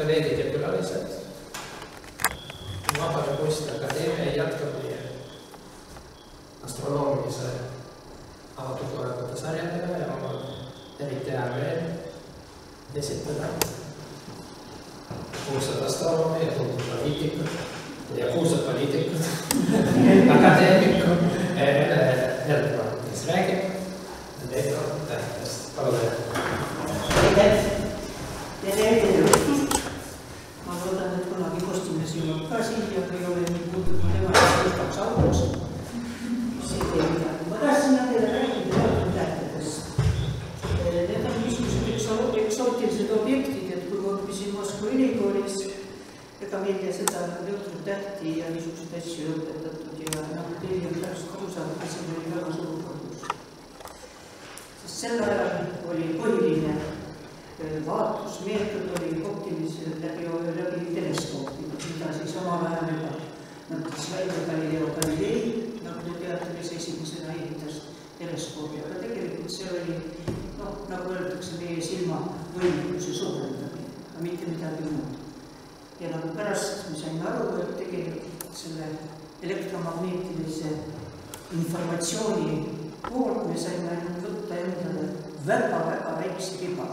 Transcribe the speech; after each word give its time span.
kolleegid 0.00 0.38
ja 0.38 0.52
külalised. 0.52 1.06
Vabade 3.00 3.36
Kunstide 3.40 3.76
Akadeemia 3.76 4.36
jätkab 4.36 4.72
meie 4.82 4.98
astronoomilise 6.64 7.50
avatud 8.56 8.94
loengute 8.96 9.40
sarjadega 9.40 9.98
ja 10.02 10.08
mul 10.08 10.36
on 10.36 10.42
eriti 11.00 11.30
hea 11.30 11.44
meel 11.54 11.80
esitada 12.94 13.52
kuulsad 15.46 15.84
astronoomid 15.86 16.46
ja 16.46 16.52
tuntud 16.52 16.82
poliitikud 16.90 17.48
ja 18.16 18.32
kuulsad 18.34 18.58
poliitikud 18.58 19.20
akadeemikud 20.36 21.40
Erdmann, 22.50 22.96
kes 23.10 23.26
räägib 23.26 23.60
elektrotähtedest. 24.52 25.76
palun. 25.76 25.94
aitäh. 27.24 27.54
tere, 28.62 28.94
tere 29.00 29.22
õhtust. 29.24 29.76
ma 30.66 30.72
loodan, 30.84 31.14
et 31.18 31.28
kunagi 31.30 31.60
kostümis 31.66 32.14
jõuab 32.16 32.48
ka 32.50 32.62
siia, 32.64 33.04
kui 33.10 33.18
ei 33.20 33.26
ole 33.32 33.44
nii 33.44 33.68
puudunud 33.72 34.06
tema, 34.12 34.32
kes 34.32 34.66
istaks 34.70 34.98
autos. 35.04 35.38
see 36.68 36.80
ei 36.80 36.90
tee 36.92 37.08
midagi. 37.12 37.50
ma 37.50 37.56
tahtsin 37.64 37.98
teile 38.12 38.32
rääkida 38.34 38.74
elektrotähtedest. 38.84 39.82
Need 40.90 41.28
on 41.30 41.42
niisugused 41.42 41.92
ekso-, 41.94 42.32
eksootilised 42.44 43.14
objektid, 43.20 43.68
et 43.76 43.90
kui 43.90 44.00
ma 44.00 44.16
õppisin 44.16 44.56
Moskva 44.56 44.90
ülikoolis, 44.94 45.60
ega 46.50 46.58
meile 46.64 46.92
seda 46.92 47.20
neutrotähti 47.44 48.38
ja 48.38 48.48
niisuguseid 48.50 48.94
asju 48.98 49.26
ei 49.26 49.34
õpetatud 49.36 49.98
ja 50.02 50.22
noh, 50.32 50.46
hiljem 50.62 50.96
pärast 50.96 51.34
aru 51.34 51.50
saada, 51.52 51.76
et 51.76 51.92
see 51.92 52.06
oli 52.14 52.32
väga 52.32 52.54
suur 52.56 52.78
põhjus. 52.86 53.26
sest 54.80 54.96
sel 55.02 55.22
ajal 55.26 55.68
oli 55.92 56.08
põhiline 56.16 56.74
vaatlusmeetod 57.86 58.96
oli 58.96 59.12
optilise 59.30 59.92
läbi, 60.00 60.26
läbi 60.56 60.94
teleskoopi, 60.96 61.68
mida 61.68 62.10
siis 62.16 62.34
omal 62.40 62.66
ajal 62.70 62.90
juba 62.94 63.12
mõtles 63.70 64.10
välja 64.16 64.42
Galileo 64.48 64.90
Galilei, 64.96 65.40
nagu 65.84 66.08
te 66.08 66.18
teate, 66.24 66.50
kes 66.56 66.74
esimesena 66.80 67.36
ehitas 67.36 67.82
teleskoobi, 68.18 68.80
aga 68.86 69.04
tegelikult 69.04 69.58
see 69.60 69.70
oli 69.76 70.00
noh, 70.58 70.84
nagu 70.88 71.14
öeldakse, 71.14 71.60
meie 71.60 71.80
silma 71.84 72.24
võimekuse 72.56 73.18
suurendamine, 73.22 73.90
aga 74.08 74.24
mitte 74.24 74.54
midagi 74.56 74.88
muud 74.88 75.20
ja 76.00 76.08
nagu 76.08 76.28
pärast 76.36 76.88
me 76.90 76.98
saime 76.98 77.24
aru, 77.28 77.60
et 77.60 77.72
tegelikult 77.76 78.56
selle 78.56 78.86
elektromagnetilise 79.42 80.70
informatsiooni 81.52 82.54
poolt 83.04 83.48
me 83.48 83.56
saime 83.60 83.90
ainult 83.92 84.24
võtta 84.24 84.60
endale 84.62 85.04
väga-väga 85.46 86.16
väikse 86.22 86.60
riba. 86.62 86.88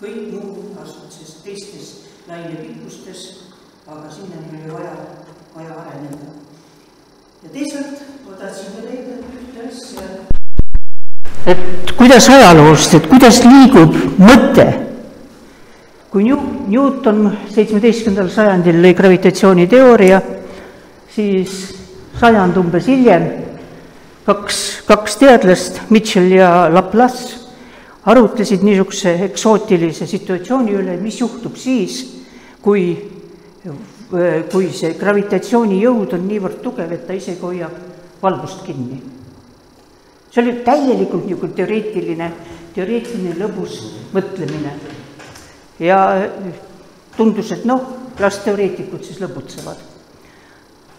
kõik 0.00 0.32
muu 0.32 0.76
asub 0.82 1.10
siis 1.12 1.34
teistes 1.44 1.88
lainepikkustes, 2.28 3.24
aga 3.86 4.08
sinnani 4.08 4.62
oli 4.62 4.72
vaja, 4.72 4.94
vaja 5.54 5.74
areneda. 5.80 6.30
ja 7.42 7.48
teisalt 7.56 8.04
ma 8.26 8.36
tahtsin 8.36 8.76
ka 8.76 8.84
leida 8.84 9.16
ühte 9.32 9.68
asja. 9.68 10.08
Et 11.50 11.92
kuidas 11.98 12.28
ajaloost, 12.30 12.94
et 12.98 13.10
kuidas 13.10 13.42
liigub 13.44 13.96
mõte 14.20 14.68
kui 16.10 16.26
Newton 16.26 17.28
seitsmeteistkümnendal 17.54 18.32
sajandil 18.34 18.80
lõi 18.82 18.96
gravitatsiooniteooria, 18.98 20.18
siis 21.14 21.52
sajand 22.18 22.58
umbes 22.58 22.88
hiljem 22.90 23.28
kaks, 24.26 24.58
kaks 24.88 25.20
teadlast, 25.20 25.78
Mitchell 25.94 26.34
ja 26.34 26.66
Laplace, 26.72 27.38
arutlesid 28.10 28.66
niisuguse 28.66 29.14
eksootilise 29.28 30.08
situatsiooni 30.10 30.74
üle, 30.80 30.98
mis 30.98 31.20
juhtub 31.20 31.54
siis, 31.60 32.00
kui, 32.62 32.90
kui 34.50 34.68
see 34.74 34.96
gravitatsioonijõud 34.98 36.18
on 36.18 36.26
niivõrd 36.26 36.58
tugev, 36.64 36.90
et 36.90 37.06
ta 37.06 37.14
isegi 37.14 37.38
hoiab 37.44 38.20
valgust 38.22 38.66
kinni. 38.66 39.19
See 40.30 40.42
oli 40.42 40.52
täielikult 40.64 41.26
niisugune 41.26 41.54
teoreetiline, 41.58 42.32
teoreetiline 42.74 43.34
lõbus 43.38 43.80
mõtlemine 44.14 44.74
ja 45.80 45.98
tundus, 47.16 47.52
et 47.52 47.64
noh, 47.68 47.82
las 48.20 48.38
teoreetikud 48.44 49.02
siis 49.04 49.20
lõbutsevad. 49.22 49.88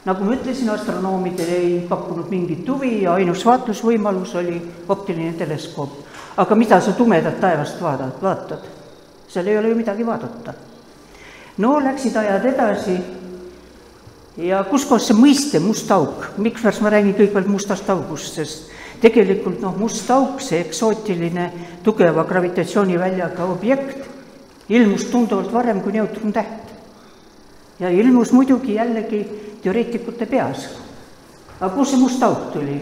nagu 0.06 0.26
ma 0.26 0.34
ütlesin, 0.34 0.70
astronoomidel 0.74 1.50
ei 1.54 1.74
pakkunud 1.90 2.30
mingit 2.30 2.70
huvi 2.70 3.04
ja 3.04 3.14
ainus 3.14 3.46
vaatlusvõimalus 3.46 4.36
oli 4.36 4.62
optiline 4.90 5.34
teleskoop. 5.34 5.92
aga 6.38 6.56
mida 6.56 6.82
sa 6.82 6.92
tumedat 6.92 7.40
taevast 7.40 7.82
vaatad, 7.82 8.22
vaatad? 8.22 8.68
seal 9.28 9.48
ei 9.48 9.58
ole 9.58 9.70
ju 9.70 9.76
midagi 9.76 10.06
vaadata. 10.06 10.54
no 11.58 11.80
läksid 11.80 12.16
ajad 12.16 12.46
edasi 12.46 13.00
ja 14.38 14.64
kuskohast 14.64 15.08
see 15.08 15.16
mõiste 15.16 15.60
must 15.60 15.92
auk, 15.92 16.26
mikspärast 16.38 16.82
ma 16.82 16.90
räägin 16.90 17.16
kõigepealt 17.16 17.48
mustast 17.48 17.90
august, 17.90 18.34
sest 18.34 18.72
tegelikult 19.02 19.62
noh, 19.64 19.76
must 19.78 20.10
auk, 20.14 20.42
see 20.44 20.62
eksootiline 20.62 21.50
tugeva 21.84 22.24
gravitatsiooniväljaga 22.30 23.48
objekt, 23.50 24.08
ilmus 24.70 25.08
tunduvalt 25.12 25.52
varem 25.54 25.82
kui 25.82 25.98
neutrontäht. 25.98 26.70
ja 27.80 27.90
ilmus 27.90 28.32
muidugi 28.32 28.76
jällegi 28.76 29.26
teoreetikute 29.64 30.26
peas. 30.26 30.70
aga 31.60 31.76
kust 31.76 31.92
see 31.92 32.00
must 32.00 32.24
auk 32.24 32.52
tuli? 32.54 32.82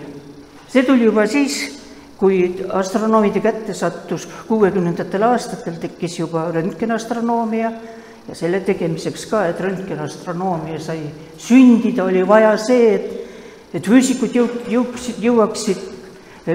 see 0.67 0.83
tuli 0.83 1.03
juba 1.03 1.25
siis, 1.27 1.79
kui 2.17 2.65
astronoomide 2.69 3.39
kätte 3.39 3.73
sattus 3.73 4.27
kuuekümnendatel 4.47 5.23
aastatel, 5.23 5.79
tekkis 5.79 6.19
juba 6.19 6.51
röntgenastronoomia 6.51 7.71
ja 8.27 8.35
selle 8.35 8.59
tegemiseks 8.59 9.25
ka, 9.25 9.45
et 9.47 9.59
röntgenastronoomia 9.59 10.79
sai 10.79 10.99
sündida, 11.37 12.03
oli 12.03 12.27
vaja 12.27 12.57
see, 12.57 12.93
et 12.95 13.29
et 13.73 13.85
füüsikud 13.85 14.33
jõu-, 14.33 14.61
jõuksid, 14.69 15.19
jõuaksid 15.21 15.98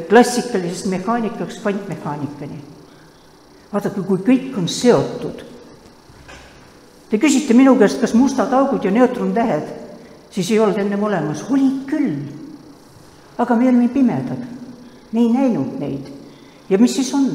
klassikalisest 0.08 0.86
mehaanikast 0.90 1.60
kvantmehaanikani 1.62 2.62
vaadake, 3.74 4.04
kui 4.06 4.22
kõik 4.22 4.58
on 4.58 4.68
seotud. 4.70 5.42
Te 7.10 7.18
küsite 7.20 7.54
minu 7.56 7.74
käest, 7.78 8.00
kas 8.02 8.14
mustad 8.16 8.52
augud 8.54 8.84
ja 8.86 8.92
neutrontähed, 8.94 9.66
siis 10.34 10.50
ei 10.50 10.60
olnud 10.62 10.78
ennem 10.80 11.02
olemas, 11.02 11.44
olid 11.50 11.84
küll. 11.90 12.16
aga 13.38 13.56
me 13.58 13.66
olime 13.66 13.88
pimedad, 13.90 14.42
me 15.12 15.20
ei 15.20 15.32
näinud 15.32 15.78
neid. 15.80 16.06
ja 16.70 16.78
mis 16.78 16.94
siis 16.94 17.14
on? 17.14 17.26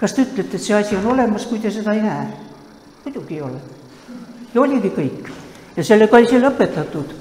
kas 0.00 0.14
te 0.14 0.22
ütlete, 0.22 0.56
et 0.56 0.62
see 0.62 0.74
asi 0.74 0.96
on 0.96 1.06
olemas, 1.12 1.46
kui 1.46 1.58
te 1.58 1.70
seda 1.70 1.92
ei 1.92 2.02
näe? 2.02 2.26
muidugi 3.04 3.34
ei 3.34 3.42
ole. 3.42 3.60
ja 4.54 4.60
oligi 4.60 4.90
kõik 4.96 5.28
ja 5.76 5.84
sellega 5.84 6.16
oli 6.16 6.28
see 6.28 6.40
lõpetatud. 6.40 7.14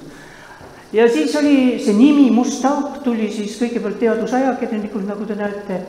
Ja 0.93 1.07
siis 1.09 1.35
oli 1.35 1.79
see 1.79 1.93
nimi 1.95 2.29
Must 2.31 2.65
auk, 2.65 3.01
tuli 3.03 3.29
siis 3.31 3.55
kõigepealt 3.59 3.99
teadusajakirjanikult, 3.99 5.07
nagu 5.07 5.25
te 5.25 5.35
näete 5.39 5.81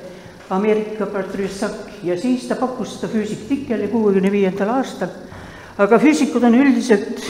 Ameerika 0.53 1.07
patriarsak 1.07 2.05
ja 2.05 2.17
siis 2.21 2.45
ta 2.49 2.57
pakkus 2.61 2.97
seda 2.97 3.09
füüsik 3.13 3.47
Tikkeli 3.49 3.89
kuuekümne 3.89 4.31
viiendal 4.33 4.77
aastal. 4.77 5.09
aga 5.79 5.99
füüsikud 5.99 6.45
on 6.45 6.55
üldiselt 6.55 7.23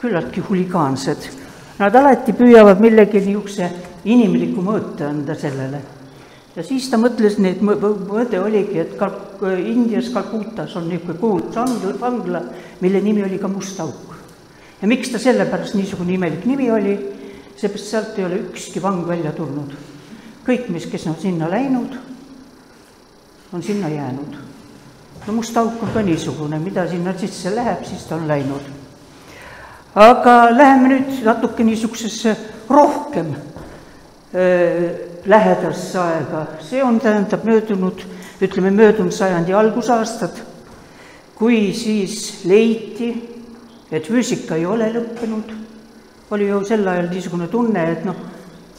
küllaltki 0.00 0.40
huligaansed. 0.40 1.28
Nad 1.78 1.94
alati 1.94 2.32
püüavad 2.32 2.80
millegi 2.80 3.20
niisuguse 3.24 3.70
inimliku 4.04 4.62
mõõte 4.62 5.04
anda 5.06 5.34
sellele. 5.34 5.80
ja 6.56 6.62
siis 6.62 6.88
ta 6.90 6.96
mõtles, 6.96 7.38
need 7.38 7.60
mõõde 7.62 8.40
oligi, 8.40 8.78
et 8.78 8.96
Kalk-, 8.98 9.42
Indias 9.58 10.08
Kalkutas 10.14 10.76
on 10.76 10.88
niisugune 10.88 11.18
kuulus 11.18 12.00
vangla, 12.00 12.42
mille 12.80 13.00
nimi 13.00 13.24
oli 13.24 13.38
ka 13.38 13.48
Must 13.48 13.80
auk. 13.80 14.17
Ja 14.82 14.88
miks 14.88 15.12
ta 15.12 15.18
sellepärast 15.18 15.74
niisugune 15.74 16.14
imelik 16.14 16.44
nimi 16.46 16.70
oli, 16.70 16.96
seepärast 17.56 17.90
sealt 17.90 18.18
ei 18.18 18.24
ole 18.24 18.42
ükski 18.48 18.82
vang 18.82 19.06
välja 19.08 19.32
tulnud 19.32 19.76
kõik, 20.48 20.68
mis, 20.72 20.86
kes 20.88 21.04
on 21.10 21.16
sinna 21.20 21.48
läinud, 21.50 21.96
on 23.52 23.62
sinna 23.62 23.88
jäänud. 23.92 24.36
no 25.26 25.32
must 25.36 25.56
auk 25.56 25.82
on 25.82 25.90
ka 25.92 26.02
niisugune, 26.02 26.58
mida 26.58 26.86
sinna 26.88 27.12
sisse 27.18 27.52
läheb, 27.52 27.84
siis 27.84 28.06
ta 28.08 28.16
on 28.16 28.28
läinud. 28.28 28.64
aga 29.94 30.36
läheme 30.56 30.88
nüüd 30.88 31.24
natuke 31.24 31.64
niisugusesse 31.64 32.36
rohkem 32.70 33.34
äh, 33.34 34.96
lähedasse 35.26 35.98
aega, 36.00 36.46
see 36.64 36.82
on, 36.84 37.00
tähendab 37.00 37.44
möödunud, 37.44 38.06
ütleme 38.40 38.70
möödunud 38.70 39.12
sajandi 39.12 39.52
algusaastad, 39.52 40.40
kui 41.34 41.74
siis 41.74 42.44
leiti, 42.44 43.12
et 43.90 44.06
füüsika 44.06 44.56
ei 44.56 44.66
ole 44.66 44.90
lõppenud, 44.92 45.54
oli 46.30 46.48
ju 46.48 46.60
sel 46.68 46.86
ajal 46.88 47.08
niisugune 47.12 47.48
tunne, 47.48 47.84
et 47.92 48.04
noh, 48.04 48.16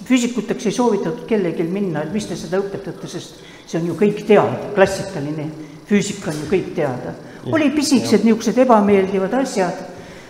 füüsikuteks 0.05 0.69
ei 0.69 0.75
soovitatud 0.75 1.25
kellelgi 1.29 1.65
minna, 1.65 2.03
et 2.03 2.13
mis 2.13 2.27
te 2.29 2.37
seda 2.37 2.61
õpetate, 2.61 3.09
sest 3.09 3.41
see 3.65 3.79
on 3.81 3.89
ju 3.89 3.97
kõik 3.97 4.23
teada, 4.27 4.71
klassikaline 4.75 5.49
füüsika 5.89 6.31
on 6.31 6.43
ju 6.43 6.49
kõik 6.51 6.73
teada. 6.75 7.15
olid 7.51 7.73
pisikesed 7.75 8.25
niisugused 8.25 8.57
ebameeldivad 8.61 9.33
asjad, 9.41 9.77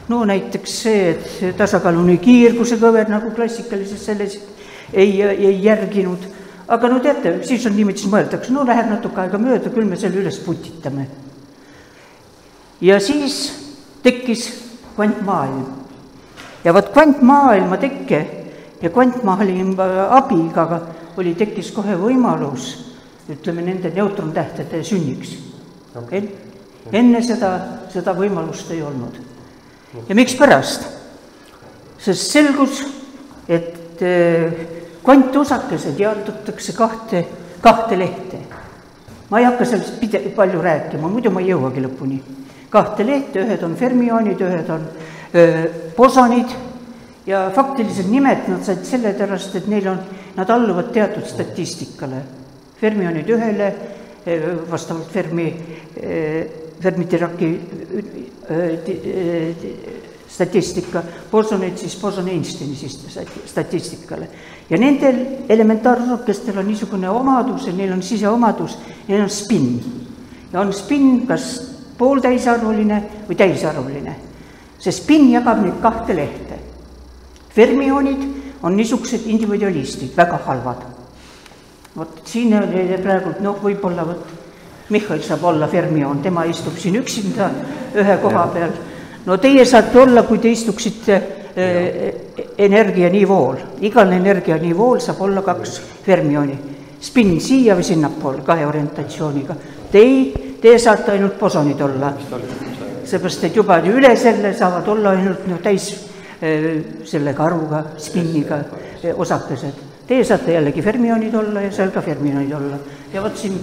no 0.09 0.23
näiteks 0.25 0.75
see, 0.83 1.09
et 1.11 1.57
tasakaalune 1.57 2.17
kiirguse 2.21 2.77
kõver 2.79 3.09
nagu 3.09 3.31
klassikalises 3.35 4.05
selles 4.05 4.37
ei, 4.93 5.21
ei 5.21 5.63
järginud, 5.63 6.23
aga 6.67 6.89
no 6.89 6.99
teate, 7.03 7.39
siis 7.43 7.65
on 7.67 7.75
niimoodi, 7.75 7.99
siis 7.99 8.11
mõeldakse, 8.11 8.53
no 8.53 8.63
läheb 8.67 8.89
natuke 8.89 9.21
aega 9.21 9.41
mööda, 9.41 9.73
küll 9.73 9.89
me 9.89 9.99
selle 9.99 10.21
üles 10.21 10.39
putitame. 10.45 11.07
ja 12.81 12.99
siis 12.99 13.41
tekkis 14.03 14.68
kvantmaailm. 14.95 15.65
ja 16.63 16.73
vot 16.73 16.89
kvantmaailma 16.93 17.77
tekke 17.77 18.19
ja 18.81 18.89
kvantmaailma 18.89 19.87
abiga 20.17 20.81
oli, 21.17 21.35
tekkis 21.35 21.71
kohe 21.75 21.97
võimalus, 21.99 22.69
ütleme, 23.29 23.61
nende 23.65 23.91
neutrontähtede 23.95 24.83
sünniks 24.83 25.35
okay.. 25.95 26.29
enne 26.91 27.21
seda, 27.25 27.51
seda 27.91 28.13
võimalust 28.17 28.71
ei 28.71 28.81
olnud. 28.81 29.19
ja 30.07 30.15
mikspärast? 30.15 30.87
sest 31.99 32.31
selgus, 32.31 32.83
et 33.49 34.01
eh, 34.01 34.67
kvantosakesed 35.03 35.99
jaotatakse 35.99 36.73
kahte, 36.77 37.25
kahte 37.61 37.97
lehte. 37.99 38.39
ma 39.29 39.39
ei 39.39 39.45
hakka 39.45 39.65
sellest 39.65 39.99
pide-, 39.99 40.29
palju 40.35 40.61
rääkima, 40.61 41.09
muidu 41.11 41.31
ma 41.33 41.43
ei 41.43 41.51
jõuagi 41.51 41.83
lõpuni. 41.83 42.21
Kahte 42.69 43.05
lehte, 43.05 43.43
ühed 43.43 43.63
on 43.63 43.75
fermioonid, 43.75 44.41
ühed 44.41 44.69
on 44.69 44.87
öö, 45.35 45.63
bosonid 45.97 46.49
ja 47.29 47.51
faktilised 47.55 48.09
nimed 48.09 48.47
nad 48.47 48.65
said 48.65 48.83
sellepärast, 48.85 49.55
et 49.55 49.67
neil 49.69 49.87
on, 49.91 50.01
nad 50.35 50.49
alluvad 50.49 50.91
teatud 50.93 51.25
statistikale. 51.27 52.23
fermionid 52.79 53.27
ühele, 53.27 53.73
vastavalt 54.71 55.11
Fermi, 55.11 55.49
Fermi-Diraki 56.79 57.49
statistika, 60.29 61.03
bosonid 61.31 61.77
siis 61.77 61.95
Boson-Einsteini 61.99 62.75
siis 62.75 62.99
statistikale. 63.45 64.27
ja 64.69 64.77
nendel 64.77 65.25
elementaarosakestel 65.49 66.57
on 66.57 66.67
niisugune 66.67 67.09
omadus 67.09 67.67
ja 67.67 67.73
neil 67.73 67.91
on 67.93 68.03
siseomadus, 68.03 68.77
neil 69.07 69.21
on 69.21 69.29
spinn. 69.29 69.79
ja 70.53 70.61
on 70.61 70.73
spinn 70.73 71.27
kas 71.27 71.68
pooltäisarvuline 71.99 73.03
või 73.27 73.35
täisarvuline. 73.35 74.15
see 74.79 74.91
spinn 74.95 75.31
jagab 75.31 75.61
neid 75.61 75.81
kahte 75.81 76.15
lehte. 76.15 76.59
fermionid 77.49 78.27
on 78.63 78.75
niisugused 78.75 79.27
individualistid, 79.27 80.15
väga 80.17 80.39
halvad. 80.45 80.83
vot 81.95 82.21
siin 82.25 82.53
oli 82.57 82.97
praegu 83.03 83.35
noh, 83.39 83.59
võib-olla 83.63 84.05
vot 84.07 84.27
Mihhail 84.89 85.21
saab 85.21 85.43
olla 85.43 85.67
fermioon, 85.67 86.21
tema 86.21 86.43
istub 86.49 86.77
siin 86.77 86.95
üksinda 86.95 87.51
ühe 87.93 88.17
koha 88.17 88.47
peal 88.53 88.71
no 89.25 89.37
teie 89.37 89.65
saate 89.65 89.99
olla, 89.99 90.23
kui 90.23 90.39
te 90.39 90.49
istuksite 90.49 91.15
äh, 91.15 92.41
energianivool, 92.57 93.59
igal 93.85 94.11
energianivool 94.15 94.99
saab 95.03 95.21
olla 95.27 95.43
kaks 95.45 95.79
fermioni, 96.05 96.55
spinn 97.01 97.39
siia 97.43 97.75
või 97.77 97.85
sinnapoole 97.85 98.43
kahe 98.45 98.65
orientatsiooniga. 98.67 99.55
Tei, 99.91 100.48
teie 100.61 100.79
saate 100.79 101.11
ainult 101.15 101.39
bosonid 101.39 101.81
olla, 101.81 102.13
seepärast 103.07 103.43
et 103.47 103.55
juba 103.55 103.79
üle 103.87 104.15
selle 104.19 104.53
saavad 104.57 104.87
olla 104.87 105.13
ainult 105.15 105.47
no 105.47 105.59
täis 105.63 105.91
äh, 106.43 106.71
sellega 107.07 107.45
arvuga, 107.45 107.83
spinniga 107.97 108.63
äh, 108.63 109.13
osakesed. 109.15 109.85
Teie 110.07 110.25
saate 110.25 110.55
jällegi 110.55 110.81
fermionid 110.81 111.35
olla 111.35 111.61
ja 111.61 111.71
seal 111.71 111.93
ka 111.93 112.01
fermionid 112.01 112.53
olla 112.53 112.79
ja 113.13 113.23
vot 113.23 113.37
siin 113.37 113.59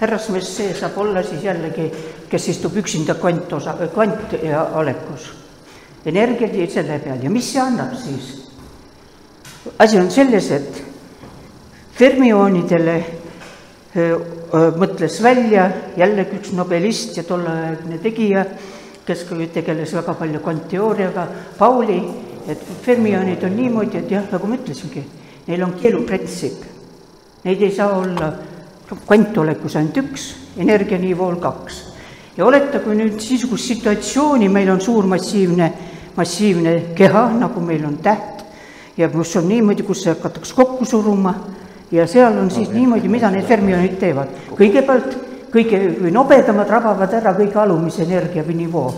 härrasmees, 0.00 0.48
see 0.56 0.74
saab 0.76 0.98
olla 1.00 1.22
siis 1.24 1.44
jällegi, 1.44 1.86
kes 2.28 2.48
istub 2.52 2.76
üksinda 2.76 3.14
kvantosa, 3.20 3.76
kvant 3.94 4.36
ja 4.42 4.66
olekus. 4.74 5.32
energiat 6.06 6.70
selle 6.70 7.00
peal 7.02 7.22
ja 7.22 7.30
mis 7.30 7.52
see 7.52 7.60
annab 7.60 7.94
siis? 7.98 8.50
asi 9.78 9.98
on 9.98 10.10
selles, 10.10 10.50
et 10.50 10.82
fermioonidele 11.98 13.04
mõtles 14.52 15.18
välja 15.22 15.70
jällegi 15.96 16.38
üks 16.40 16.52
nobelist 16.54 17.16
ja 17.16 17.24
tolleaegne 17.26 17.98
tegija, 18.02 18.44
kes 19.06 19.24
tegeles 19.54 19.94
väga 19.94 20.14
palju 20.14 20.40
kvantteooriaga, 20.40 21.26
Pauli, 21.58 22.00
et 22.48 22.62
fermioonid 22.82 23.42
on 23.44 23.56
niimoodi, 23.56 23.98
et 23.98 24.10
jah, 24.10 24.24
nagu 24.30 24.46
ma 24.46 24.58
ütlesingi, 24.58 25.02
neil 25.46 25.62
on 25.62 25.74
keeluprintsiip. 25.80 26.64
Neid 27.44 27.62
ei 27.62 27.74
saa 27.74 27.98
olla 27.98 28.32
kvantolekus 29.06 29.76
ainult 29.76 29.98
üks, 30.02 30.30
energianivool 30.58 31.36
kaks. 31.42 31.82
ja 32.36 32.44
oletagu 32.44 32.92
nüüd 32.92 33.14
niisugust 33.16 33.64
situatsiooni, 33.64 34.48
meil 34.52 34.68
on 34.68 34.80
suur 34.80 35.06
massiivne, 35.08 35.72
massiivne 36.16 36.74
keha, 36.94 37.30
nagu 37.32 37.60
meil 37.60 37.84
on 37.88 37.96
täht, 38.04 38.44
ja 38.96 39.08
kus 39.08 39.36
on 39.36 39.48
niimoodi, 39.48 39.82
kus 39.82 40.04
hakatakse 40.06 40.54
kokku 40.54 40.84
suruma 40.84 41.34
ja 41.92 42.06
seal 42.06 42.38
on 42.38 42.50
siis 42.50 42.70
niimoodi, 42.72 43.08
mida 43.08 43.30
need 43.30 43.46
fermionid 43.46 43.98
teevad. 44.00 44.28
kõigepealt 44.58 45.16
kõige 45.52 46.10
nobedamad 46.12 46.70
rabavad 46.70 47.12
ära 47.14 47.34
kõige 47.34 47.60
alumise 47.62 48.02
energia 48.02 48.42
või 48.42 48.56
nivoo. 48.62 48.94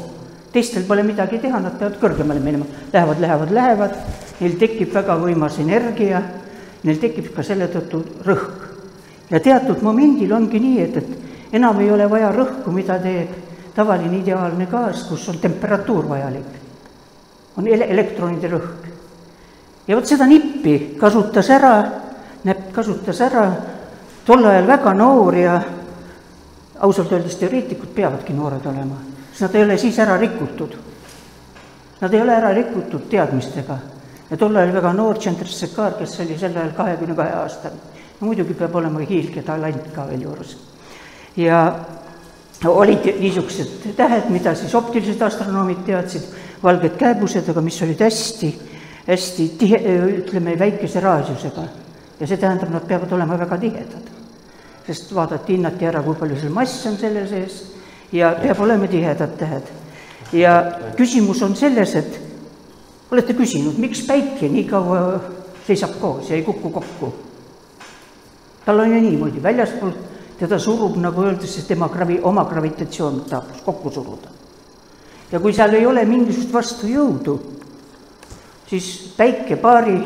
teistel 0.53 0.83
pole 0.89 1.03
midagi 1.03 1.39
teha, 1.39 1.61
nad 1.61 1.79
peavad 1.79 1.99
kõrgemale 2.01 2.41
minema, 2.41 2.65
lähevad, 2.93 3.21
lähevad, 3.21 3.51
lähevad, 3.51 3.97
neil 4.41 4.57
tekib 4.59 4.95
väga 4.95 5.17
võimas 5.21 5.59
energia, 5.61 6.23
neil 6.83 6.99
tekib 6.99 7.35
ka 7.35 7.43
selle 7.43 7.69
tõttu 7.69 8.03
rõhk 8.25 8.69
ja 9.31 9.41
teatud 9.41 9.83
momendil 9.83 10.33
ongi 10.33 10.61
nii, 10.61 10.81
et, 10.83 10.97
et 10.97 11.55
enam 11.61 11.81
ei 11.81 11.91
ole 11.91 12.09
vaja 12.11 12.33
rõhku, 12.33 12.73
mida 12.73 12.99
teeb 13.03 13.35
tavaline 13.77 14.19
ideaalne 14.19 14.67
gaas, 14.67 15.05
kus 15.09 15.29
on 15.29 15.39
temperatuur 15.39 16.09
vajalik. 16.09 16.57
on 17.57 17.67
ele-, 17.67 17.91
elektronide 17.91 18.49
rõhk. 18.49 18.89
ja 19.89 19.97
vot 19.97 20.07
seda 20.07 20.27
nippi 20.27 20.97
kasutas 20.99 21.51
ära, 21.51 21.75
näpp 22.45 22.73
kasutas 22.73 23.21
ära 23.21 23.45
tol 24.27 24.45
ajal 24.45 24.67
väga 24.67 24.95
noor 24.95 25.37
ja 25.37 25.61
ausalt 26.79 27.13
öeldes 27.13 27.37
teoreetikud 27.37 27.95
peavadki 27.95 28.33
noored 28.33 28.67
olema, 28.67 29.01
sest 29.33 29.49
nad 29.49 29.55
ei 29.55 29.65
ole 29.65 29.79
siis 29.79 29.99
ära 29.99 30.17
rikutud. 30.17 30.77
Nad 32.01 32.15
ei 32.15 32.23
ole 32.23 32.35
ära 32.37 32.53
rikutud 32.55 33.09
teadmistega 33.11 33.79
ja 34.31 34.37
tol 34.37 34.57
ajal 34.57 34.75
väga 34.75 34.93
noor 34.93 35.19
Tšentrassekar, 35.19 35.99
kes 35.99 36.21
oli 36.21 36.39
sel 36.39 36.57
ajal 36.57 36.75
kahekümne 36.77 37.17
kahe 37.19 37.33
aastane 37.43 37.97
muidugi 38.21 38.55
peab 38.59 38.75
olema 38.75 39.03
hiilge 39.07 39.43
talant 39.47 39.93
ka 39.95 40.07
veel 40.09 40.27
juures. 40.27 40.57
ja 41.37 41.59
olid 42.67 43.05
niisugused 43.21 43.93
tähed, 43.97 44.31
mida 44.35 44.55
siis 44.59 44.75
optilised 44.75 45.21
astronoomid 45.23 45.85
teadsid, 45.87 46.25
valged 46.63 46.97
kääbused, 46.99 47.47
aga 47.49 47.63
mis 47.63 47.79
olid 47.87 48.01
hästi, 48.03 48.49
hästi 49.07 49.47
tihe, 49.59 49.79
ütleme, 50.19 50.57
väikese 50.59 51.01
raadiusega. 51.01 51.69
Ja 52.21 52.27
see 52.27 52.37
tähendab, 52.37 52.71
nad 52.71 52.87
peavad 52.87 53.13
olema 53.13 53.39
väga 53.39 53.59
tihedad. 53.59 54.15
sest 54.87 55.15
vaadati, 55.15 55.53
hinnati 55.53 55.85
ära, 55.85 56.03
kui 56.03 56.15
palju 56.17 56.37
seal 56.41 56.53
mass 56.53 56.87
on 56.87 56.97
selle 56.97 57.27
sees 57.29 57.63
ja 58.13 58.33
peab 58.43 58.61
olema 58.61 58.87
tihedad 58.87 59.37
tähed. 59.39 59.71
ja 60.33 60.55
küsimus 60.97 61.43
on 61.43 61.57
selles, 61.57 61.95
et 61.95 62.21
olete 63.11 63.35
küsinud, 63.35 63.79
miks 63.79 64.03
päike 64.07 64.49
nii 64.49 64.65
kaua 64.65 65.21
seisab 65.67 66.01
koos 66.01 66.31
ja 66.31 66.37
ei 66.37 66.43
kuku 66.43 66.71
kokku 66.71 67.13
tal 68.69 68.81
on 68.81 68.93
ju 68.93 69.01
niimoodi, 69.01 69.43
väljaspoolt 69.43 69.97
teda 70.39 70.59
surub, 70.61 70.99
nagu 71.01 71.23
öeldakse, 71.25 71.63
tema 71.65 71.89
gravi-, 71.89 72.21
oma 72.23 72.45
gravitatsioon 72.45 73.23
tahab 73.31 73.63
kokku 73.65 73.91
suruda. 73.91 74.29
ja 75.33 75.41
kui 75.41 75.53
seal 75.53 75.73
ei 75.75 75.87
ole 75.87 76.05
mingisugust 76.05 76.53
vastujõudu, 76.53 77.39
siis 78.69 78.91
päike 79.17 79.57
paari 79.57 79.97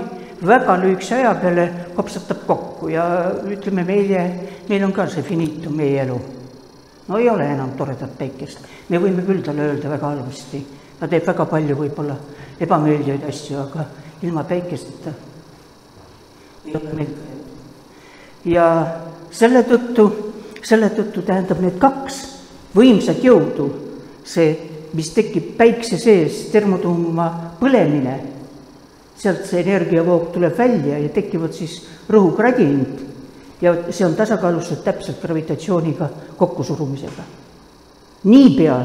väga 0.47 0.77
lühikese 0.83 1.21
aja 1.21 1.35
peale 1.41 1.67
kopsatab 1.97 2.47
kokku 2.47 2.89
ja 2.93 3.05
ütleme, 3.47 3.85
meie, 3.87 4.23
meil 4.69 4.85
on 4.85 4.93
ka 4.93 5.07
see 5.11 5.23
finitum, 5.23 5.77
meie 5.77 6.03
elu. 6.03 6.21
no 7.09 7.19
ei 7.19 7.29
ole 7.31 7.47
enam 7.55 7.75
toredat 7.79 8.17
päikest, 8.19 8.63
me 8.89 8.99
võime 9.03 9.25
küll 9.27 9.43
talle 9.43 9.67
öelda 9.71 9.91
väga 9.91 10.15
halvasti, 10.15 10.63
ta 11.01 11.09
teeb 11.11 11.27
väga 11.27 11.47
palju 11.51 11.77
võib-olla 11.77 12.17
ebameeldivaid 12.61 13.29
asju, 13.29 13.59
aga 13.59 13.87
ilma 14.23 14.45
päikesteta 14.45 15.15
ei 16.67 16.77
ole 16.79 16.95
meil 16.95 17.15
ja 18.45 18.67
selle 19.31 19.63
tõttu, 19.67 20.09
selle 20.63 20.91
tõttu 20.95 21.25
tähendab 21.27 21.63
need 21.63 21.79
kaks 21.83 22.21
võimsat 22.77 23.23
jõudu, 23.25 23.69
see, 24.25 24.53
mis 24.97 25.11
tekib 25.15 25.55
päikse 25.59 25.99
sees, 26.01 26.47
termotuuma 26.53 27.29
põlemine, 27.61 28.19
sealt 29.23 29.45
see 29.47 29.61
energiavoog 29.63 30.33
tuleb 30.35 30.57
välja 30.59 30.99
ja 30.99 31.09
tekivad 31.15 31.53
siis 31.55 31.79
rõhugradient 32.11 33.03
ja 33.63 33.77
see 33.91 34.07
on 34.07 34.17
tasakaalustatud 34.19 34.83
täpselt 34.85 35.21
gravitatsiooniga 35.23 36.09
kokkusurumisega. 36.37 37.23
niipea, 38.25 38.81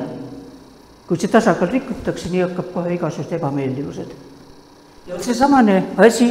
kui 1.07 1.17
see 1.17 1.31
tasakaal 1.31 1.71
rikutakse, 1.71 2.29
nii 2.29 2.45
hakkab 2.45 2.69
kohe 2.73 2.93
igasugused 2.93 3.33
ebameeldivused. 3.39 4.13
ja 5.07 5.19
seesamane 5.23 5.83
asi 5.97 6.29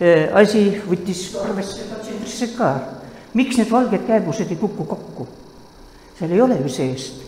Äh, 0.00 0.30
asi 0.32 0.80
võttis 0.88 1.26
arvesse 1.36 1.84
ka 1.90 1.98
Tšentšekar. 2.00 2.78
miks 3.36 3.58
need 3.58 3.68
valged 3.68 4.06
kääbused 4.06 4.48
ei 4.48 4.56
kuku 4.56 4.84
kokku? 4.88 5.26
seal 6.16 6.32
ei 6.32 6.40
ole 6.40 6.56
ju 6.56 6.68
seest 6.72 7.20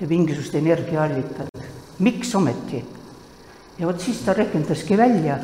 mingisugust 0.00 0.54
energiaallikat, 0.54 1.52
miks 1.98 2.34
ometi? 2.34 2.80
Ja 3.78 3.86
vot 3.86 4.00
siis 4.00 4.20
ta 4.24 4.34
rehkendaski 4.34 4.96
välja, 4.98 5.38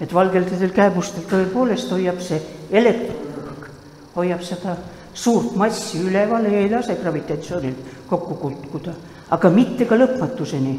et 0.00 0.12
valgeldadel 0.14 0.74
kääbustel 0.74 1.24
tõepoolest 1.30 1.92
hoiab 1.94 2.20
see 2.20 2.40
elektronrõhk, 2.70 3.68
hoiab 4.16 4.42
seda, 4.44 4.76
suurt 5.16 5.54
massi 5.56 6.02
üleval 6.04 6.44
ei 6.50 6.68
lase 6.70 6.98
gravitatsioonil 7.00 7.76
kokku 8.10 8.36
kukkuda, 8.40 8.92
aga 9.30 9.50
mitte 9.50 9.86
ka 9.86 9.96
lõpmatuseni. 9.96 10.76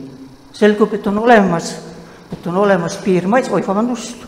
selgub, 0.58 0.94
et 0.94 1.08
on 1.08 1.18
olemas, 1.18 1.76
et 2.34 2.48
on 2.48 2.56
olemas 2.58 2.98
piirmass, 2.98 3.50
oi 3.52 3.62
vabandust, 3.68 4.24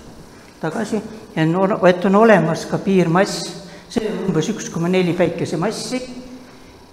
tagasi, 0.61 1.01
et 1.35 2.05
on 2.05 2.15
olemas 2.15 2.65
ka 2.65 2.77
piirmass, 2.77 3.55
see 3.89 4.05
on 4.09 4.27
umbes 4.29 4.49
üks 4.49 4.69
koma 4.69 4.87
neli 4.87 5.13
päikesemassi 5.13 6.01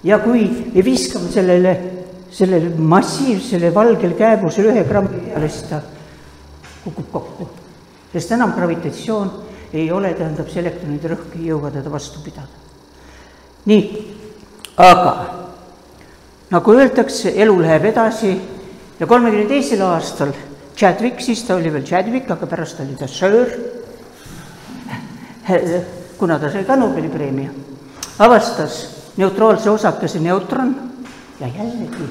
ja 0.04 0.18
kui 0.18 0.46
me 0.72 0.84
viskame 0.84 1.28
sellele, 1.32 1.95
sellele 2.36 2.74
massiivsele 2.76 3.70
valgel 3.74 4.12
kääbusele 4.18 4.74
ühe 4.74 4.84
grammi 4.84 5.22
peale, 5.24 5.48
siis 5.48 5.68
ta 5.70 5.80
kukub 6.84 7.10
kokku. 7.12 7.48
sest 8.12 8.32
enam 8.32 8.52
gravitatsioon 8.52 9.32
ei 9.72 9.90
ole, 9.92 10.12
tähendab, 10.14 10.48
see 10.48 10.60
elektronide 10.60 11.10
rõhk 11.12 11.38
ei 11.38 11.48
jõua 11.50 11.70
teda 11.72 11.92
vastu 11.92 12.20
pidada. 12.24 12.60
nii, 13.64 13.82
aga 14.76 15.12
nagu 16.50 16.74
öeldakse, 16.76 17.32
elu 17.34 17.56
läheb 17.60 17.88
edasi 17.92 18.34
ja 19.00 19.06
kolmekümne 19.06 19.48
teisel 19.48 19.82
aastal 19.86 20.34
Chadwick, 20.76 21.22
siis 21.24 21.40
ta 21.44 21.56
oli 21.56 21.72
veel 21.72 21.86
Chadwick, 21.88 22.30
aga 22.30 22.46
pärast 22.46 22.80
oli 22.84 22.98
ta 23.00 23.08
Sir, 23.08 23.48
kuna 26.20 26.38
ta 26.38 26.52
sai 26.52 26.64
ka 26.68 26.76
Nobeli 26.76 27.08
preemia, 27.08 27.48
avastas 28.18 28.82
neutraalse 29.16 29.70
osakese 29.72 30.20
neutron 30.20 30.74
ja 31.40 31.46
jällegi 31.46 32.08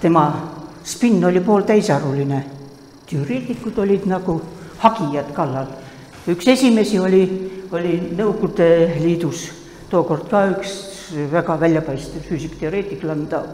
tema 0.00 0.50
spinn 0.84 1.24
oli 1.24 1.40
pooltäisarvuline. 1.40 2.44
teoreetikud 3.10 3.78
olid 3.78 4.06
nagu 4.06 4.40
hagijad 4.78 5.32
kallal. 5.32 5.66
üks 6.28 6.48
esimesi 6.48 6.98
oli, 6.98 7.24
oli 7.72 8.14
Nõukogude 8.16 9.00
Liidus 9.00 9.50
tookord 9.90 10.28
ka 10.30 10.46
üks 10.54 10.72
väga 11.32 11.56
väljapaistev 11.60 12.22
füüsikteoreetik 12.28 13.02
Landau, 13.04 13.44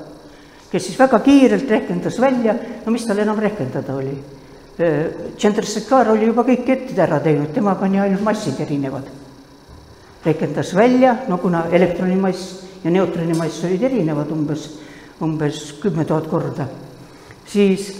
kes 0.71 0.87
siis 0.87 0.99
väga 0.99 1.19
kiirelt 1.19 1.71
rehkendas 1.71 2.21
välja, 2.21 2.55
no 2.87 2.93
mis 2.93 3.07
tal 3.07 3.19
enam 3.19 3.39
rehkendada 3.39 3.97
oli. 3.97 4.15
Chandrasekhar 5.37 6.09
oli 6.13 6.29
juba 6.31 6.45
kõik 6.47 6.69
ette 6.73 7.03
ära 7.03 7.19
teinud, 7.21 7.51
tema 7.53 7.75
pani 7.75 8.01
ainult 8.01 8.23
massid 8.23 8.61
erinevad. 8.61 9.05
rehkendas 10.25 10.75
välja, 10.75 11.17
no 11.29 11.39
kuna 11.39 11.67
elektronimass 11.73 12.61
ja 12.85 12.91
neutroni 12.91 13.35
mass 13.37 13.65
olid 13.65 13.83
erinevad 13.83 14.31
umbes, 14.33 14.67
umbes 15.21 15.75
kümme 15.83 16.05
tuhat 16.05 16.27
korda, 16.31 16.67
siis 17.47 17.91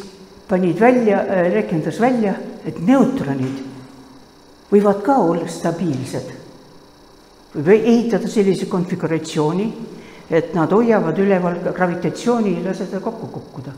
panid 0.49 0.81
välja, 0.81 1.21
äh, 1.21 1.53
rehkendas 1.53 2.01
välja, 2.01 2.35
et 2.65 2.81
neutronid 2.81 3.65
võivad 4.71 5.03
ka 5.03 5.19
olla 5.19 5.49
stabiilsed. 5.49 6.37
võib 7.51 7.83
ehitada 7.85 8.29
sellise 8.31 8.67
konfiguratsiooni, 8.71 9.73
et 10.31 10.55
nad 10.55 10.71
hoiavad 10.71 11.19
üleval 11.19 11.57
gravitatsiooni, 11.75 12.57
ei 12.57 12.65
lase 12.65 12.87
seda 12.87 13.01
kokku 13.01 13.27
kukkuda. 13.27 13.73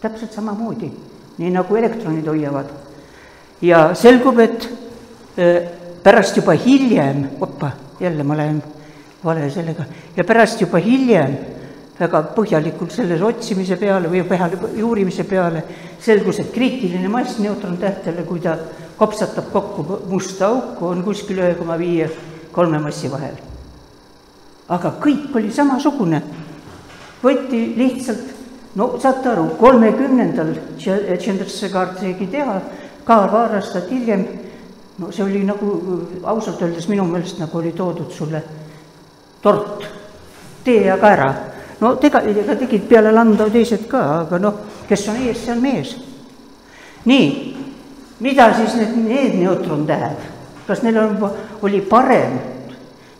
täpselt 0.00 0.32
samamoodi, 0.32 0.90
nii 1.38 1.50
nagu 1.50 1.76
elektronid 1.76 2.26
hoiavad. 2.26 2.66
ja 3.62 3.94
selgub, 3.94 4.38
et 4.38 4.68
äh, 5.38 5.68
pärast 6.02 6.36
juba 6.36 6.52
hiljem, 6.52 7.28
opa, 7.40 7.70
jälle 8.00 8.22
ma 8.22 8.36
lähen 8.36 8.62
vale 9.24 9.50
sellega 9.50 9.84
ja 10.16 10.24
pärast 10.24 10.60
juba 10.60 10.78
hiljem 10.78 11.36
väga 11.98 12.22
põhjalikult 12.34 12.92
selles 12.94 13.22
otsimise 13.22 13.76
peale 13.76 14.10
või 14.10 14.22
peale 14.28 14.58
uurimise 14.82 15.24
peale 15.24 15.62
selgus, 16.00 16.38
et 16.38 16.52
kriitiline 16.54 17.08
mass 17.10 17.40
neutrontähtele, 17.42 18.22
kui 18.26 18.40
ta 18.40 18.56
kopsatab 18.98 19.50
kokku 19.52 20.00
musta 20.10 20.46
auku, 20.46 20.86
on 20.86 21.02
kuskil 21.02 21.38
ühe 21.42 21.54
koma 21.58 21.78
viie 21.78 22.08
kolme 22.52 22.78
massi 22.82 23.10
vahel. 23.10 23.36
aga 24.68 24.92
kõik 25.00 25.36
oli 25.36 25.50
samasugune. 25.52 26.22
võeti 27.22 27.74
lihtsalt, 27.76 28.34
no 28.74 28.98
saate 28.98 29.28
aru, 29.28 29.48
kolmekümnendal 29.58 30.54
Chandrasekhar 30.78 31.94
tegi 31.98 32.26
teha, 32.26 32.60
ka 33.04 33.26
paar 33.26 33.54
aastat 33.56 33.90
hiljem, 33.90 34.26
no 34.98 35.10
see 35.12 35.24
oli 35.24 35.44
nagu 35.44 35.74
ausalt 36.22 36.62
öeldes 36.62 36.88
minu 36.88 37.04
meelest 37.04 37.38
nagu 37.38 37.58
oli 37.58 37.72
toodud 37.72 38.10
sulle 38.12 38.42
tort, 39.42 39.86
tee 40.64 40.90
aga 40.90 41.10
ära. 41.10 41.30
No 41.80 41.94
tega, 41.96 42.22
ega 42.26 42.56
tegid 42.58 42.88
peale 42.88 43.12
Landau 43.12 43.50
teised 43.50 43.86
ka, 43.90 44.02
aga 44.24 44.40
noh, 44.42 44.58
kes 44.88 45.06
on 45.12 45.22
ees, 45.22 45.44
see 45.44 45.52
on 45.52 45.62
mees. 45.62 45.94
nii, 47.04 47.28
mida 48.20 48.50
siis 48.56 48.74
need, 48.80 48.96
need 49.04 49.38
neutron 49.42 49.86
tähendab? 49.86 50.34
kas 50.68 50.82
neil 50.84 50.98
on, 51.00 51.30
oli 51.62 51.80
parem, 51.80 52.34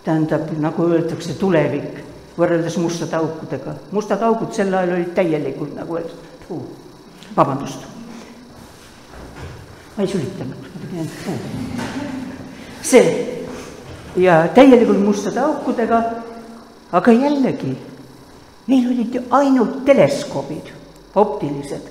tähendab, 0.04 0.50
nagu 0.60 0.84
öeldakse, 0.84 1.38
tulevik 1.40 2.02
võrreldes 2.38 2.76
mustade 2.78 3.16
aukudega. 3.16 3.74
mustad 3.90 4.22
augud 4.22 4.52
sel 4.54 4.74
ajal 4.74 4.98
olid 4.98 5.14
täielikult 5.16 5.74
nagu 5.78 5.96
öeldakse, 5.96 6.58
vabandust. 7.36 7.86
ma 9.96 10.02
ei 10.04 10.08
sülitanud. 10.12 10.68
see 12.82 13.38
ja 14.16 14.48
täielikult 14.54 15.00
mustade 15.04 15.40
aukudega, 15.40 16.02
aga 16.92 17.12
jällegi, 17.12 17.76
neil 18.68 18.90
olid 18.92 19.22
ainult 19.30 19.84
teleskoobid, 19.84 20.72
optilised. 21.14 21.82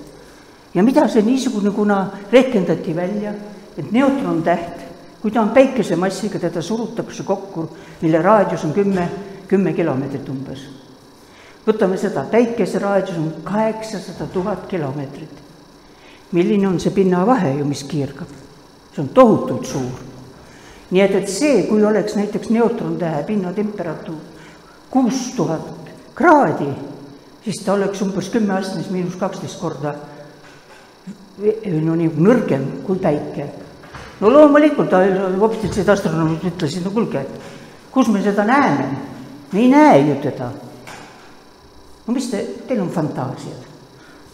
ja 0.74 0.82
mida 0.82 1.08
see 1.08 1.22
niisugune, 1.26 1.70
kuna 1.74 2.06
rehkendati 2.32 2.96
välja, 2.96 3.32
et 3.78 3.92
neutrontäht, 3.92 4.84
kui 5.22 5.30
ta 5.30 5.42
on 5.42 5.50
päikesemassiga, 5.50 6.38
teda 6.38 6.62
surutakse 6.62 7.22
kokku, 7.22 7.68
mille 8.00 8.22
raadius 8.22 8.64
on 8.64 8.72
kümme, 8.72 9.08
kümme 9.48 9.72
kilomeetrit 9.72 10.28
umbes. 10.28 10.68
võtame 11.66 11.98
seda, 11.98 12.24
päikese 12.30 12.78
raadius 12.78 13.18
on 13.18 13.32
kaheksasada 13.44 14.30
tuhat 14.32 14.66
kilomeetrit. 14.66 15.42
milline 16.32 16.68
on 16.68 16.80
see 16.80 16.90
pinnavahe 16.90 17.58
ju, 17.58 17.64
mis 17.64 17.84
kiirgab? 17.84 18.28
see 18.94 19.02
on 19.02 19.08
tohutult 19.08 19.66
suur 19.66 20.06
nii 20.90 21.02
et, 21.02 21.14
et 21.14 21.28
see, 21.28 21.62
kui 21.68 21.84
oleks 21.84 22.14
näiteks 22.16 22.48
neutrontähe 22.50 23.22
pinnatemperatuur 23.22 24.38
kuus 24.90 25.32
tuhat 25.36 25.77
kraadi, 26.18 26.68
siis 27.44 27.62
ta 27.64 27.74
oleks 27.76 28.02
umbes 28.02 28.30
kümme 28.34 28.56
astmes 28.58 28.90
miinus 28.90 29.16
kaksteist 29.20 29.60
korda 29.60 29.94
no 31.38 31.94
nii 31.94 32.10
nõrgem 32.18 32.64
kui 32.86 32.98
päike. 32.98 33.46
no 34.20 34.30
loomulikult 34.34 34.92
optilised 34.92 35.88
astronoomid 35.88 36.48
ütlesid, 36.50 36.82
no 36.84 36.90
kuulge, 36.90 37.22
kus 37.94 38.08
me 38.10 38.22
seda 38.22 38.44
näeme, 38.44 38.88
me 39.52 39.60
ei 39.60 39.68
näe 39.70 40.00
ju 40.08 40.16
teda. 40.22 40.50
no 42.06 42.14
mis 42.14 42.30
te, 42.30 42.42
teil 42.66 42.82
on 42.82 42.90
fantaasiad? 42.90 43.70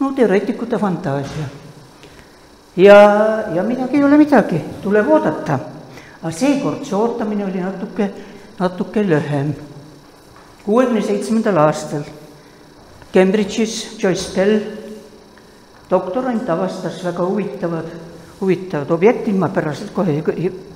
no 0.01 0.13
teoreetikute 0.17 0.79
fantaasia. 0.79 1.47
ja, 2.77 2.99
ja 3.55 3.63
midagi 3.63 4.01
ei 4.01 4.05
ole 4.05 4.17
midagi, 4.17 4.65
tuleb 4.83 5.09
oodata 5.09 5.61
aga 6.25 6.33
seekord 6.33 6.87
see 6.89 6.97
ootamine 6.97 7.45
oli 7.45 7.61
natuke, 7.61 8.09
natuke 8.57 9.03
lühem. 9.05 9.53
Kuuekümne 10.65 11.03
seitsmendal 11.03 11.59
aastal 11.61 12.05
Cambridge'is 13.15 13.99
Joyce 14.03 14.33
Bell, 14.35 14.61
doktorant, 15.91 16.49
avastas 16.51 16.99
väga 17.05 17.27
huvitavad, 17.29 17.91
huvitavad 18.41 18.91
objektid, 18.91 19.37
ma 19.39 19.49
pärast, 19.55 19.93
kohe 19.95 20.17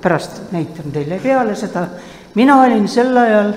pärast 0.01 0.45
näitan 0.53 0.93
teile 0.95 1.19
peale 1.19 1.55
seda. 1.55 1.87
mina 2.35 2.61
olin 2.61 2.87
sel 2.87 3.17
ajal, 3.17 3.53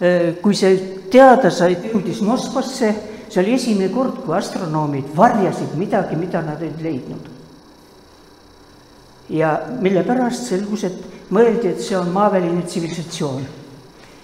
eh, 0.00 0.34
kui 0.42 0.54
see 0.54 0.76
teada 1.10 1.50
sai, 1.50 1.76
jõudis 1.92 2.20
Moskvasse, 2.20 2.94
see 3.28 3.40
oli 3.42 3.54
esimene 3.54 3.88
kord, 3.88 4.24
kui 4.24 4.36
astronoomid 4.36 5.16
varjasid 5.16 5.78
midagi, 5.78 6.16
mida 6.16 6.42
nad 6.42 6.60
olid 6.60 6.82
leidnud 6.82 7.30
ja 9.32 9.60
mille 9.80 10.02
pärast 10.04 10.50
selgus, 10.50 10.84
et 10.84 11.32
mõeldi, 11.32 11.72
et 11.72 11.80
see 11.80 11.96
on 11.96 12.10
maaväline 12.12 12.62
tsivilisatsioon. 12.66 13.42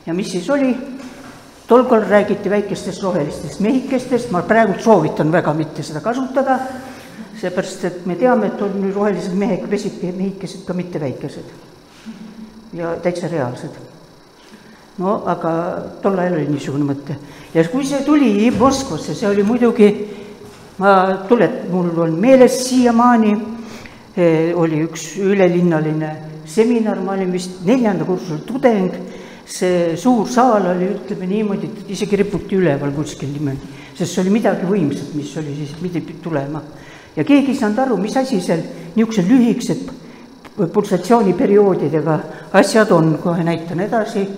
ja 0.07 0.15
mis 0.15 0.31
siis 0.31 0.51
oli? 0.51 0.98
Tol 1.69 1.85
korral 1.85 2.09
räägiti 2.09 2.51
väikestest 2.51 3.03
rohelistest 3.03 3.61
mehikestest, 3.61 4.31
ma 4.33 4.43
praegu 4.43 4.79
soovitan 4.81 5.33
väga 5.33 5.53
mitte 5.55 5.83
seda 5.85 6.01
kasutada, 6.01 6.59
seepärast 7.41 7.85
et 7.85 8.07
me 8.07 8.17
teame, 8.17 8.49
et 8.49 8.63
on 8.63 8.93
rohelised 8.95 9.35
mehed, 9.37 9.69
mehikesed 9.69 10.65
ka 10.67 10.75
mitte 10.75 11.01
väikesed 11.01 11.53
ja 12.79 12.97
täitsa 13.03 13.29
reaalsed. 13.29 13.77
no 14.99 15.23
aga 15.27 15.51
tol 16.03 16.19
ajal 16.19 16.41
oli 16.41 16.49
niisugune 16.51 16.85
mõte 16.89 17.15
ja 17.55 17.63
kui 17.69 17.87
see 17.87 18.01
tuli 18.03 18.51
Moskvasse, 18.51 19.15
see 19.15 19.29
oli 19.29 19.45
muidugi, 19.47 19.93
ma 20.79 21.23
tulet-, 21.29 21.69
mul 21.71 21.93
on 22.03 22.19
meeles 22.19 22.65
siiamaani 22.69 23.37
Eh, 24.19 24.51
oli 24.57 24.81
üks 24.83 25.13
ülelinnaline 25.23 26.09
seminar, 26.49 26.99
ma 27.07 27.13
olin 27.15 27.31
vist 27.31 27.61
neljanda 27.63 28.03
kursuse 28.03 28.41
tudeng, 28.49 28.97
see 29.49 29.97
suur 29.97 30.29
saal 30.29 30.67
oli, 30.75 30.91
ütleme 30.93 31.27
niimoodi, 31.27 31.71
et 31.71 31.93
isegi 31.95 32.19
riputi 32.21 32.59
üleval 32.59 32.93
kuskil 32.97 33.31
niimoodi, 33.33 33.71
sest 33.97 34.13
see 34.13 34.23
oli 34.23 34.35
midagi 34.35 34.69
võimsat, 34.69 35.15
mis 35.17 35.33
oli 35.41 35.55
siis, 35.57 35.73
pidi 35.81 36.03
tulema. 36.23 36.63
ja 37.17 37.25
keegi 37.25 37.55
ei 37.55 37.57
saanud 37.57 37.79
aru, 37.79 37.97
mis 37.97 38.17
asi 38.17 38.41
seal 38.41 38.61
niisugused 38.95 39.31
lühikesed 39.31 39.89
pulsatsiooniperioodidega 40.75 42.19
asjad 42.53 42.93
on, 42.93 43.17
kohe 43.23 43.45
näitan 43.45 43.81
edasi, 43.81 44.29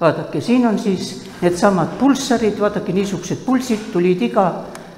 vaadake, 0.00 0.40
siin 0.40 0.66
on 0.66 0.78
siis 0.78 1.24
needsamad 1.42 1.96
pulssarid, 1.98 2.58
vaadake, 2.60 2.92
niisugused 2.92 3.42
pulsid 3.44 3.90
tulid 3.92 4.22
iga 4.22 4.46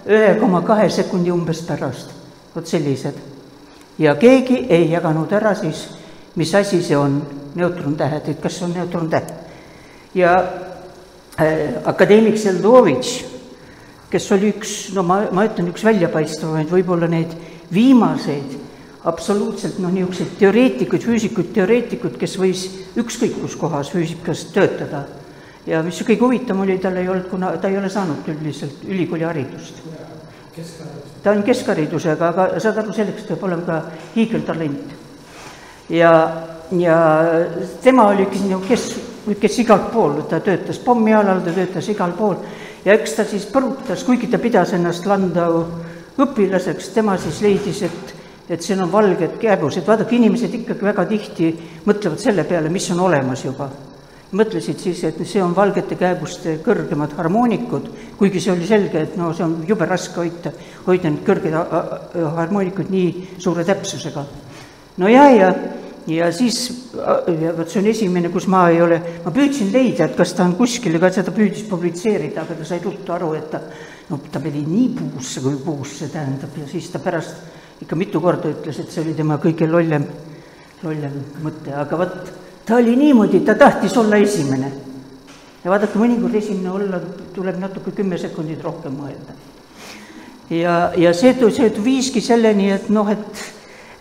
ühe 0.06 0.34
koma 0.40 0.62
kahe 0.66 0.88
sekundi 0.90 1.30
umbes 1.32 1.62
pärast, 1.66 2.12
vot 2.54 2.66
sellised. 2.66 3.14
ja 3.98 4.14
keegi 4.14 4.66
ei 4.68 4.90
jaganud 4.90 5.32
ära 5.32 5.54
siis, 5.54 5.88
mis 6.36 6.54
asi 6.54 6.82
see 6.82 6.96
on, 6.96 7.22
neutrontähed, 7.54 8.28
et 8.28 8.40
kas 8.40 8.62
on 8.62 8.72
neutrontäht. 8.76 9.32
ja 10.14 10.32
äh, 11.40 11.78
akadeemik 11.84 12.38
Seldovitš, 12.38 13.24
kes 14.10 14.32
oli 14.32 14.52
üks, 14.52 14.92
no 14.94 15.02
ma, 15.02 15.22
ma 15.32 15.46
ütlen, 15.48 15.70
üks 15.72 15.84
väljapaistvamaid, 15.84 16.68
võib-olla 16.70 17.08
neid 17.08 17.32
viimaseid 17.72 18.60
absoluutselt 19.04 19.80
noh, 19.82 19.90
niisugused 19.90 20.36
teoreetikud, 20.38 21.02
füüsikud, 21.02 21.50
teoreetikud, 21.54 22.16
kes 22.20 22.36
võis 22.38 22.66
ükskõik 22.98 23.40
kus 23.40 23.56
kohas 23.58 23.90
füüsikas 23.90 24.46
töötada. 24.54 25.04
ja 25.66 25.82
mis 25.82 25.98
kõige 26.02 26.22
huvitavam 26.22 26.62
oli, 26.62 26.78
tal 26.78 26.96
ei 26.96 27.08
olnud, 27.08 27.28
kuna 27.30 27.52
ta 27.56 27.68
ei 27.68 27.78
ole 27.78 27.90
saanud 27.90 28.28
üldiselt 28.28 28.84
ülikooliharidust. 28.86 29.82
ta 31.22 31.30
on 31.30 31.42
keskharidusega, 31.42 32.28
aga 32.28 32.60
saad 32.60 32.78
aru, 32.78 32.92
selleks 32.92 33.26
peab 33.26 33.42
olema 33.42 33.62
ka 33.66 33.82
hiigeltalent. 34.14 34.94
ja, 35.90 36.12
ja 36.78 36.96
tema 37.82 38.06
oli 38.08 38.26
kes, 38.68 38.84
kes 39.40 39.58
igalt 39.58 39.90
pool, 39.92 40.22
ta 40.28 40.40
töötas 40.40 40.78
pommialal, 40.78 41.40
ta 41.44 41.52
töötas 41.52 41.88
igal 41.88 42.12
pool 42.16 42.36
ja 42.84 42.94
eks 42.96 43.16
ta 43.18 43.24
siis 43.28 43.46
põrutas, 43.46 44.04
kuigi 44.06 44.30
ta 44.30 44.38
pidas 44.42 44.72
ennast 44.72 45.06
Landau 45.06 45.66
õpilaseks, 46.22 46.92
tema 46.94 47.16
siis 47.20 47.40
leidis, 47.44 47.82
et 47.88 48.18
et 48.52 48.60
siin 48.60 48.82
on 48.82 48.90
valged 48.92 49.38
kääbused, 49.40 49.86
vaadake, 49.86 50.16
inimesed 50.18 50.52
ikkagi 50.58 50.84
väga 50.84 51.04
tihti 51.08 51.46
mõtlevad 51.86 52.20
selle 52.20 52.44
peale, 52.44 52.68
mis 52.68 52.90
on 52.92 53.00
olemas 53.00 53.44
juba. 53.44 53.70
mõtlesid 54.32 54.78
siis, 54.80 55.02
et 55.04 55.18
see 55.28 55.42
on 55.44 55.52
valgete 55.56 55.94
kääbuste 56.00 56.54
kõrgemad 56.64 57.12
harmoonikud, 57.16 57.88
kuigi 58.16 58.40
see 58.40 58.52
oli 58.52 58.66
selge, 58.66 59.02
et 59.02 59.16
no 59.16 59.28
see 59.36 59.44
on 59.44 59.58
jube 59.68 59.84
raske 59.84 60.16
hoida, 60.16 60.52
hoida 60.86 61.10
neid 61.10 61.20
kõrgeid 61.26 61.54
harmoonikuid 62.36 62.90
nii 62.90 63.36
suure 63.38 63.64
täpsusega. 63.64 64.24
no 64.96 65.08
ja, 65.08 65.28
ja, 65.30 65.54
ja 66.06 66.32
siis, 66.34 66.58
vot 66.94 67.70
see 67.70 67.80
on 67.82 67.88
esimene, 67.92 68.30
kus 68.32 68.48
ma 68.50 68.64
ei 68.72 68.80
ole, 68.82 68.98
ma 69.24 69.32
püüdsin 69.34 69.70
leida, 69.72 70.08
et 70.08 70.16
kas 70.18 70.34
ta 70.34 70.44
on 70.44 70.56
kuskil, 70.58 70.98
ka 71.00 71.12
seda 71.14 71.34
püüdis 71.34 71.64
publitseerida, 71.70 72.42
aga 72.42 72.58
ta 72.58 72.66
sai 72.66 72.80
ruttu 72.82 73.14
aru, 73.14 73.32
et 73.38 73.48
ta, 73.52 73.60
no 74.10 74.18
ta 74.32 74.42
oli 74.42 74.64
nii 74.66 74.88
puusse 74.98 75.42
kui 75.44 75.58
puusse, 75.62 76.10
tähendab, 76.12 76.56
ja 76.58 76.66
siis 76.70 76.90
ta 76.90 77.02
pärast 77.02 77.82
ikka 77.82 77.98
mitu 77.98 78.20
korda 78.22 78.50
ütles, 78.50 78.78
et 78.82 78.90
see 78.90 79.02
oli 79.04 79.14
tema 79.18 79.38
kõige 79.42 79.68
lollem, 79.70 80.06
lollem 80.82 81.18
mõte, 81.42 81.74
aga 81.78 81.98
vot 81.98 82.32
ta 82.66 82.78
oli 82.78 82.96
niimoodi, 82.98 83.40
ta 83.46 83.54
tahtis 83.58 83.96
olla 83.96 84.18
esimene. 84.22 84.72
ja 85.62 85.70
vaadake, 85.70 85.98
mõnikord 85.98 86.34
esimene 86.34 86.70
olla 86.70 86.98
tuleb 87.34 87.58
natuke 87.62 87.94
kümme 87.94 88.18
sekundit 88.18 88.62
rohkem 88.62 88.94
mõelda. 88.98 89.34
ja, 90.50 90.92
ja 90.96 91.14
see, 91.14 91.34
see 91.50 91.72
viiski 91.84 92.20
selleni, 92.20 92.70
et 92.74 92.88
noh, 92.90 93.10
et, 93.10 93.44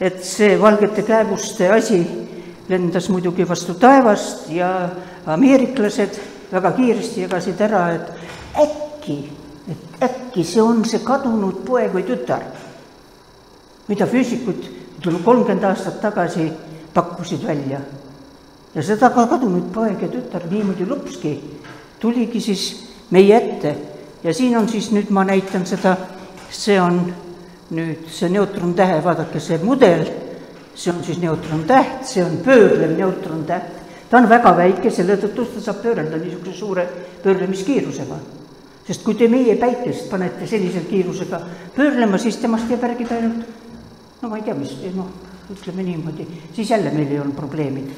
et 0.02 0.24
see 0.26 0.58
valgete 0.62 1.04
kääbuste 1.06 1.70
asi 1.70 2.02
lendas 2.70 3.10
muidugi 3.10 3.46
vastu 3.48 3.74
taevast 3.74 4.50
ja 4.50 4.90
ameeriklased 5.26 6.18
väga 6.52 6.72
kiiresti 6.72 7.22
jagasid 7.22 7.62
ära, 7.62 7.84
et 7.94 8.10
äkki, 8.66 9.20
et 9.72 10.04
äkki 10.10 10.44
see 10.44 10.62
on 10.62 10.84
see 10.86 11.00
kadunud 11.06 11.62
poeg 11.68 11.94
või 11.94 12.04
tütar 12.08 12.44
mida 13.92 14.08
füüsikud, 14.08 14.68
ütleme 15.00 15.20
kolmkümmend 15.26 15.66
aastat 15.68 16.00
tagasi 16.02 16.52
pakkusid 16.94 17.44
välja. 17.48 17.80
ja 18.76 18.84
seda 18.84 19.10
ka 19.12 19.26
kadunud 19.28 19.68
poeg 19.74 20.00
ja 20.02 20.08
tütar 20.08 20.46
niimoodi 20.48 20.86
lupski 20.88 21.34
tuligi 22.00 22.40
siis 22.40 22.62
meie 23.12 23.36
ette 23.36 23.76
ja 24.24 24.34
siin 24.34 24.56
on 24.58 24.70
siis 24.70 24.92
nüüd 24.96 25.10
ma 25.12 25.26
näitan 25.28 25.66
seda, 25.68 25.98
see 26.50 26.80
on 26.82 27.02
nüüd 27.72 28.10
see 28.12 28.30
neutrontähe, 28.30 29.00
vaadake 29.04 29.40
see 29.40 29.60
mudel, 29.64 30.04
see 30.76 30.92
on 30.92 31.04
siis 31.06 31.22
neutrontäht, 31.22 32.04
see 32.08 32.24
on 32.24 32.38
pöörlev 32.44 32.98
neutrontäht, 32.98 33.80
ta 34.10 34.20
on 34.20 34.28
väga 34.30 34.52
väike, 34.58 34.92
selle 34.92 35.16
tõttu 35.22 35.48
ta 35.54 35.64
saab 35.64 35.82
pöörelda 35.86 36.20
niisuguse 36.20 36.58
suure 36.58 36.86
pöörlemiskiirusega. 37.24 38.20
sest 38.88 39.04
kui 39.06 39.16
te 39.16 39.28
meie 39.30 39.56
päikest 39.56 40.10
panete 40.10 40.48
sellisel 40.48 40.84
kiirusega 40.90 41.40
pöörlema, 41.76 42.18
siis 42.18 42.38
temast 42.42 42.70
jääb 42.70 42.82
järgi 42.84 43.06
ainult 43.14 43.46
no 44.22 44.30
ma 44.30 44.38
ei 44.38 44.44
tea, 44.44 44.56
mis, 44.56 44.74
noh, 44.96 45.08
ütleme 45.52 45.84
niimoodi, 45.84 46.28
siis 46.54 46.70
jälle 46.70 46.92
meil 46.92 47.12
ei 47.12 47.20
olnud 47.20 47.36
probleemid. 47.36 47.92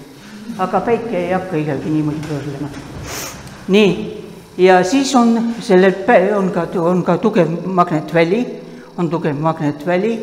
aga 0.58 0.82
päike 0.82 1.18
ei 1.18 1.32
hakka 1.32 1.58
iialgi 1.58 1.90
niimoodi 1.90 2.28
pöörlema. 2.28 2.70
nii, 3.68 3.94
ja 4.58 4.84
siis 4.84 5.16
on 5.16 5.56
sellel, 5.60 5.96
on 6.38 6.52
ka, 6.52 6.68
on 6.80 7.04
ka 7.04 7.18
tugev 7.18 7.50
magnetväli, 7.66 8.63
on 8.98 9.10
tugev 9.10 9.40
magnetväli, 9.40 10.14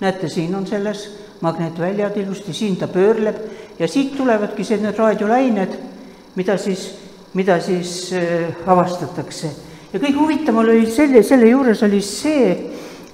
näete, 0.00 0.28
siin 0.28 0.54
on 0.54 0.66
selles 0.66 1.06
magnetväljad 1.40 2.16
ilusti, 2.16 2.52
siin 2.52 2.76
ta 2.76 2.88
pöörleb 2.88 3.36
ja 3.78 3.88
siit 3.88 4.16
tulevadki 4.16 4.64
see, 4.64 4.80
need 4.80 4.98
raadiolained, 4.98 5.76
mida 6.36 6.56
siis, 6.60 6.88
mida 7.34 7.60
siis 7.60 8.12
äh, 8.16 8.50
avastatakse. 8.66 9.50
ja 9.92 10.00
kõige 10.00 10.18
huvitavam 10.18 10.64
oli 10.64 10.86
selle, 10.90 11.22
selle 11.22 11.48
juures 11.50 11.82
oli 11.82 12.00
see, 12.02 12.50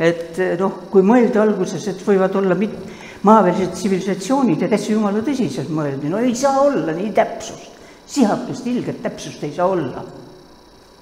et 0.01 0.39
eh, 0.41 0.55
noh, 0.59 0.85
kui 0.91 1.05
mõelda 1.07 1.43
alguses, 1.45 1.85
et 1.91 2.01
võivad 2.07 2.35
olla 2.39 2.57
mit-, 2.59 2.79
maavälised 3.23 3.75
tsivilisatsioonid 3.77 4.65
ja 4.65 4.71
täitsa 4.71 4.93
jumala 4.95 5.23
tõsiselt 5.25 5.71
mõeldi, 5.73 6.11
no 6.11 6.23
ei 6.23 6.35
saa 6.39 6.63
olla 6.65 6.95
nii 6.97 7.13
täpsust, 7.15 7.71
sihakest, 8.11 8.67
ilget 8.67 9.03
täpsust 9.05 9.45
ei 9.47 9.55
saa 9.55 9.69
olla. 9.71 10.05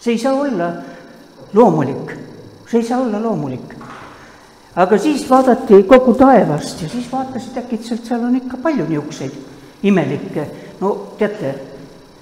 see 0.00 0.14
ei 0.16 0.18
saa 0.18 0.32
olla 0.32 0.72
loomulik, 1.52 2.12
see 2.68 2.80
ei 2.80 2.86
saa 2.86 3.00
olla 3.00 3.20
loomulik. 3.22 3.74
Aga 4.76 4.98
siis 4.98 5.24
vaadati 5.30 5.82
kogu 5.88 6.14
taevast 6.14 6.82
ja 6.82 6.88
siis 6.88 7.08
vaatasid 7.12 7.56
äkitselt, 7.64 8.04
seal 8.04 8.24
on 8.24 8.36
ikka 8.36 8.60
palju 8.62 8.86
niisuguseid 8.88 9.32
imelikke, 9.82 10.46
no 10.80 10.92
teate, 11.18 11.54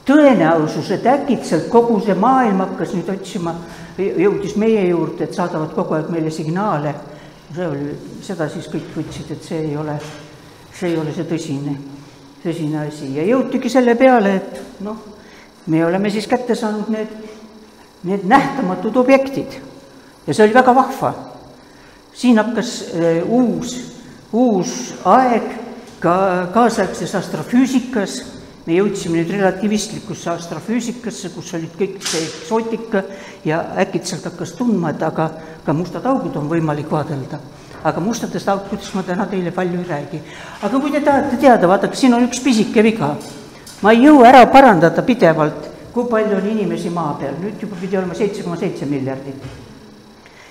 tõenäosus, 0.09 0.91
et 0.95 1.07
äkitselt 1.07 1.69
kogu 1.69 1.99
see 2.01 2.15
maailm 2.17 2.63
hakkas 2.65 2.95
nüüd 2.97 3.11
otsima 3.13 3.55
jõudis 3.99 4.57
meie 4.57 4.87
juurde, 4.89 5.27
et 5.27 5.37
saadavad 5.37 5.75
kogu 5.77 5.97
aeg 5.99 6.09
meile 6.13 6.31
signaale, 6.33 6.95
see 7.55 7.67
oli, 7.67 7.93
seda 8.25 8.49
siis 8.53 8.69
kõik 8.73 8.93
võtsid, 8.97 9.33
et 9.35 9.45
see 9.45 9.61
ei 9.67 9.77
ole, 9.77 9.99
see 10.73 10.93
ei 10.93 10.99
ole 11.01 11.15
see 11.17 11.29
tõsine, 11.29 11.77
tõsine 12.45 12.85
asi. 12.87 13.11
Ja 13.17 13.27
jõutigi 13.27 13.73
selle 13.73 13.97
peale, 13.99 14.35
et 14.39 14.85
noh, 14.87 15.01
me 15.67 15.85
oleme 15.85 16.13
siis 16.15 16.29
kätte 16.31 16.57
saanud 16.57 16.89
need, 16.93 17.11
need 18.09 18.25
nähtamatud 18.29 18.97
objektid. 18.97 19.59
Ja 20.27 20.35
see 20.35 20.47
oli 20.47 20.57
väga 20.57 20.75
vahva. 20.77 21.13
Siin 22.19 22.39
hakkas 22.41 22.73
äh, 22.91 23.23
uus, 23.23 23.77
uus 24.33 24.75
aeg 25.07 25.55
ka 26.03 26.17
kaasaegses 26.55 27.15
astrofüüsikas 27.19 28.19
me 28.69 28.77
jõudsime 28.77 29.23
nüüd 29.23 29.31
relativistlikusse 29.33 30.29
astrofüüsikasse, 30.35 31.31
kus 31.33 31.55
olid 31.57 31.73
kõik 31.79 32.03
see 32.05 32.21
eksootika 32.27 33.01
ja 33.49 33.63
äkitselt 33.81 34.27
hakkas 34.29 34.53
tundma, 34.59 34.93
et 34.93 35.05
aga 35.07 35.31
ka 35.65 35.73
mustad 35.77 36.05
augud 36.11 36.37
on 36.37 36.51
võimalik 36.51 36.91
vaadelda. 36.93 37.41
aga 37.89 38.01
mustadest 38.03 38.49
augudest 38.51 38.95
ma 38.95 39.05
täna 39.07 39.27
teile 39.31 39.51
palju 39.55 39.79
ei 39.81 39.89
räägi. 39.89 40.21
aga 40.63 40.81
kui 40.81 40.91
te 40.91 41.01
tahate 41.01 41.37
teada, 41.37 41.69
vaadake, 41.69 41.97
siin 41.97 42.15
on 42.15 42.27
üks 42.27 42.43
pisike 42.45 42.83
viga. 42.83 43.15
ma 43.83 43.93
ei 43.93 44.05
jõua 44.05 44.29
ära 44.29 44.47
parandada 44.47 45.03
pidevalt, 45.03 45.71
kui 45.93 46.05
palju 46.11 46.37
on 46.37 46.51
inimesi 46.51 46.91
maa 46.91 47.15
peal, 47.15 47.41
nüüd 47.41 47.63
juba 47.63 47.77
pidi 47.81 47.97
olema 47.97 48.15
seitse 48.15 48.43
koma 48.43 48.57
seitse 48.57 48.85
miljardit. 48.85 49.68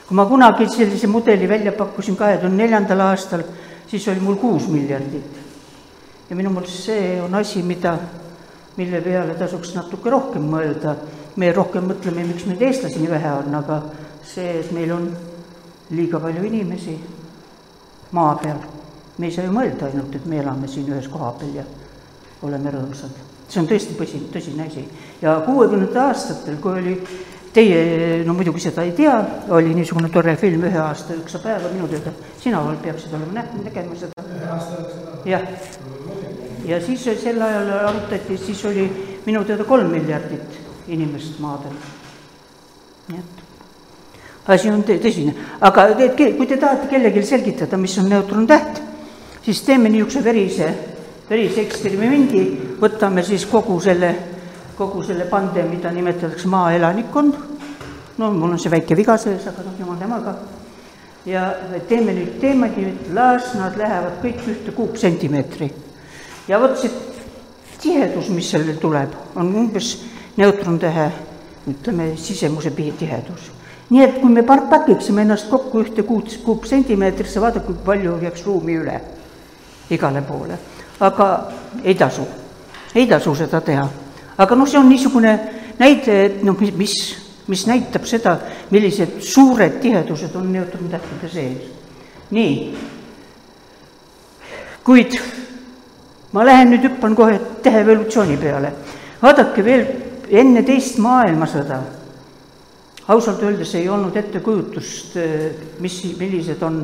Kui 0.07 0.15
ma 0.15 0.25
kunagi 0.25 0.69
sellise 0.71 1.07
mudeli 1.07 1.49
välja 1.49 1.71
pakkusin 1.71 2.15
kahe 2.15 2.37
tuhande 2.37 2.63
neljandal 2.63 2.99
aastal, 3.09 3.43
siis 3.87 4.07
oli 4.07 4.23
mul 4.23 4.39
kuus 4.39 4.67
miljardit 4.71 5.47
ja 6.29 6.35
minu 6.35 6.51
meelest 6.51 6.83
see 6.83 7.21
on 7.21 7.35
asi, 7.35 7.63
mida, 7.63 7.97
mille 8.77 9.01
peale 9.01 9.35
tasuks 9.39 9.73
natuke 9.75 10.09
rohkem 10.09 10.47
mõelda. 10.51 10.95
me 11.37 11.51
rohkem 11.53 11.85
mõtleme, 11.85 12.23
miks 12.25 12.47
meid 12.49 12.61
eestlasi 12.65 12.97
nii 12.97 13.09
vähe 13.11 13.31
on, 13.31 13.55
aga 13.55 13.75
see, 14.25 14.55
et 14.59 14.71
meil 14.73 14.91
on 14.91 15.03
liiga 15.93 16.19
palju 16.19 16.43
inimesi 16.43 16.95
maa 18.17 18.33
peal, 18.41 18.57
me 19.17 19.27
ei 19.27 19.35
saa 19.35 19.45
ju 19.45 19.53
mõelda 19.53 19.85
ainult, 19.85 20.15
et 20.15 20.25
me 20.25 20.39
elame 20.41 20.67
siin 20.67 20.89
ühes 20.89 21.07
koha 21.07 21.29
peal 21.37 21.59
ja 21.59 21.65
oleme 22.41 22.73
rõõmsad. 22.73 23.21
see 23.47 23.61
on 23.61 23.69
tõesti 23.69 23.93
tõsi, 23.99 24.23
tõsine 24.33 24.65
asi. 24.67 24.87
ja 25.21 25.37
kuuekümnendatel 25.45 26.01
aastatel, 26.01 26.57
kui 26.57 26.71
oli 26.81 26.97
Teie, 27.53 28.23
no 28.25 28.33
muidugi 28.37 28.61
seda 28.61 28.83
ei 28.85 28.91
tea, 28.93 29.15
oli 29.55 29.73
niisugune 29.73 30.11
tore 30.13 30.35
film 30.37 30.67
Ühe 30.67 30.77
aasta 30.81 31.15
üheksa 31.15 31.39
päeva, 31.41 31.71
minu 31.73 31.87
teada. 31.89 32.11
Sina 32.41 32.61
peaksid 32.83 33.13
olema 33.17 33.39
näinud, 33.39 33.63
nägema 33.65 33.95
seda. 33.95 34.27
jah. 35.25 35.41
Ja 36.67 36.81
siis 36.83 37.03
sel 37.03 37.41
ajal 37.41 37.71
arutati, 37.79 38.37
siis 38.37 38.65
oli 38.65 38.85
minu 39.25 39.43
teada 39.47 39.63
kolm 39.63 39.91
miljardit 39.91 40.59
inimest 40.87 41.39
maadel. 41.39 41.75
nii 43.07 43.19
et 43.19 43.43
asi 44.47 44.69
on 44.71 44.83
tõsine, 44.83 45.33
aga 45.61 45.89
te, 45.95 46.09
kui 46.15 46.47
te 46.47 46.57
tahate 46.59 46.87
kellelegi 46.91 47.23
selgitada, 47.23 47.77
mis 47.77 47.97
on 47.99 48.09
neutrontäht, 48.11 48.81
siis 49.43 49.61
teeme 49.63 49.89
niisuguse 49.91 50.23
verise, 50.23 50.69
verise 51.29 51.63
eksperimendi, 51.65 52.43
võtame 52.79 53.23
siis 53.27 53.45
kogu 53.47 53.79
selle 53.83 54.13
kogu 54.77 55.03
selle 55.03 55.25
pande, 55.25 55.63
mida 55.63 55.91
nimetatakse 55.91 56.47
maaelanikkond, 56.47 57.33
no 58.17 58.31
mul 58.31 58.53
on 58.53 58.61
see 58.61 58.71
väike 58.71 58.95
viga 58.97 59.17
sees, 59.17 59.47
aga 59.49 59.65
noh, 59.65 59.75
jumal 59.79 59.97
temaga, 59.99 60.35
ja 61.25 61.47
teeme 61.89 62.13
nüüd, 62.15 62.37
teemegi, 62.41 62.85
et 62.91 63.11
las 63.15 63.51
nad 63.57 63.77
lähevad 63.77 64.21
kõik 64.23 64.45
ühte 64.53 64.75
kuupsentimeetri. 64.77 65.71
ja 66.47 66.59
vot 66.61 66.77
see 66.79 66.91
tihedus, 67.81 68.29
mis 68.29 68.49
sellel 68.51 68.77
tuleb, 68.81 69.13
on 69.35 69.51
umbes 69.55 69.97
neutrontähe, 70.37 71.11
ütleme, 71.67 72.13
sisemuse 72.15 72.71
tihedus. 72.71 73.51
nii 73.89 74.03
et 74.03 74.17
kui 74.21 74.29
me 74.29 74.43
pakiksime 74.43 75.21
ennast 75.21 75.49
kokku 75.49 75.81
ühte 75.83 76.03
kuut, 76.03 76.39
kuupsentimeetrisse, 76.45 77.41
vaadake, 77.41 77.65
kui 77.65 77.75
palju 77.85 78.17
jääks 78.21 78.45
ruumi 78.45 78.75
üle 78.77 79.01
igale 79.89 80.21
poole. 80.21 80.59
aga 80.99 81.47
ei 81.83 81.95
tasu, 81.95 82.27
ei 82.95 83.07
tasu 83.07 83.35
seda 83.35 83.61
teha. 83.61 83.87
Aga 84.37 84.55
noh, 84.55 84.67
see 84.69 84.79
on 84.79 84.89
niisugune 84.89 85.33
näide, 85.79 86.17
et 86.25 86.43
noh, 86.45 86.57
mis, 86.59 86.73
mis, 86.77 86.95
mis 87.47 87.65
näitab 87.69 88.05
seda, 88.09 88.37
millised 88.73 89.19
suured 89.25 89.79
tihedused 89.81 90.35
on 90.37 90.51
neutrontähtede 90.53 91.31
sees. 91.31 91.73
nii, 92.31 92.55
kuid 94.83 95.15
ma 96.35 96.43
lähen 96.45 96.73
nüüd 96.73 96.83
hüppan 96.89 97.15
kohe 97.15 97.39
täheevolutsiooni 97.63 98.37
peale. 98.37 98.73
vaadake 99.21 99.63
veel 99.63 99.85
enne 100.29 100.63
teist 100.63 100.99
maailmasõda, 100.99 101.79
ausalt 103.07 103.43
öeldes 103.43 103.73
ei 103.79 103.87
olnud 103.89 104.15
ettekujutust, 104.15 105.15
mis, 105.79 106.01
millised 106.19 106.61
on 106.61 106.81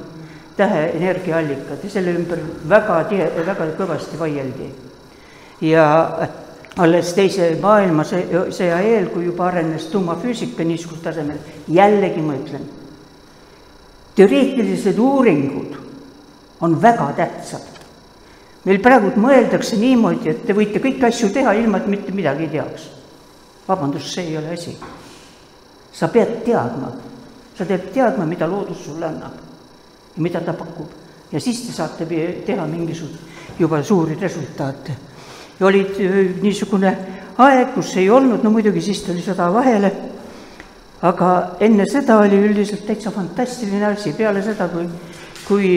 tähe 0.57 0.85
energiaallikad 0.95 1.83
ja 1.83 1.89
selle 1.89 2.13
ümber 2.15 2.39
väga 2.69 3.03
tihe, 3.09 3.27
väga 3.45 3.67
kõvasti 3.77 4.19
vaieldi. 4.19 4.69
ja 5.61 5.83
alles 6.77 7.11
teise 7.13 7.51
maailmasõja 7.61 8.79
eel, 8.81 9.11
kui 9.13 9.27
juba 9.27 9.47
arenes 9.51 9.85
tuumafüüsika 9.91 10.65
niisugusel 10.65 11.03
tasemel, 11.03 11.37
jällegi 11.67 12.21
ma 12.21 12.37
ütlen, 12.39 12.65
teoreetilised 14.15 14.97
uuringud 14.97 15.77
on 16.65 16.81
väga 16.81 17.11
tähtsad 17.17 17.73
meil 18.63 18.79
praegu 18.83 19.11
mõeldakse 19.19 19.77
niimoodi, 19.79 20.31
et 20.31 20.43
te 20.47 20.55
võite 20.55 20.81
kõiki 20.83 21.03
asju 21.07 21.29
teha, 21.35 21.53
ilma 21.59 21.81
et 21.81 21.89
mitte 21.91 22.15
midagi 22.15 22.47
teaks. 22.51 22.89
vabandust, 23.67 24.11
see 24.13 24.27
ei 24.27 24.37
ole 24.37 24.53
asi. 24.53 24.77
sa 25.91 26.07
pead 26.07 26.43
teadma, 26.45 26.91
sa 27.57 27.65
pead 27.65 27.91
teadma, 27.93 28.25
mida 28.25 28.47
loodus 28.47 28.85
sulle 28.85 29.05
annab 29.05 29.33
ja 30.15 30.21
mida 30.21 30.41
ta 30.41 30.53
pakub. 30.53 30.89
ja 31.31 31.39
siis 31.39 31.67
te 31.67 31.73
saate 31.73 32.05
teha 32.45 32.65
mingisuguseid 32.65 33.59
juba 33.59 33.83
suuri 33.83 34.15
resultaate. 34.19 34.95
Ja 35.63 35.69
oli 35.69 35.85
niisugune 36.43 36.91
aeg, 37.39 37.69
kus 37.77 37.95
ei 37.97 38.09
olnud, 38.11 38.43
no 38.43 38.51
muidugi 38.51 38.81
siis 38.83 38.99
tuli 39.05 39.23
sõda 39.23 39.47
vahele, 39.53 39.91
aga 41.07 41.29
enne 41.63 41.87
seda 41.87 42.19
oli 42.19 42.35
üldiselt 42.49 42.83
täitsa 42.87 43.11
fantastiline 43.15 43.85
asi, 43.93 44.11
peale 44.17 44.43
seda, 44.43 44.67
kui 44.67 44.87
kui 45.43 45.69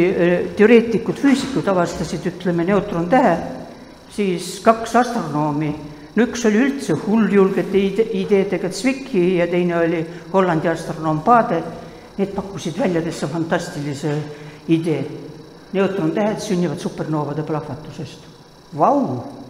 teoreetikud, 0.55 1.19
füüsikud 1.19 1.67
avastasid, 1.67 2.27
ütleme, 2.31 2.63
neutrontähe, 2.69 3.33
siis 4.15 4.61
kaks 4.63 4.95
astronoomi, 5.03 5.73
no 6.15 6.27
üks 6.27 6.47
oli 6.47 6.61
üldse 6.69 6.95
hulljulgete 7.03 7.81
ide-, 7.81 8.07
ideedega 8.23 8.71
Zwicky 8.71 9.25
ja 9.41 9.49
teine 9.51 9.75
oli 9.81 10.05
Hollandi 10.33 10.71
astronoom 10.71 11.19
Pade, 11.27 11.59
need 12.17 12.31
pakkusid 12.37 12.79
välja 12.79 13.03
täitsa 13.03 13.29
fantastilise 13.29 14.15
idee. 14.69 15.05
neutrontähed 15.73 16.39
sünnivad 16.41 16.79
supernoovade 16.79 17.43
plahvatusest. 17.43 18.23
Vau! 18.79 19.46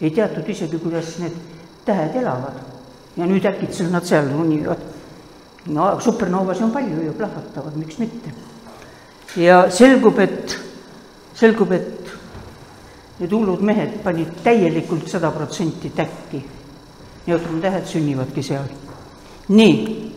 Ei 0.00 0.10
teatud 0.10 0.48
isegi, 0.48 0.78
kuidas 0.78 1.18
need 1.18 1.34
tähed 1.84 2.16
elavad. 2.16 2.60
ja 3.16 3.26
nüüd 3.26 3.44
äkitselt 3.44 3.90
nad 3.90 4.04
seal 4.04 4.30
runivad. 4.32 4.78
no 5.66 6.00
supernoovasid 6.00 6.64
on 6.64 6.72
palju 6.72 7.02
ju, 7.06 7.12
plahvatavad, 7.12 7.76
miks 7.76 7.98
mitte 7.98 8.32
ja 9.36 9.70
selgub, 9.70 10.18
et, 10.18 10.58
selgub, 11.36 11.72
et 11.72 12.12
need 13.18 13.32
hullud 13.34 13.62
mehed 13.66 13.98
panid 14.04 14.40
täielikult 14.44 15.08
sada 15.10 15.30
protsenti 15.34 15.90
täkki. 15.90 16.44
neutrontähed 17.28 17.84
sünnivadki 17.86 18.42
seal. 18.42 18.64
nii, 19.48 20.12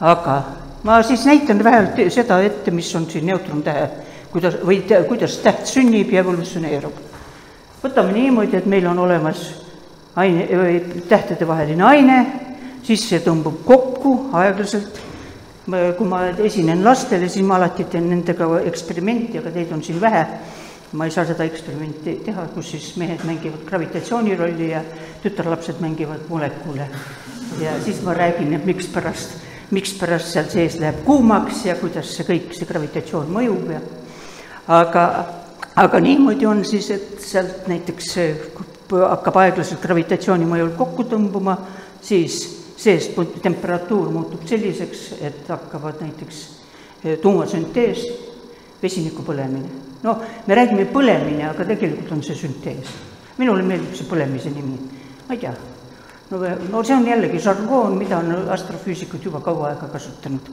aga 0.00 0.42
ma 0.82 1.02
siis 1.02 1.24
näitan 1.26 1.64
vähemalt 1.64 2.00
seda 2.10 2.40
ette, 2.42 2.70
mis 2.70 2.94
on 2.96 3.06
siin 3.10 3.26
neutrontähe, 3.26 3.90
kuidas, 4.32 4.56
või 4.66 4.82
kuidas 5.08 5.38
täht 5.38 5.66
sünnib 5.66 6.12
ja 6.12 6.20
evolutsioneerub. 6.20 7.09
Võtame 7.82 8.12
niimoodi, 8.12 8.56
et 8.56 8.66
meil 8.66 8.86
on 8.86 8.98
olemas 8.98 9.44
aine, 10.16 10.46
tähtedevaheline 11.08 11.84
aine, 11.84 12.18
siis 12.82 13.06
see 13.08 13.22
tõmbub 13.24 13.62
kokku 13.64 14.16
aeglaselt 14.36 15.00
kui 15.70 16.06
ma 16.08 16.24
esinen 16.44 16.82
lastele, 16.84 17.28
siis 17.28 17.44
ma 17.46 17.58
alati 17.58 17.84
teen 17.90 18.08
nendega 18.10 18.46
eksperimenti, 18.70 19.38
aga 19.38 19.52
teid 19.54 19.72
on 19.72 19.82
siin 19.84 20.00
vähe. 20.00 20.26
ma 20.92 21.04
ei 21.06 21.12
saa 21.14 21.22
seda 21.22 21.44
eksperimenti 21.46 22.16
teha, 22.24 22.48
kus 22.50 22.72
siis 22.72 22.96
mehed 22.98 23.20
mängivad 23.22 23.60
gravitatsiooni 23.68 24.34
rolli 24.34 24.72
ja 24.72 24.80
tütarlapsed 25.22 25.78
mängivad 25.80 26.24
molekule. 26.28 26.88
ja 27.60 27.76
siis 27.84 28.02
ma 28.02 28.14
räägin, 28.14 28.54
et 28.54 28.64
mikspärast, 28.64 29.36
mikspärast 29.70 30.32
seal 30.32 30.48
sees 30.50 30.80
läheb 30.80 31.04
kuumaks 31.04 31.64
ja 31.64 31.76
kuidas 31.76 32.16
see 32.16 32.26
kõik, 32.26 32.50
see 32.56 32.66
gravitatsioon 32.66 33.30
mõjub 33.30 33.70
ja 33.70 33.80
aga, 34.66 35.04
aga 35.80 36.00
niimoodi 36.00 36.46
on 36.46 36.64
siis, 36.64 36.90
et 36.90 37.20
sealt 37.24 37.68
näiteks 37.70 38.14
hakkab 38.90 39.36
aeglaselt 39.42 39.80
gravitatsiooni 39.82 40.48
mõjul 40.48 40.74
kokku 40.76 41.06
tõmbuma, 41.08 41.56
siis 42.02 42.40
seest 42.80 43.16
temperatuur 43.42 44.10
muutub 44.12 44.44
selliseks, 44.48 45.04
et 45.20 45.48
hakkavad 45.48 46.00
näiteks 46.04 46.40
eh, 47.04 47.18
tuumasüntees, 47.22 48.04
vesiniku 48.82 49.24
põlemine. 49.24 49.68
no 50.02 50.16
me 50.46 50.54
räägime 50.56 50.86
põlemine, 50.92 51.44
aga 51.50 51.64
tegelikult 51.68 52.12
on 52.12 52.22
see 52.24 52.36
süntees. 52.36 52.92
minule 53.38 53.62
meeldib 53.62 53.94
see 53.96 54.08
põlemise 54.08 54.52
nimi, 54.52 54.78
ma 55.28 55.34
ei 55.34 55.40
tea. 55.40 55.52
no, 56.30 56.44
no 56.70 56.84
see 56.84 56.96
on 56.96 57.06
jällegi 57.06 57.40
žargoon, 57.40 57.98
mida 57.98 58.18
on 58.18 58.48
astrofüüsikud 58.48 59.24
juba 59.24 59.40
kaua 59.40 59.72
aega 59.72 59.88
kasutanud. 59.92 60.52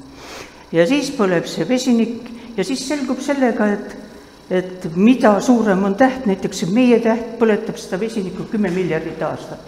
ja 0.71 0.87
siis 0.87 1.11
põleb 1.15 1.47
see 1.47 1.67
vesinik 1.67 2.31
ja 2.57 2.63
siis 2.63 2.87
selgub 2.87 3.19
sellega, 3.23 3.71
et 3.71 4.06
et 4.49 4.95
mida 4.95 5.33
suurem 5.43 5.83
on 5.83 5.95
täht, 5.99 6.25
näiteks 6.25 6.65
meie 6.71 6.99
täht 7.03 7.35
põletab 7.39 7.79
seda 7.79 7.99
vesinikku 7.99 8.47
kümme 8.51 8.71
miljardit 8.71 9.21
aastat. 9.21 9.59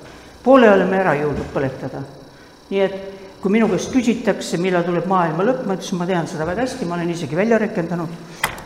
poole 0.44 0.70
oleme 0.72 0.98
ära 0.98 1.14
jõudnud 1.20 1.52
põletada. 1.54 2.02
Nii 2.70 2.82
et 2.82 2.96
kui 3.42 3.52
minu 3.52 3.68
käest 3.72 3.92
küsitakse, 3.92 4.58
millal 4.58 4.84
tuleb 4.88 5.08
maailma 5.08 5.44
lõpp, 5.44 5.66
ma 5.68 5.76
ütlesin, 5.76 6.00
ma 6.00 6.08
tean 6.08 6.28
seda 6.28 6.48
väga 6.48 6.66
hästi, 6.66 6.88
ma 6.88 6.96
olen 6.96 7.12
isegi 7.12 7.36
välja 7.36 7.60
rehkendanud, 7.60 8.10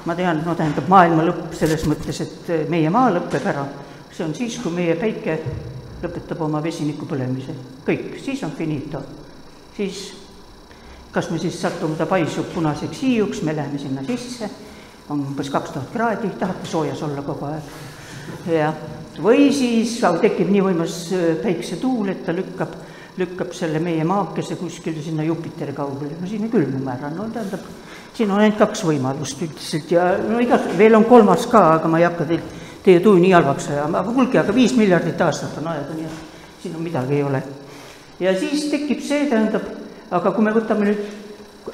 ma 0.06 0.16
tean, 0.16 0.42
no 0.46 0.56
tähendab, 0.58 0.88
maailma 0.90 1.26
lõpp 1.28 1.54
selles 1.58 1.86
mõttes, 1.90 2.22
et 2.22 2.52
meie 2.70 2.90
maa 2.94 3.12
lõpeb 3.14 3.46
ära, 3.50 3.68
see 4.14 4.26
on 4.26 4.34
siis, 4.38 4.58
kui 4.62 4.74
meie 4.74 4.96
päike 5.00 5.38
lõpetab 6.04 6.42
oma 6.46 6.62
vesiniku 6.64 7.08
põlemise, 7.10 7.56
kõik, 7.86 8.20
siis 8.24 8.44
on 8.44 8.52
finito. 8.58 9.02
siis 9.78 10.12
kas 11.14 11.30
me 11.30 11.40
siis 11.40 11.60
satume, 11.62 11.96
ta 11.96 12.06
paisub 12.10 12.50
punaseks 12.54 13.02
hiiuks, 13.02 13.42
me 13.46 13.56
läheme 13.56 13.80
sinna 13.80 14.04
sisse, 14.06 14.50
on 15.10 15.20
umbes 15.20 15.50
kaks 15.50 15.76
tuhat 15.76 15.92
kraadi, 15.94 16.32
tahate 16.40 16.68
soojas 16.70 17.04
olla 17.04 17.22
kogu 17.22 17.50
aeg. 17.50 17.76
jah, 18.48 18.74
või 19.22 19.52
siis 19.54 20.00
tekib 20.22 20.50
nii 20.50 20.66
võimas 20.70 20.98
päiksetuul, 21.44 22.14
et 22.14 22.26
ta 22.26 22.36
lükkab 22.36 22.82
lükkab 23.18 23.54
selle 23.54 23.80
meie 23.84 24.04
maakese 24.08 24.56
kuskile 24.58 25.02
sinna 25.02 25.24
Jupiteri 25.24 25.74
kaugele, 25.74 26.16
no 26.20 26.28
sinna 26.28 26.50
külmume 26.50 26.94
ära, 26.96 27.12
no 27.14 27.28
tähendab, 27.34 27.66
siin 28.16 28.32
on 28.34 28.42
ainult 28.42 28.58
kaks 28.62 28.84
võimalust 28.88 29.42
üldiselt 29.46 29.92
ja 29.94 30.08
no 30.18 30.40
igas, 30.42 30.66
veel 30.78 30.98
on 30.98 31.06
kolmas 31.10 31.46
ka, 31.52 31.64
aga 31.78 31.92
ma 31.92 32.02
ei 32.02 32.08
hakka 32.08 32.26
teil, 32.30 32.42
teie 32.84 33.04
tuju 33.04 33.22
nii 33.22 33.36
halvaks 33.36 33.70
ajama, 33.70 34.02
aga 34.02 34.16
kuulge, 34.16 34.40
aga 34.42 34.56
viis 34.56 34.74
miljardit 34.78 35.22
aastat 35.22 35.60
on 35.62 35.70
aega, 35.76 35.98
nii 35.98 36.10
et 36.10 36.64
siin 36.64 36.80
on 36.80 36.86
midagi 36.86 37.20
ei 37.20 37.24
ole. 37.28 37.44
ja 38.24 38.34
siis 38.40 38.66
tekib 38.72 39.04
see, 39.06 39.28
tähendab, 39.30 39.70
aga 40.10 40.34
kui 40.34 40.46
me 40.48 40.56
võtame 40.58 40.90
nüüd 40.90 41.06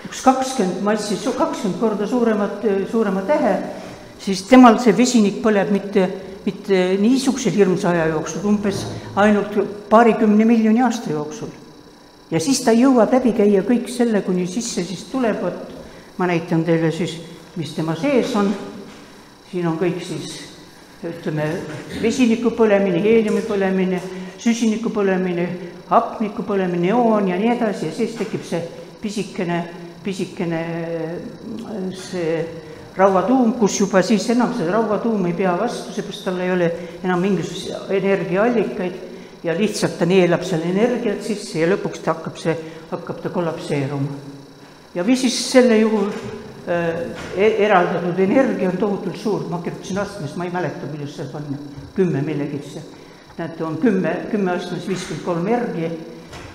üks 0.09 0.23
kakskümmend 0.25 0.81
massi, 0.83 1.19
kakskümmend 1.37 1.79
korda 1.79 2.07
suuremat, 2.07 2.65
suurema 2.91 3.21
tähe, 3.27 3.53
siis 4.19 4.43
temal 4.49 4.81
see 4.81 4.95
vesinik 4.97 5.39
põleb 5.43 5.71
mitte 5.71 6.07
mitte 6.45 6.97
niisuguse 6.99 7.51
hirmsa 7.53 7.89
aja 7.89 8.07
jooksul, 8.13 8.45
umbes 8.47 8.85
ainult 9.15 9.57
paarikümne 9.89 10.45
miljoni 10.45 10.81
aasta 10.81 11.11
jooksul. 11.11 11.49
ja 12.31 12.39
siis 12.39 12.61
ta 12.61 12.71
jõuab 12.71 13.13
läbi 13.13 13.33
käia 13.33 13.63
kõik 13.65 13.89
selle, 13.89 14.21
kuni 14.21 14.47
sisse 14.47 14.83
siis 14.85 15.03
tuleb, 15.11 15.41
vot 15.41 15.73
ma 16.17 16.27
näitan 16.29 16.63
teile 16.65 16.91
siis, 16.91 17.17
mis 17.55 17.73
tema 17.73 17.95
sees 17.95 18.35
on, 18.35 18.53
siin 19.51 19.67
on 19.67 19.77
kõik 19.79 20.01
siis 20.05 20.37
ütleme, 21.03 21.47
vesiniku 22.01 22.51
põlemine, 22.51 23.01
heeliumi 23.01 23.41
põlemine, 23.47 24.01
süsiniku 24.39 24.91
põlemine, 24.93 25.47
hapniku 25.89 26.43
põlemine, 26.43 26.89
neoon 26.89 27.27
ja 27.31 27.37
nii 27.39 27.53
edasi 27.55 27.87
ja 27.87 27.95
siis 27.95 28.17
tekib 28.19 28.43
see 28.45 28.61
pisikene, 29.01 29.63
pisikene 30.03 30.63
see 31.95 32.39
rauatuum, 32.97 33.53
kus 33.59 33.79
juba 33.79 34.01
siis 34.03 34.25
enam 34.33 34.53
see 34.57 34.67
rauatuum 34.69 35.27
ei 35.29 35.35
pea 35.37 35.53
vastu, 35.59 35.93
seepärast 35.95 36.25
tal 36.27 36.41
ei 36.43 36.51
ole 36.51 36.71
enam 37.03 37.21
mingisuguseid 37.23 37.95
energiaallikaid 37.99 39.43
ja 39.43 39.55
lihtsalt 39.55 39.97
ta 39.99 40.07
neelab 40.09 40.43
seal 40.47 40.65
energiat 40.67 41.23
sisse 41.23 41.61
ja 41.61 41.69
lõpuks 41.69 42.03
ta 42.03 42.15
hakkab 42.17 42.37
see, 42.39 42.55
hakkab 42.91 43.23
ta 43.23 43.31
kollapseeruma. 43.31 44.19
ja 44.95 45.05
või 45.07 45.15
siis 45.19 45.37
selle 45.51 45.79
juhul 45.79 46.11
e 46.69 47.47
eraldatud 47.65 48.19
energia 48.19 48.69
on 48.69 48.77
tohutult 48.77 49.17
suur, 49.17 49.47
ma 49.49 49.61
kirjutasin 49.63 49.97
astmes, 50.03 50.35
ma 50.37 50.45
ei 50.45 50.53
mäleta, 50.53 50.89
kuidas 50.91 51.15
see 51.15 51.29
panna, 51.31 51.57
kümme 51.95 52.21
millegisse. 52.21 52.83
näete, 53.37 53.63
on 53.63 53.77
kümme, 53.79 54.15
kümme 54.31 54.51
astmes 54.51 54.87
viiskümmend 54.87 55.25
kolm 55.25 55.47
järgi 55.47 55.91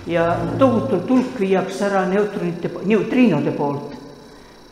ja 0.07 0.37
tohutult 0.59 1.09
hulk 1.09 1.39
viiakse 1.39 1.85
ära 1.85 2.05
neutronite, 2.09 2.69
neutriinode 2.85 3.51
poolt. 3.51 3.95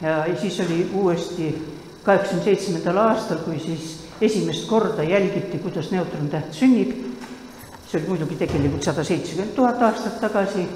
ja 0.02 0.26
siis 0.42 0.60
oli 0.60 0.90
uuesti 0.94 1.54
kaheksakümne 2.04 2.44
seitsmendal 2.44 2.98
aastal, 2.98 3.38
kui 3.46 3.60
siis 3.60 4.00
esimest 4.22 4.68
korda 4.68 5.04
jälgiti, 5.04 5.60
kuidas 5.60 5.92
neutrontäht 5.92 6.54
sünnib, 6.54 6.92
see 7.88 8.00
oli 8.00 8.08
muidugi 8.08 8.36
tegelikult 8.36 8.84
sada 8.84 9.04
seitsekümmend 9.04 9.56
tuhat 9.56 9.82
aastat 9.82 10.20
tagasi 10.22 10.68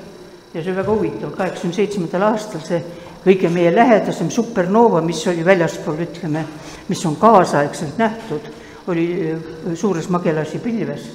ja 0.54 0.62
see 0.62 0.72
oli 0.72 0.78
väga 0.80 0.92
huvitav, 0.94 1.36
kaheksakümne 1.36 1.76
seitsmendal 1.76 2.30
aastal 2.32 2.64
see 2.64 2.82
kõige 3.26 3.50
meie 3.52 3.74
lähedasem 3.76 4.30
supernoova, 4.32 5.02
mis 5.04 5.26
oli 5.28 5.44
väljaspool, 5.46 6.00
ütleme, 6.08 6.46
mis 6.88 7.04
on 7.06 7.18
kaasaegselt 7.20 7.98
nähtud, 8.00 8.48
oli 8.88 9.08
äh, 9.34 9.52
suures 9.76 10.08
Magelasi 10.10 10.60
pilves, 10.64 11.10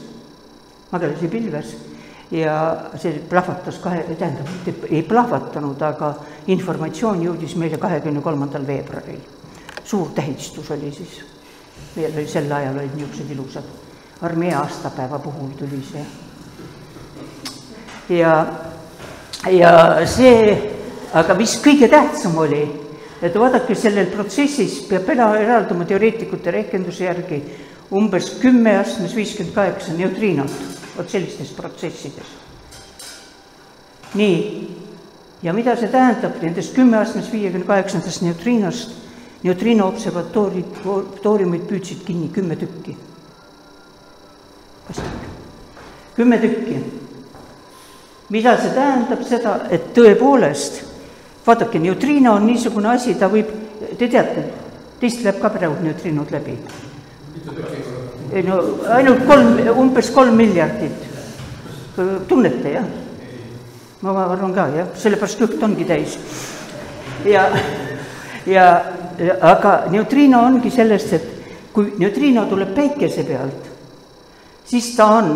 Magelasi 0.93 1.29
pilves 1.33 1.73
ja 2.33 2.57
see 2.97 3.21
plahvatas 3.29 3.79
kahe, 3.79 4.05
tähendab, 4.17 4.49
ei 4.89 5.03
plahvatanud, 5.03 5.83
aga 5.85 6.15
informatsioon 6.53 7.23
jõudis 7.27 7.55
meile 7.61 7.79
kahekümne 7.79 8.21
kolmandal 8.25 8.67
veebruaril. 8.67 9.21
suur 9.85 10.11
tähistus 10.15 10.71
oli 10.71 10.93
siis, 10.93 11.21
meil 11.97 12.13
oli 12.17 12.27
sel 12.27 12.53
ajal 12.53 12.79
olid 12.79 12.95
niisugused 12.97 13.31
ilusad, 13.31 13.65
armee 14.23 14.55
aastapäeva 14.55 15.19
puhul 15.19 15.51
tuli 15.59 15.83
see. 15.93 16.07
ja, 18.19 18.47
ja 19.51 20.07
see 20.07 20.73
aga 21.13 21.35
mis 21.37 21.59
kõige 21.61 21.89
tähtsam 21.93 22.39
oli, 22.41 22.63
et 23.23 23.35
vaadake, 23.39 23.75
sellel 23.77 24.09
protsessis 24.13 24.81
peab 24.89 25.11
eralduma 25.13 25.85
teoreetikute 25.85 26.51
rehkenduse 26.51 27.05
järgi 27.05 27.43
umbes 27.93 28.31
kümme 28.41 28.79
astmes 28.79 29.15
viiskümmend 29.17 29.55
kaheksa 29.55 29.93
neutriinot, 29.93 30.72
vot 30.97 31.11
sellistes 31.11 31.53
protsessides. 31.57 32.27
nii, 34.15 34.69
ja 35.43 35.53
mida 35.53 35.77
see 35.77 35.89
tähendab, 35.89 36.37
nendest 36.43 36.75
kümme 36.77 36.99
astmes 37.01 37.31
viiekümne 37.33 37.67
kaheksandast 37.67 38.23
neutriinost, 38.23 38.93
neutriino 39.43 39.89
observatooriumid 39.89 41.65
püüdsid 41.71 42.05
kinni 42.07 42.29
kümme 42.33 42.57
tükki. 42.57 42.97
kümme 46.17 46.41
tükki. 46.41 46.79
mida 48.29 48.57
see 48.61 48.75
tähendab, 48.75 49.23
seda, 49.29 49.61
et 49.71 49.93
tõepoolest 49.97 50.83
vaadake, 51.47 51.79
neutriino 51.79 52.35
on 52.35 52.47
niisugune 52.47 52.89
asi, 52.95 53.15
ta 53.15 53.29
võib, 53.29 53.51
te 53.99 54.09
teate, 54.09 54.47
teist 55.01 55.25
läheb 55.25 55.41
ka 55.43 55.51
praegu 55.51 55.83
neutriinod 55.83 56.31
läbi. 56.31 56.59
Ei 58.33 58.43
no 58.47 58.59
ainult 58.89 59.27
kolm, 59.27 59.59
umbes 59.79 60.11
kolm 60.11 60.37
miljardit. 60.37 61.11
tunnete, 62.29 62.73
jah? 62.73 62.87
ma 64.03 64.25
arvan 64.25 64.55
ka, 64.55 64.67
jah, 64.77 64.89
sellepärast 64.97 65.43
kõht 65.43 65.63
ongi 65.63 65.85
täis. 65.85 66.17
ja, 67.25 67.47
ja 68.47 68.67
aga 69.41 69.85
neutriino 69.91 70.43
ongi 70.47 70.71
sellest, 70.71 71.13
et 71.13 71.29
kui 71.73 71.95
neutriino 71.99 72.47
tuleb 72.49 72.75
päikese 72.75 73.25
pealt, 73.29 73.71
siis 74.65 74.95
ta 74.97 75.07
on 75.21 75.33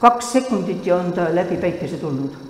kaks 0.00 0.32
sekundit 0.38 0.86
ja 0.86 0.96
on 0.96 1.12
ta 1.12 1.28
läbi 1.34 1.56
päikese 1.60 1.98
tulnud 2.00 2.44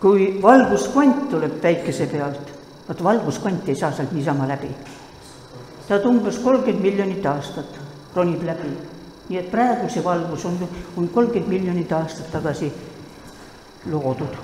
kui 0.00 0.38
valguskvant 0.42 1.26
tuleb 1.30 1.58
päikese 1.62 2.06
pealt, 2.10 2.52
vot 2.88 3.04
valguskvant 3.04 3.68
ei 3.68 3.76
saa 3.76 3.90
sealt 3.92 4.12
niisama 4.14 4.46
läbi. 4.48 4.70
ta 5.88 5.96
umbes 6.04 6.38
kolmkümmend 6.38 6.82
miljonit 6.82 7.26
aastat 7.26 7.78
ronib 8.18 8.44
läbi. 8.46 8.74
nii 9.28 9.38
et 9.38 9.50
praegu 9.50 9.88
see 9.92 10.04
valgus 10.04 10.44
on, 10.48 10.56
on 10.96 11.08
kolmkümmend 11.12 11.52
miljonit 11.52 11.92
aastat 11.92 12.30
tagasi 12.32 12.72
loodud. 13.92 14.38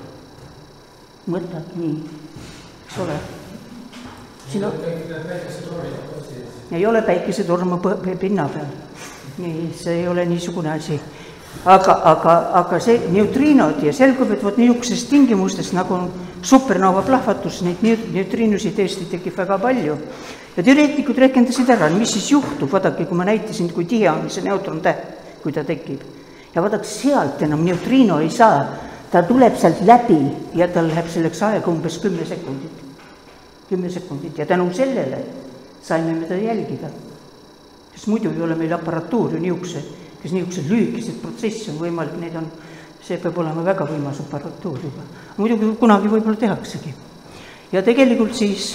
mõtled 1.31 1.77
nii, 1.81 1.97
eks 2.87 2.99
ole? 3.05 3.19
siin 4.49 4.65
on. 4.65 4.73
ei 6.73 6.87
ole 6.87 7.03
päikesetormu 7.03 7.81
pinna 8.21 8.49
peal. 8.49 8.73
nii, 9.39 9.69
see 9.77 10.01
ei 10.01 10.09
ole 10.09 10.25
niisugune 10.29 10.71
asi 10.71 11.01
aga, 11.65 11.95
aga, 12.05 12.35
aga 12.61 12.79
see 12.81 12.99
neutriinod 13.13 13.83
ja 13.83 13.93
selgub, 13.97 14.31
et 14.35 14.43
vot 14.45 14.57
niisugustes 14.61 15.07
tingimustes 15.09 15.73
nagu 15.77 15.97
on 15.97 16.09
supernova 16.45 17.03
plahvatus, 17.07 17.63
neid 17.65 17.83
neutriinusid 18.13 18.77
tõesti 18.77 19.09
tekib 19.11 19.37
väga 19.37 19.59
palju. 19.59 19.97
ja 20.57 20.63
teoreetikud 20.63 21.19
rehkendasid 21.19 21.71
ära, 21.71 21.89
mis 21.91 22.13
siis 22.13 22.31
juhtub, 22.31 22.71
vaadake, 22.71 23.07
kui 23.07 23.17
ma 23.17 23.25
näitasin, 23.25 23.73
kui 23.73 23.85
tihe 23.85 24.11
on 24.11 24.29
see 24.31 24.45
neutrontäht, 24.45 25.41
kui 25.43 25.53
ta 25.53 25.65
tekib. 25.65 26.01
ja 26.55 26.63
vaadake, 26.63 26.85
sealt 26.85 27.43
enam 27.43 27.65
neutriino 27.65 28.21
ei 28.21 28.31
saa, 28.31 28.67
ta 29.11 29.23
tuleb 29.23 29.57
sealt 29.57 29.81
läbi 29.87 30.21
ja 30.55 30.69
tal 30.69 30.89
läheb 30.91 31.09
selleks 31.09 31.43
aega 31.43 31.71
umbes 31.71 31.99
kümme 31.99 32.27
sekundit. 32.27 32.85
kümme 33.69 33.91
sekundit 33.91 34.39
ja 34.39 34.47
tänu 34.47 34.73
sellele 34.73 35.25
saime 35.83 36.13
me 36.13 36.27
teda 36.27 36.41
jälgida. 36.41 36.89
sest 37.95 38.07
muidu 38.07 38.31
ei 38.31 38.43
ole 38.43 38.55
meil 38.55 38.73
aparatuuri 38.73 39.41
niisuguse 39.41 40.04
kas 40.25 40.33
niisuguseid 40.33 40.71
lühikeseid 40.73 41.21
protsesse 41.21 41.69
on 41.71 41.83
võimalik, 41.83 42.17
neid 42.17 42.37
on, 42.41 42.47
see 43.05 43.19
peab 43.21 43.37
olema 43.43 43.61
väga 43.67 43.85
võimas 43.85 44.23
aparatuur 44.25 44.79
juba. 44.81 45.05
muidugi 45.37 45.75
kunagi 45.77 46.09
võib-olla 46.09 46.41
tehaksegi. 46.41 46.95
ja 47.73 47.83
tegelikult 47.85 48.33
siis 48.35 48.71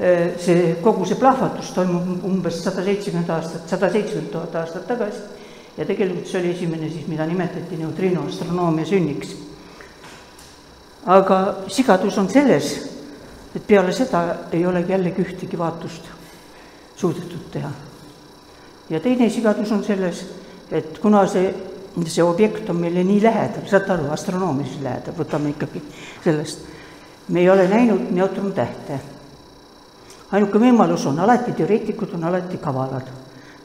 eh, 0.00 0.34
see, 0.42 0.74
kogu 0.82 1.06
see 1.06 1.20
plahvatus 1.20 1.70
toimub 1.76 2.24
umbes 2.26 2.58
sada 2.64 2.82
seitsekümmend 2.82 3.30
aastat, 3.30 3.68
sada 3.70 3.90
seitsekümmend 3.94 4.32
tuhat 4.34 4.58
aastat 4.64 4.90
tagasi 4.90 5.22
ja 5.76 5.86
tegelikult 5.86 6.26
see 6.26 6.40
oli 6.40 6.50
esimene 6.56 6.90
siis, 6.90 7.06
mida 7.06 7.26
nimetati 7.26 7.78
neutriinoastronoomia 7.78 8.86
sünniks. 8.86 9.36
aga 11.06 11.38
sigadus 11.68 12.18
on 12.18 12.28
selles, 12.30 12.74
et 13.54 13.66
peale 13.66 13.92
seda 13.92 14.48
ei 14.52 14.66
olegi 14.66 14.92
jällegi 14.92 15.22
ühtegi 15.22 15.58
vaatust 15.58 16.10
suudetud 16.96 17.50
teha. 17.50 17.70
ja 18.90 19.00
teine 19.00 19.30
sigadus 19.30 19.72
on 19.72 19.84
selles, 19.84 20.26
et 20.72 20.98
kuna 20.98 21.26
see, 21.28 21.52
see 22.08 22.24
objekt 22.24 22.70
on 22.72 22.80
meile 22.80 23.04
nii 23.04 23.20
lähedal, 23.22 23.66
saate 23.68 23.92
aru, 23.94 24.08
astronoomiliselt 24.14 24.84
lähedal, 24.86 25.16
võtame 25.18 25.52
ikkagi 25.52 25.82
sellest, 26.24 26.64
me 27.28 27.42
ei 27.42 27.50
ole 27.50 27.66
näinud 27.68 28.08
neutrontähte. 28.16 29.00
ainuke 30.32 30.58
võimalus 30.58 31.04
on 31.06 31.20
alati, 31.20 31.52
teoreetikud 31.52 32.14
on 32.16 32.24
alati 32.24 32.56
kavalad. 32.58 33.10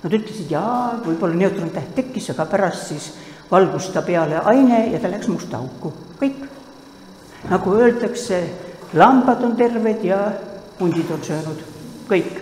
Nad 0.03 0.13
ütlesid, 0.13 0.51
jaa, 0.51 0.99
võib-olla 1.05 1.35
neutrontäht 1.35 1.95
tekkis, 1.95 2.29
aga 2.33 2.45
pärast 2.45 2.91
siis 2.91 3.07
valgus 3.51 3.89
ta 3.93 4.01
peale 4.01 4.41
aine 4.43 4.85
ja 4.91 4.99
ta 4.99 5.09
läks 5.09 5.27
musta 5.31 5.57
auku, 5.57 5.93
kõik. 6.19 6.43
nagu 7.49 7.73
öeldakse, 7.73 8.41
lambad 8.93 9.43
on 9.43 9.55
terved 9.55 10.03
ja 10.03 10.19
hundid 10.79 11.11
on 11.11 11.23
söönud, 11.23 11.63
kõik. 12.09 12.41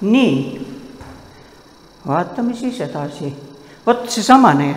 nii 0.00 0.73
vaatame 2.06 2.54
siis 2.54 2.80
edasi. 2.80 3.34
vot 3.86 4.10
seesamane 4.10 4.74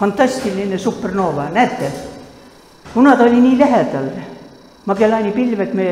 fantastiline 0.00 0.78
supernova, 0.78 1.48
näete, 1.50 1.92
kuna 2.94 3.16
ta 3.16 3.22
oli 3.22 3.40
nii 3.40 3.58
lähedal, 3.58 4.08
Magellani 4.86 5.30
pilved 5.32 5.74
me 5.74 5.86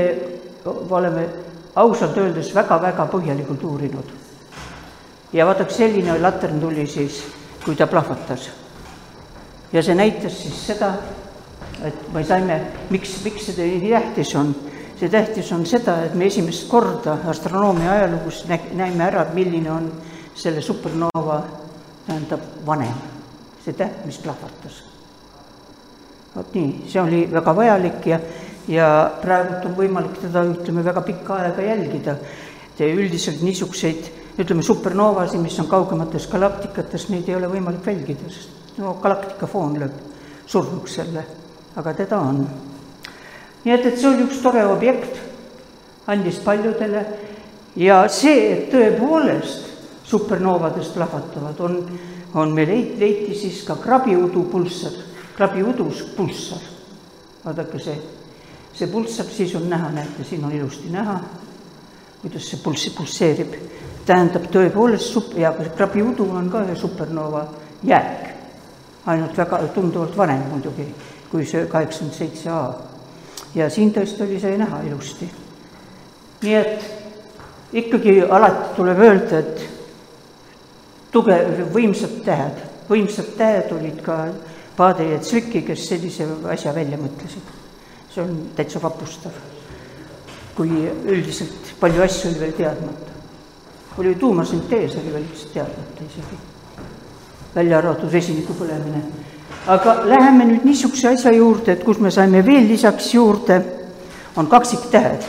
oleme 0.91 1.29
ausalt 1.77 2.17
öeldes 2.19 2.55
väga-väga 2.55 3.07
põhjalikult 3.07 3.63
uurinud. 3.65 4.11
ja 5.33 5.47
vaadake, 5.47 5.75
selline 5.75 6.19
latern 6.19 6.61
tuli 6.61 6.87
siis, 6.87 7.23
kui 7.65 7.77
ta 7.77 7.87
plahvatas. 7.87 8.51
ja 9.73 9.83
see 9.83 9.95
näitas 9.95 10.43
siis 10.43 10.67
seda, 10.67 10.95
et 11.85 12.13
me 12.13 12.25
saime, 12.25 12.61
miks, 12.91 13.21
miks 13.25 13.47
see 13.47 13.79
nii 13.79 13.91
tähtis 13.91 14.35
on, 14.35 14.55
see 14.99 15.09
tähtis 15.09 15.53
on 15.53 15.67
seda, 15.67 16.03
et 16.05 16.15
me 16.15 16.27
esimest 16.27 16.69
korda 16.69 17.19
astronoomia 17.31 17.93
ajaloos 17.93 18.45
näime 18.75 19.05
ära, 19.05 19.27
milline 19.35 19.71
on 19.71 19.93
selle 20.41 20.63
supernova 20.65 21.41
tähendab 22.07 22.41
vanem, 22.67 22.95
see 23.65 23.75
täht, 23.77 24.05
mis 24.07 24.19
plahvatas. 24.23 24.85
vot 26.35 26.55
nii, 26.55 26.87
see 26.89 27.01
oli 27.03 27.25
väga 27.33 27.55
vajalik 27.57 28.07
ja, 28.07 28.21
ja 28.71 28.87
praegult 29.21 29.67
on 29.67 29.75
võimalik 29.77 30.21
teda, 30.23 30.45
ütleme, 30.47 30.85
väga 30.87 31.03
pikka 31.07 31.41
aega 31.43 31.67
jälgida. 31.67 32.17
üldiselt 32.81 33.43
niisuguseid, 33.45 34.07
ütleme, 34.41 34.63
supernovasid, 34.63 35.41
mis 35.41 35.59
on 35.61 35.69
kaugemates 35.69 36.27
galaktikates, 36.33 37.09
neid 37.11 37.29
ei 37.29 37.37
ole 37.37 37.51
võimalik 37.51 37.87
jälgida, 37.87 38.31
sest 38.33 38.79
no 38.79 38.95
galaktikafoon 39.03 39.77
lööb 39.83 39.99
surnuks 40.47 40.95
selle, 40.97 41.25
aga 41.77 41.93
teda 41.95 42.19
on. 42.19 42.47
nii 43.65 43.75
et, 43.75 43.87
et 43.87 43.99
see 43.99 44.09
oli 44.09 44.25
üks 44.25 44.41
tore 44.41 44.65
objekt, 44.65 45.19
andis 46.09 46.41
paljudele 46.41 47.05
ja 47.77 48.07
see, 48.09 48.39
et 48.55 48.71
tõepoolest 48.73 49.70
supernoovadest 50.11 50.95
plahvatavad, 50.95 51.61
on 51.61 51.77
on 52.35 52.53
meil 52.55 52.69
leid-, 52.69 52.99
leiti 53.01 53.35
siis 53.35 53.63
ka 53.67 53.77
krabiudu 53.77 54.45
pulssar, 54.51 54.93
krabiudus 55.37 56.03
pulssar. 56.17 56.59
vaadake 57.45 57.79
see, 57.79 57.97
see 58.75 58.87
pulssar, 58.87 59.27
siis 59.27 59.55
on 59.57 59.69
näha, 59.71 59.91
näete, 59.91 60.25
siin 60.25 60.45
on 60.45 60.53
ilusti 60.53 60.91
näha, 60.91 61.21
kuidas 62.23 62.51
see 62.51 62.61
pulss, 62.63 62.91
pulseerib. 62.97 63.55
tähendab 64.07 64.47
tõepoolest 64.51 65.13
sup- 65.13 65.39
ja 65.39 65.53
krabiudu 65.77 66.25
on 66.35 66.51
ka 66.51 66.65
ühe 66.65 66.77
supernova 66.77 67.45
jääk, 67.83 68.31
ainult 69.07 69.37
väga 69.37 69.59
tunduvalt 69.75 70.17
vanem 70.17 70.43
muidugi 70.51 70.87
kui 71.31 71.45
see 71.47 71.67
kaheksakümmend 71.67 72.17
seitse 72.17 72.51
A. 72.51 72.73
ja 73.55 73.71
siin 73.71 73.93
tõesti 73.95 74.23
oli 74.23 74.41
see 74.41 74.59
näha 74.59 74.83
ilusti. 74.83 75.31
nii 76.43 76.55
et 76.55 76.85
ikkagi 77.73 78.23
alati 78.23 78.75
tuleb 78.77 78.99
öelda, 78.99 79.39
et 79.39 79.80
tugev, 81.13 81.65
võimsad 81.75 82.21
tähed, 82.25 82.63
võimsad 82.89 83.35
tähed 83.39 83.73
olid 83.77 84.01
ka 84.05 84.23
Paade 84.77 85.05
ja 85.11 85.19
Zviki, 85.21 85.61
kes 85.67 85.83
sellise 85.91 86.25
asja 86.49 86.73
välja 86.75 86.97
mõtlesid. 86.97 87.57
see 88.11 88.23
on 88.23 88.51
täitsa 88.57 88.83
vapustav. 88.83 89.33
kui 90.55 90.71
üldiselt 91.07 91.75
palju 91.81 92.03
asju 92.03 92.31
oli 92.31 92.41
veel 92.41 92.53
teadmata. 92.53 93.11
oli 93.99 94.15
tuumasüntees 94.15 94.97
oli 94.97 95.13
veel 95.13 95.25
üldse 95.25 95.49
teadmata 95.53 96.05
isegi, 96.07 96.39
välja 97.55 97.79
arvatud 97.79 98.13
vesiniku 98.13 98.53
põlemine. 98.53 99.03
aga 99.67 99.97
läheme 100.05 100.45
nüüd 100.45 100.65
niisuguse 100.65 101.09
asja 101.09 101.33
juurde, 101.33 101.73
et 101.73 101.85
kus 101.85 101.99
me 101.99 102.11
saime 102.11 102.47
veel 102.47 102.69
lisaks 102.69 103.15
juurde, 103.15 103.63
on 104.37 104.47
kaksiktähed. 104.47 105.25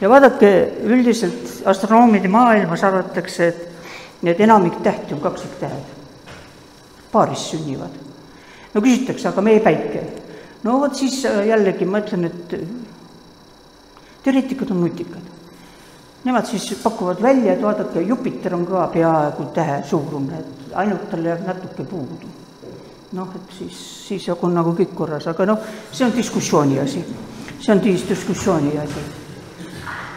ja 0.00 0.08
vaadake, 0.08 0.72
üldiselt 0.84 1.62
astronoomide 1.64 2.28
maailmas 2.28 2.84
arvatakse, 2.84 3.46
et 3.46 3.75
need 4.22 4.40
enamik 4.40 4.82
tähti 4.82 5.14
on 5.14 5.20
kaksiktähed. 5.20 5.84
paaris 7.12 7.50
sünnivad. 7.50 7.90
no 8.74 8.80
küsitakse, 8.80 9.28
aga 9.28 9.42
meie 9.42 9.60
päike? 9.60 10.02
no 10.62 10.80
vot 10.80 10.94
siis 10.94 11.24
jällegi 11.24 11.84
ma 11.84 11.98
ütlen, 11.98 12.24
et 12.24 12.54
teoreetikud 14.22 14.70
on 14.70 14.80
nutikad. 14.80 15.32
Nemad 16.24 16.46
siis 16.46 16.74
pakuvad 16.82 17.22
välja, 17.22 17.52
et 17.52 17.62
vaadake, 17.62 18.00
Jupiter 18.00 18.54
on 18.54 18.66
ka 18.66 18.88
peaaegu 18.92 19.44
tähe 19.54 19.82
suurune, 19.86 20.38
et 20.38 20.74
ainult 20.74 21.10
tal 21.10 21.24
jääb 21.24 21.46
natuke 21.46 21.84
puudu. 21.84 22.32
noh, 23.12 23.28
et 23.34 23.52
siis, 23.58 23.76
siis 24.08 24.28
on 24.42 24.54
nagu 24.54 24.74
kõik 24.74 24.94
korras, 24.94 25.26
aga 25.26 25.46
noh, 25.46 25.58
see 25.92 26.06
on 26.06 26.16
diskussiooni 26.16 26.78
asi. 26.78 27.04
see 27.60 27.72
on 27.72 27.80
dis-, 27.80 28.08
diskussiooni 28.08 28.78
asi 28.78 29.25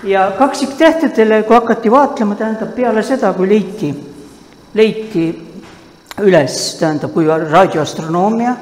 ja 0.04 0.32
kaksiktähtedele, 0.38 1.44
kui 1.44 1.56
hakati 1.56 1.92
vaatlema, 1.92 2.36
tähendab 2.36 2.74
peale 2.76 3.04
seda, 3.04 3.34
kui 3.34 3.50
leiti, 3.50 3.92
leiti 4.74 5.26
üles, 6.24 6.58
tähendab, 6.80 7.14
kui 7.14 7.28
raadioastronoomia 7.28 8.56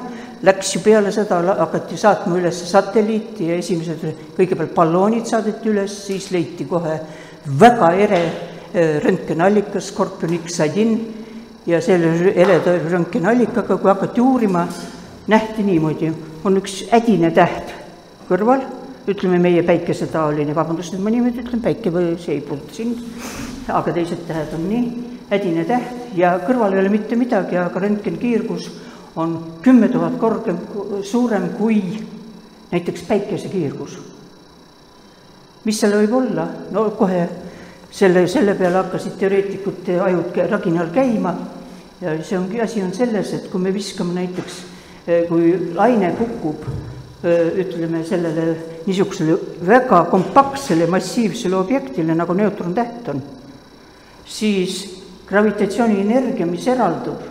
läks 0.46 0.74
ju 0.76 0.82
peale 0.84 1.12
seda, 1.14 1.40
hakati 1.58 1.98
saatma 1.98 2.38
üles 2.38 2.60
satelliiti 2.70 3.48
ja 3.50 3.58
esimesed, 3.58 4.04
kõigepealt 4.36 4.74
balloonid 4.74 5.26
saadeti 5.26 5.70
üles, 5.72 5.94
siis 6.06 6.30
leiti 6.34 6.66
kohe 6.68 6.98
väga 7.58 7.92
ere 7.98 8.22
röntgenallikas, 9.02 9.88
Scorpion 9.90 10.36
X-Adin, 10.44 10.94
ja 11.66 11.80
selle 11.84 12.32
ereda 12.32 12.76
röntgenallikaga, 12.90 13.76
kui 13.76 13.90
hakati 13.90 14.22
uurima, 14.22 14.66
nähti 15.28 15.64
niimoodi, 15.66 16.12
on 16.44 16.60
üks 16.60 16.84
ädine 16.94 17.32
täht 17.34 17.74
kõrval 18.28 18.62
ütleme, 19.08 19.38
meie 19.42 19.62
päikesetaoline, 19.66 20.54
vabandust, 20.56 20.94
et 20.94 21.02
ma 21.02 21.12
niimoodi 21.12 21.42
ütlen, 21.44 21.62
päike 21.64 21.92
või 21.94 22.12
see 22.20 22.38
ei 22.38 22.44
puuduta 22.44 22.74
sind, 22.76 23.00
aga 23.68 23.94
teised 23.96 24.24
tähed 24.28 24.52
on 24.56 24.68
nii, 24.68 24.84
ädine 25.34 25.64
täht 25.68 26.14
ja 26.16 26.36
kõrval 26.44 26.76
ei 26.76 26.82
ole 26.82 26.92
mitte 26.92 27.16
midagi, 27.20 27.58
aga 27.60 27.82
röntgenkiirgus 27.84 28.68
on 29.18 29.34
kümme 29.62 29.88
tuhat 29.92 30.16
korgem, 30.20 30.60
suurem 31.02 31.50
kui 31.58 31.82
näiteks 32.70 33.02
päikesekiirgus. 33.08 33.98
mis 35.64 35.80
seal 35.80 35.92
võib 35.98 36.12
olla? 36.16 36.46
no 36.72 36.90
kohe 36.96 37.28
selle, 37.90 38.26
selle 38.28 38.54
peale 38.54 38.82
hakkasid 38.82 39.18
teoreetikute 39.20 40.00
ajud 40.00 40.36
raginal 40.50 40.92
käima 40.94 41.34
ja 42.00 42.14
see 42.22 42.38
ongi, 42.38 42.60
asi 42.60 42.82
on 42.82 42.94
selles, 42.94 43.32
et 43.34 43.48
kui 43.50 43.60
me 43.60 43.74
viskame 43.74 44.14
näiteks, 44.14 44.60
kui 45.28 45.74
laine 45.74 46.12
kukub 46.18 46.64
ütleme 47.24 48.04
sellele 48.06 48.56
niisugusele 48.86 49.34
väga 49.66 50.04
kompaktsele 50.10 50.86
massiivsele 50.86 51.56
objektile, 51.56 52.14
nagu 52.14 52.32
neutrontäht 52.32 53.08
on, 53.10 53.22
siis 54.26 55.02
gravitatsioonienergia, 55.26 56.46
mis 56.46 56.68
eraldub, 56.70 57.24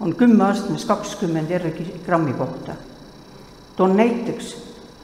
on 0.00 0.12
kümme 0.14 0.44
astmes 0.44 0.84
kakskümmend 0.84 1.50
R 1.56 1.70
grammi 2.06 2.32
kohta. 2.32 2.74
toon 3.76 3.96
näiteks, 3.96 4.56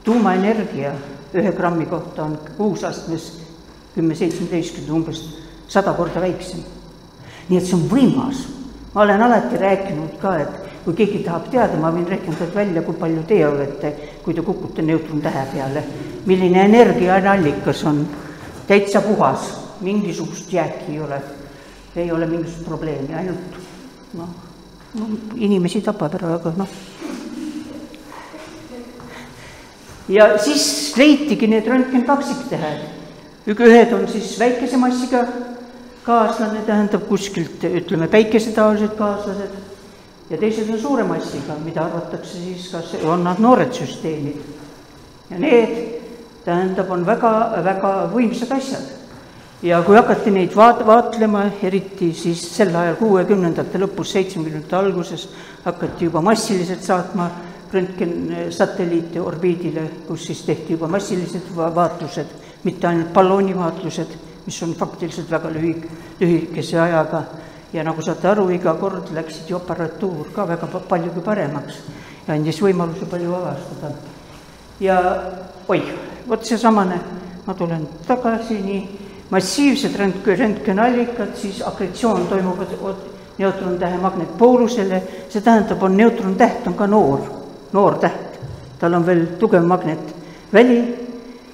tuumaenergia 0.03 0.93
ühe 1.33 1.51
grammi 1.51 1.85
kohta 1.85 2.23
on 2.23 2.39
kuus 2.57 2.83
astmes 2.83 3.41
kümme 3.95 4.15
seitsmeteistkümne, 4.15 4.91
umbes 4.91 5.23
sada 5.67 5.93
korda 5.93 6.21
väiksem. 6.21 6.63
nii 7.49 7.57
et 7.57 7.65
see 7.65 7.75
on 7.75 7.87
võimas. 7.89 8.45
ma 8.93 9.01
olen 9.01 9.21
alati 9.21 9.57
rääkinud 9.57 10.19
ka, 10.21 10.37
et 10.37 10.70
kui 10.85 10.95
keegi 10.97 11.21
tahab 11.25 11.49
teada, 11.53 11.77
ma 11.77 11.91
võin 11.93 12.07
rehkendada 12.09 12.53
välja, 12.55 12.81
kui 12.85 12.97
palju 12.97 13.23
teie 13.29 13.45
olete, 13.47 13.91
kui 14.23 14.33
te 14.33 14.41
kukute 14.45 14.81
neutrontähe 14.81 15.45
peale. 15.53 15.83
milline 16.25 16.65
energiaallikas 16.65 17.83
on, 17.85 18.07
täitsa 18.67 19.01
puhas, 19.01 19.51
mingisugust 19.81 20.53
jääki 20.53 20.91
ei 20.91 20.99
ole. 20.99 21.21
ei 21.95 22.11
ole 22.11 22.25
mingisugust 22.25 22.65
probleemi, 22.65 23.13
ainult 23.13 23.59
noh, 24.13 24.29
no 24.93 25.09
inimesi 25.35 25.81
tapab 25.81 26.15
ära, 26.15 26.33
aga 26.35 26.53
noh. 26.57 26.67
ja 30.09 30.37
siis 30.37 30.97
leitigi 30.97 31.47
need 31.47 31.67
röntgenkaksiktähed. 31.67 32.85
ühed 33.47 33.93
on 33.93 34.07
siis 34.07 34.39
väikese 34.39 34.77
massiga 34.77 35.25
kaaslane, 36.03 36.61
tähendab 36.65 37.05
kuskilt 37.07 37.63
ütleme 37.63 38.07
päikesetaolised 38.07 38.97
kaaslased 38.97 39.60
ja 40.31 40.37
teised 40.39 40.69
on 40.71 40.79
suure 40.79 41.03
massiga, 41.03 41.57
mida 41.59 41.83
arvatakse 41.83 42.39
siis, 42.39 42.69
kas 42.71 42.93
on 43.03 43.25
nad 43.27 43.39
noored 43.43 43.73
süsteemid. 43.75 44.39
ja 45.29 45.39
need, 45.39 45.75
tähendab, 46.45 46.89
on 46.91 47.05
väga, 47.05 47.33
väga 47.63 47.91
võimsad 48.13 48.53
asjad. 48.55 48.87
ja 49.63 49.81
kui 49.83 49.95
hakati 49.95 50.31
neid 50.31 50.55
vaat-, 50.55 50.85
vaatlema, 50.87 51.43
eriti 51.63 52.13
siis 52.13 52.45
sel 52.55 52.75
ajal 52.75 52.95
kuuekümnendate 52.95 53.79
lõpus, 53.83 54.15
seitsmekümnendate 54.15 54.75
alguses, 54.75 55.27
hakati 55.65 56.07
juba 56.07 56.21
massiliselt 56.21 56.83
saatma 56.83 57.29
röntgensatelliite 57.73 59.21
orbiidile, 59.21 59.83
kus 60.07 60.25
siis 60.31 60.41
tehti 60.47 60.73
juba 60.73 60.87
massilised 60.91 61.51
va 61.55 61.69
vaatlused, 61.75 62.33
mitte 62.63 62.87
ainult 62.87 63.13
balloonivaatlused, 63.13 64.17
mis 64.45 64.63
on 64.63 64.73
faktiliselt 64.79 65.31
väga 65.31 65.51
lühi-, 65.51 65.89
lühikese 66.19 66.79
ajaga 66.79 67.25
ja 67.73 67.83
nagu 67.83 68.01
saate 68.01 68.27
aru, 68.27 68.49
iga 68.51 68.73
kord 68.79 69.11
läksid 69.15 69.49
ju 69.49 69.55
aparatuur 69.57 70.31
ka 70.35 70.47
väga 70.47 70.67
paljugi 70.89 71.23
paremaks 71.23 71.81
ja 72.27 72.33
andis 72.33 72.61
võimaluse 72.61 73.07
palju 73.09 73.35
avastada. 73.35 73.93
ja 74.79 74.97
oih, 75.67 75.93
vot 76.27 76.45
seesamane, 76.45 76.99
ma 77.45 77.53
tulen 77.53 77.87
tagasi, 78.07 78.59
nii 78.61 78.81
massiivsed 79.31 79.95
röntgen, 79.95 80.37
röntgenallikad, 80.37 81.35
siis 81.35 81.61
akretsioon 81.65 82.27
toimub 82.27 82.59
neutrontähe 83.37 83.97
magnetpoolusele, 83.97 85.03
see 85.29 85.41
tähendab, 85.41 85.83
on 85.83 85.97
neutrontäht 85.97 86.67
on 86.67 86.73
ka 86.73 86.87
noor, 86.87 87.21
noor 87.71 87.97
täht, 88.03 88.39
tal 88.79 88.93
on 88.93 89.05
veel 89.05 89.25
tugev 89.39 89.63
magnetväli 89.65 90.81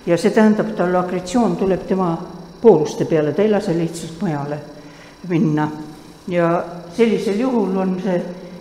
ja 0.06 0.17
see 0.17 0.34
tähendab, 0.34 0.73
tal 0.75 0.95
akretsioon 0.95 1.56
tuleb 1.58 1.86
tema 1.88 2.15
pooluste 2.62 3.06
peale, 3.06 3.32
ta 3.34 3.45
ei 3.45 3.51
lase 3.51 3.77
lihtsalt 3.77 4.21
mujale 4.21 4.60
minna 5.27 5.67
ja 6.28 6.63
sellisel 6.96 7.40
juhul 7.40 7.78
on 7.78 7.96
see 8.04 8.17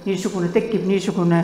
niisugune, 0.07 0.51
tekib 0.55 0.87
niisugune 0.87 1.43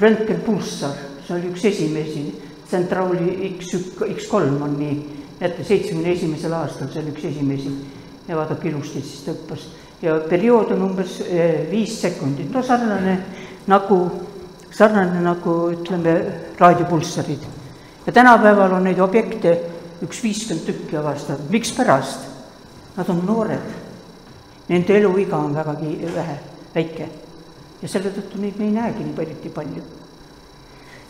röntgenpulssar, 0.00 0.96
see 1.26 1.36
oli 1.36 1.52
üks 1.52 1.64
esimesi, 1.70 2.24
tsentrauli 2.68 3.52
X, 3.56 3.74
X3 4.04 4.58
on 4.62 4.76
nii, 4.78 4.96
näete, 5.40 5.64
seitsmekümne 5.64 6.12
esimesel 6.12 6.56
aastal, 6.56 6.90
see 6.92 7.02
oli 7.02 7.14
üks 7.14 7.24
esimesi 7.30 7.72
ja 8.28 8.36
vaadake 8.36 8.68
ilusti 8.70 9.00
siis 9.00 9.24
tõupas. 9.26 9.64
ja 10.02 10.16
periood 10.28 10.72
on 10.74 10.82
umbes 10.90 11.20
eh, 11.24 11.64
viis 11.70 11.94
sekundit, 12.00 12.50
no 12.52 12.62
sarnane 12.62 13.16
nagu, 13.70 13.98
sarnane 14.70 15.22
nagu 15.22 15.56
ütleme, 15.72 16.16
raadiopulssarid. 16.58 17.46
ja 18.06 18.12
tänapäeval 18.12 18.76
on 18.78 18.84
neid 18.84 19.00
objekte 19.00 19.56
üks 20.02 20.22
viiskümmend 20.22 20.66
tükki 20.66 20.98
avastatud, 20.98 21.48
mikspärast? 21.50 22.28
Nad 22.96 23.08
on 23.08 23.22
noored 23.24 23.81
Nende 24.72 24.96
eluiga 24.96 25.36
on 25.36 25.52
vägagi 25.54 25.98
vähe, 26.14 26.38
väike 26.74 27.08
ja 27.82 27.90
selle 27.90 28.12
tõttu 28.14 28.40
neid 28.40 28.58
me 28.58 28.68
ei 28.68 28.74
näegi 28.76 29.04
nii 29.04 29.22
eriti 29.24 29.50
palju. 29.50 29.82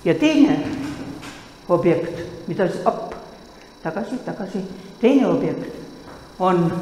ja 0.04 0.14
teine 0.18 0.56
objekt, 1.68 2.22
mida 2.48 2.66
siis, 2.68 2.82
app, 2.86 3.14
tagasi, 3.82 4.18
tagasi, 4.24 4.62
teine 5.00 5.26
objekt 5.28 5.76
on 6.40 6.72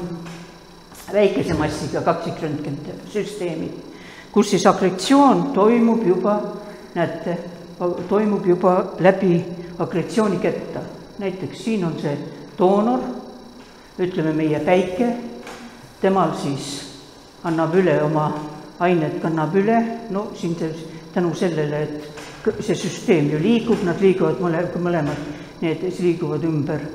väikese 1.13 1.55
massiga 1.55 2.01
kaksikröntgensüsteemid. 2.01 3.73
kus 4.33 4.51
siis 4.51 4.67
agressioon 4.67 5.51
toimub 5.53 6.07
juba, 6.07 6.41
näete, 6.95 7.39
toimub 8.09 8.47
juba 8.47 8.95
läbi 9.01 9.45
agressiooniketta. 9.79 10.81
näiteks 11.19 11.65
siin 11.65 11.85
on 11.85 11.99
see 12.01 12.19
doonor, 12.59 13.01
ütleme 13.99 14.33
meie 14.33 14.61
päike, 14.61 15.17
temal 16.01 16.35
siis 16.41 16.71
annab 17.45 17.75
üle 17.77 17.97
oma 18.05 18.31
ained, 18.81 19.21
kannab 19.23 19.55
üle, 19.57 19.79
no 20.11 20.31
siin 20.37 20.57
tänu 21.15 21.35
sellele, 21.37 21.83
et 21.85 22.63
see 22.65 22.77
süsteem 22.77 23.29
ju 23.35 23.41
liigub, 23.41 23.83
nad 23.85 24.01
liiguvad 24.01 24.41
mõle, 24.41 24.65
mõlemad, 24.81 25.27
need 25.61 25.85
liiguvad 26.01 26.45
ümber 26.49 26.87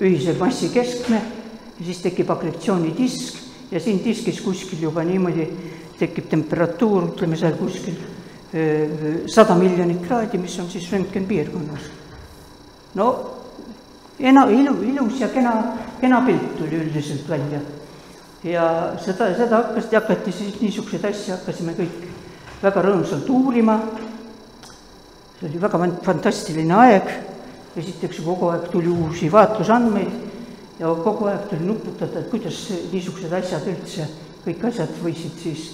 ühise 0.00 0.36
massi 0.38 0.70
keskme 0.72 1.20
siis 1.82 2.00
tekib 2.00 2.30
agressioonidisk 2.32 3.72
ja 3.72 3.80
siin 3.80 4.00
diskis 4.04 4.40
kuskil 4.40 4.80
juba 4.86 5.04
niimoodi 5.04 5.46
tekib 5.98 6.28
temperatuur, 6.30 7.10
ütleme 7.12 7.36
seal 7.36 7.56
kuskil 7.58 7.98
sada 9.28 9.56
miljonit 9.58 10.04
kraadi, 10.06 10.38
mis 10.40 10.54
on 10.60 10.70
siis 10.70 10.86
röntgenpiirkonnas. 10.92 11.88
no 12.94 13.06
ena-, 14.18 14.48
ilu, 14.50 14.76
ilus 14.82 15.20
ja 15.20 15.28
kena, 15.28 15.52
kena 16.00 16.22
pilt 16.26 16.56
tuli 16.58 16.78
üldiselt 16.80 17.28
välja. 17.28 17.60
Ja 18.44 18.66
seda, 19.00 19.30
seda 19.36 19.62
hakkas, 19.62 19.88
hakati 19.92 20.32
siis 20.32 20.60
niisuguseid 20.60 21.04
asju 21.08 21.34
hakkasime 21.36 21.74
kõik 21.76 22.04
väga 22.62 22.82
rõõmsalt 22.84 23.30
uurima. 23.30 23.80
see 25.40 25.48
oli 25.48 25.60
väga 25.60 25.78
fantastiline 26.02 26.74
aeg, 26.74 27.10
esiteks 27.76 28.22
kogu 28.24 28.48
aeg 28.48 28.70
tuli 28.72 28.88
uusi 28.88 29.28
vaatlusandmeid 29.32 30.12
ja 30.78 30.92
kogu 31.04 31.26
aeg 31.28 31.48
tuli 31.50 31.66
nuputada, 31.66 32.20
et 32.20 32.30
kuidas 32.30 32.60
niisugused 32.92 33.32
asjad 33.32 33.66
üldse, 33.68 34.06
kõik 34.44 34.64
asjad 34.68 34.94
võisid 35.02 35.42
siis 35.42 35.66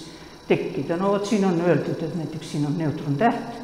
tekkida, 0.47 0.97
no 0.97 1.13
vot 1.13 1.27
siin 1.27 1.45
on 1.45 1.61
öeldud, 1.61 2.01
et 2.03 2.15
näiteks 2.15 2.51
siin 2.51 2.65
on 2.67 2.75
neutrontäht, 2.77 3.59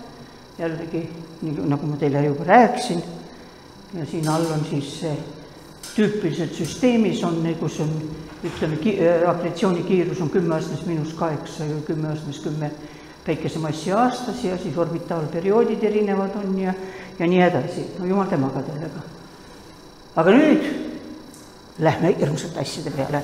jällegi, 0.59 1.03
nii 1.41 1.67
nagu 1.67 1.87
ma 1.87 1.99
teile 1.99 2.23
juba 2.25 2.47
rääkisin, 2.47 3.03
ja 3.99 4.05
siin 4.05 4.27
all 4.29 4.47
on 4.53 4.63
siis 4.69 4.93
see 5.01 5.15
tüüpiliselt 5.95 6.55
süsteemis 6.55 7.23
on, 7.27 7.41
kus 7.59 7.79
on 7.83 7.91
ütleme, 8.43 8.77
akretsiooni 9.27 9.83
kiirus 9.83 10.21
on 10.21 10.29
kümme 10.29 10.55
astmes 10.55 10.85
miinus 10.85 11.13
kaheksa 11.13 11.65
ja 11.65 11.81
kümme 11.87 12.13
astmes 12.13 12.39
kümme 12.39 12.71
päikesemassi 13.25 13.91
aastas 13.91 14.43
ja 14.43 14.57
siis 14.57 14.77
orbitaalperioodid 14.77 15.83
erinevad 15.83 16.37
on 16.39 16.59
ja, 16.59 16.73
ja 17.19 17.27
nii 17.27 17.41
edasi, 17.41 17.85
no 17.99 18.05
jumal 18.05 18.31
temaga 18.31 18.63
sellega. 18.65 19.03
aga 20.15 20.31
nüüd 20.31 20.71
lähme 21.79 22.15
hirmsate 22.19 22.59
asjade 22.59 22.95
peale 22.95 23.21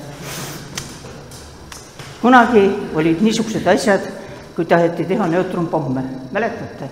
kunagi 2.26 2.90
olid 2.94 3.20
niisugused 3.22 3.66
asjad, 3.70 4.06
kui 4.56 4.64
taheti 4.64 5.04
teha 5.04 5.26
neutronpomme, 5.30 6.02
mäletate? 6.32 6.88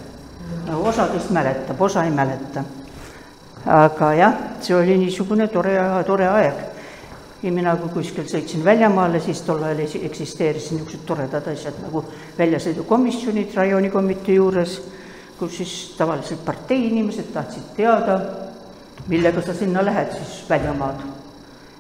no 0.67 0.83
osadest 0.83 1.31
mäletab, 1.31 1.81
osa 1.81 2.05
ei 2.05 2.11
mäleta. 2.11 2.65
aga 3.67 4.13
jah, 4.15 4.35
see 4.61 4.77
oli 4.77 4.99
niisugune 4.99 5.49
tore, 5.49 5.75
tore 6.07 6.29
aeg. 6.29 6.55
Ja 7.45 7.53
mina, 7.53 7.75
kui 7.77 7.91
kuskil 7.93 8.25
sõitsin 8.29 8.63
väljamaale, 8.65 9.21
siis 9.21 9.43
tol 9.45 9.63
ajal 9.63 9.83
eksisteerisid 9.85 10.79
niisugused 10.79 11.03
toredad 11.05 11.49
asjad 11.53 11.77
nagu 11.83 12.01
väljasõidukomisjonid 12.39 13.53
rajoonikomitee 13.59 14.39
juures, 14.39 14.79
kus 15.39 15.59
siis 15.61 15.75
tavaliselt 15.99 16.45
partei 16.45 16.87
inimesed 16.89 17.29
tahtsid 17.35 17.75
teada, 17.77 18.17
millega 19.13 19.43
sa 19.45 19.55
sinna 19.55 19.85
lähed 19.85 20.15
siis 20.17 20.39
väljamaad 20.49 21.05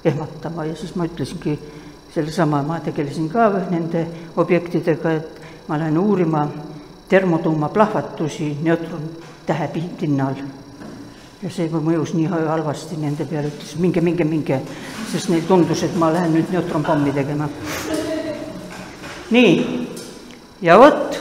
ehmatama 0.04 0.66
ja 0.68 0.76
siis 0.76 0.92
ma 1.00 1.08
ütlesingi 1.08 1.56
sellesama, 2.14 2.60
ma 2.62 2.80
tegelesin 2.84 3.30
ka 3.32 3.48
nende 3.70 4.04
objektidega, 4.36 5.12
et 5.16 5.40
ma 5.68 5.78
lähen 5.80 5.96
uurima 5.98 6.44
termotuuma 7.08 7.68
plahvatusi 7.72 8.58
neutrontähe 8.62 9.70
pinnal. 9.72 10.44
Ja 11.44 11.50
see 11.52 11.68
mõjus 11.68 12.14
nii 12.16 12.30
halvasti 12.32 12.96
nende 12.96 13.26
peale, 13.28 13.50
ütles 13.52 13.74
minge, 13.76 14.00
minge, 14.00 14.24
minge, 14.24 14.60
sest 15.10 15.28
neil 15.28 15.44
tundus, 15.48 15.82
et 15.84 15.96
ma 16.00 16.08
lähen 16.14 16.32
nüüd 16.32 16.52
neutronpommi 16.54 17.12
tegema. 17.12 17.48
nii, 19.34 19.52
ja 20.64 20.78
vot, 20.80 21.18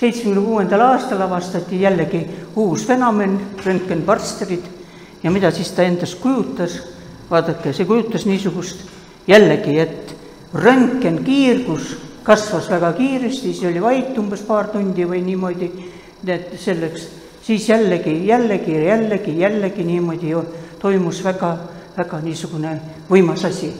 seitsmekümne 0.00 0.42
kuuendal 0.42 0.82
aastal 0.88 1.22
avastati 1.22 1.78
jällegi 1.84 2.24
uus 2.58 2.86
fenomen, 2.88 3.38
röntgenparsterid, 3.64 4.66
ja 5.22 5.30
mida 5.30 5.52
siis 5.54 5.70
ta 5.76 5.86
endast 5.86 6.18
kujutas, 6.18 6.80
vaadake, 7.30 7.72
see 7.76 7.86
kujutas 7.86 8.26
niisugust 8.26 8.82
jällegi, 9.30 9.78
et 9.78 10.16
röntgenkiirgus 10.54 11.94
kasvas 12.26 12.66
väga 12.70 12.90
kiiresti, 12.98 13.52
siis 13.52 13.62
oli 13.70 13.82
vait 13.82 14.18
umbes 14.18 14.42
paar 14.48 14.72
tundi 14.74 15.06
või 15.06 15.22
niimoodi, 15.22 15.70
et 16.26 16.58
selleks, 16.58 17.06
siis 17.42 17.68
jällegi, 17.68 18.26
jällegi, 18.26 18.74
jällegi, 18.84 19.38
jällegi 19.38 19.84
niimoodi 19.84 20.30
ju 20.30 20.42
toimus 20.80 21.22
väga, 21.24 21.56
väga 21.96 22.20
niisugune 22.24 22.74
võimas 23.10 23.44
asi. 23.44 23.72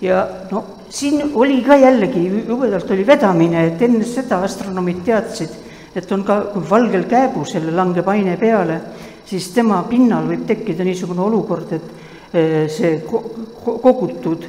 ja 0.00 0.26
no 0.50 0.64
siin 0.88 1.32
oli 1.34 1.62
ka 1.62 1.76
jällegi, 1.76 2.44
jubedalt 2.48 2.90
oli 2.90 3.06
vedamine, 3.06 3.66
et 3.66 3.82
enne 3.82 4.04
seda 4.04 4.40
astronoomid 4.44 5.02
teadsid, 5.04 5.50
et 5.94 6.12
on 6.12 6.24
ka, 6.24 6.40
kui 6.54 6.64
valgel 6.70 7.04
kääbusel 7.10 7.68
langeb 7.76 8.08
aine 8.08 8.36
peale, 8.40 8.80
siis 9.26 9.50
tema 9.54 9.82
pinnal 9.88 10.26
võib 10.28 10.46
tekkida 10.48 10.84
niisugune 10.86 11.22
olukord, 11.22 11.72
et 11.76 12.34
eh, 12.34 12.64
see 12.70 13.02
kogutud 13.06 14.48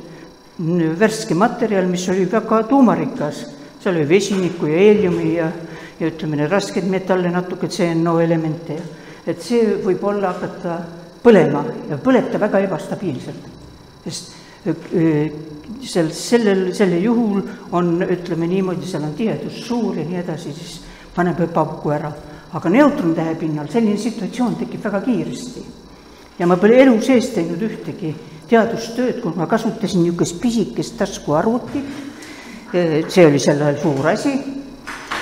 värske 0.99 1.35
materjal, 1.35 1.87
mis 1.89 2.07
oli 2.09 2.25
väga 2.29 2.63
tuumarikas, 2.69 3.45
seal 3.81 3.95
oli 3.95 4.07
vesinikku 4.09 4.69
ja 4.69 4.77
heeliumi 4.77 5.33
ja, 5.35 5.51
ja 6.01 6.09
ütleme, 6.09 6.39
neid 6.39 6.49
raskeid 6.51 6.89
metalle, 6.89 7.29
natuke 7.29 7.69
CNO 7.69 8.17
elemente 8.19 8.73
ja 8.73 8.89
et 9.29 9.41
see 9.43 9.77
võib 9.83 10.03
olla 10.09 10.33
hakata 10.33 10.77
põlema 11.21 11.63
ja 11.89 11.99
põleb 12.01 12.31
ta 12.31 12.39
väga 12.41 12.63
ebastabiilselt. 12.65 13.49
sest 14.05 14.33
sel, 15.81 16.09
sellel, 16.13 16.63
sellel 16.73 17.03
juhul 17.03 17.41
on, 17.77 17.93
ütleme 18.01 18.47
niimoodi, 18.49 18.87
seal 18.89 19.05
on 19.05 19.13
tihedus 19.17 19.61
suur 19.67 19.97
ja 19.97 20.05
nii 20.05 20.19
edasi, 20.21 20.53
siis 20.53 20.79
paneb 21.15 21.39
ebapuku 21.45 21.93
ära. 21.93 22.11
aga 22.51 22.69
neutrontähe 22.69 23.35
pinnal 23.39 23.69
selline 23.71 23.97
situatsioon 23.97 24.55
tekib 24.59 24.83
väga 24.83 25.01
kiiresti. 25.01 25.65
ja 26.39 26.47
ma 26.47 26.57
pole 26.57 26.81
elu 26.81 27.01
sees 27.01 27.29
teinud 27.35 27.61
ühtegi 27.61 28.15
teadustööd, 28.49 29.21
kus 29.21 29.35
ma 29.35 29.47
kasutasin 29.47 30.03
niisugust 30.03 30.41
pisikest 30.41 30.97
taskuarvutit, 30.97 31.85
see 33.07 33.25
oli 33.25 33.39
sel 33.39 33.61
ajal 33.61 33.77
suur 33.79 34.07
asi, 34.07 34.33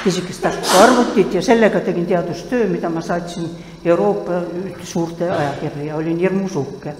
pisikest 0.04 0.42
taskuarvutit 0.42 1.34
ja 1.34 1.42
sellega 1.42 1.80
tegin 1.84 2.06
teadustöö, 2.06 2.68
mida 2.68 2.90
ma 2.90 3.02
saatsin 3.02 3.50
Euroopa 3.86 4.42
suurte 4.84 5.30
ajakirja, 5.30 5.96
olin 5.96 6.18
hirmus 6.18 6.56
uhke. 6.56 6.94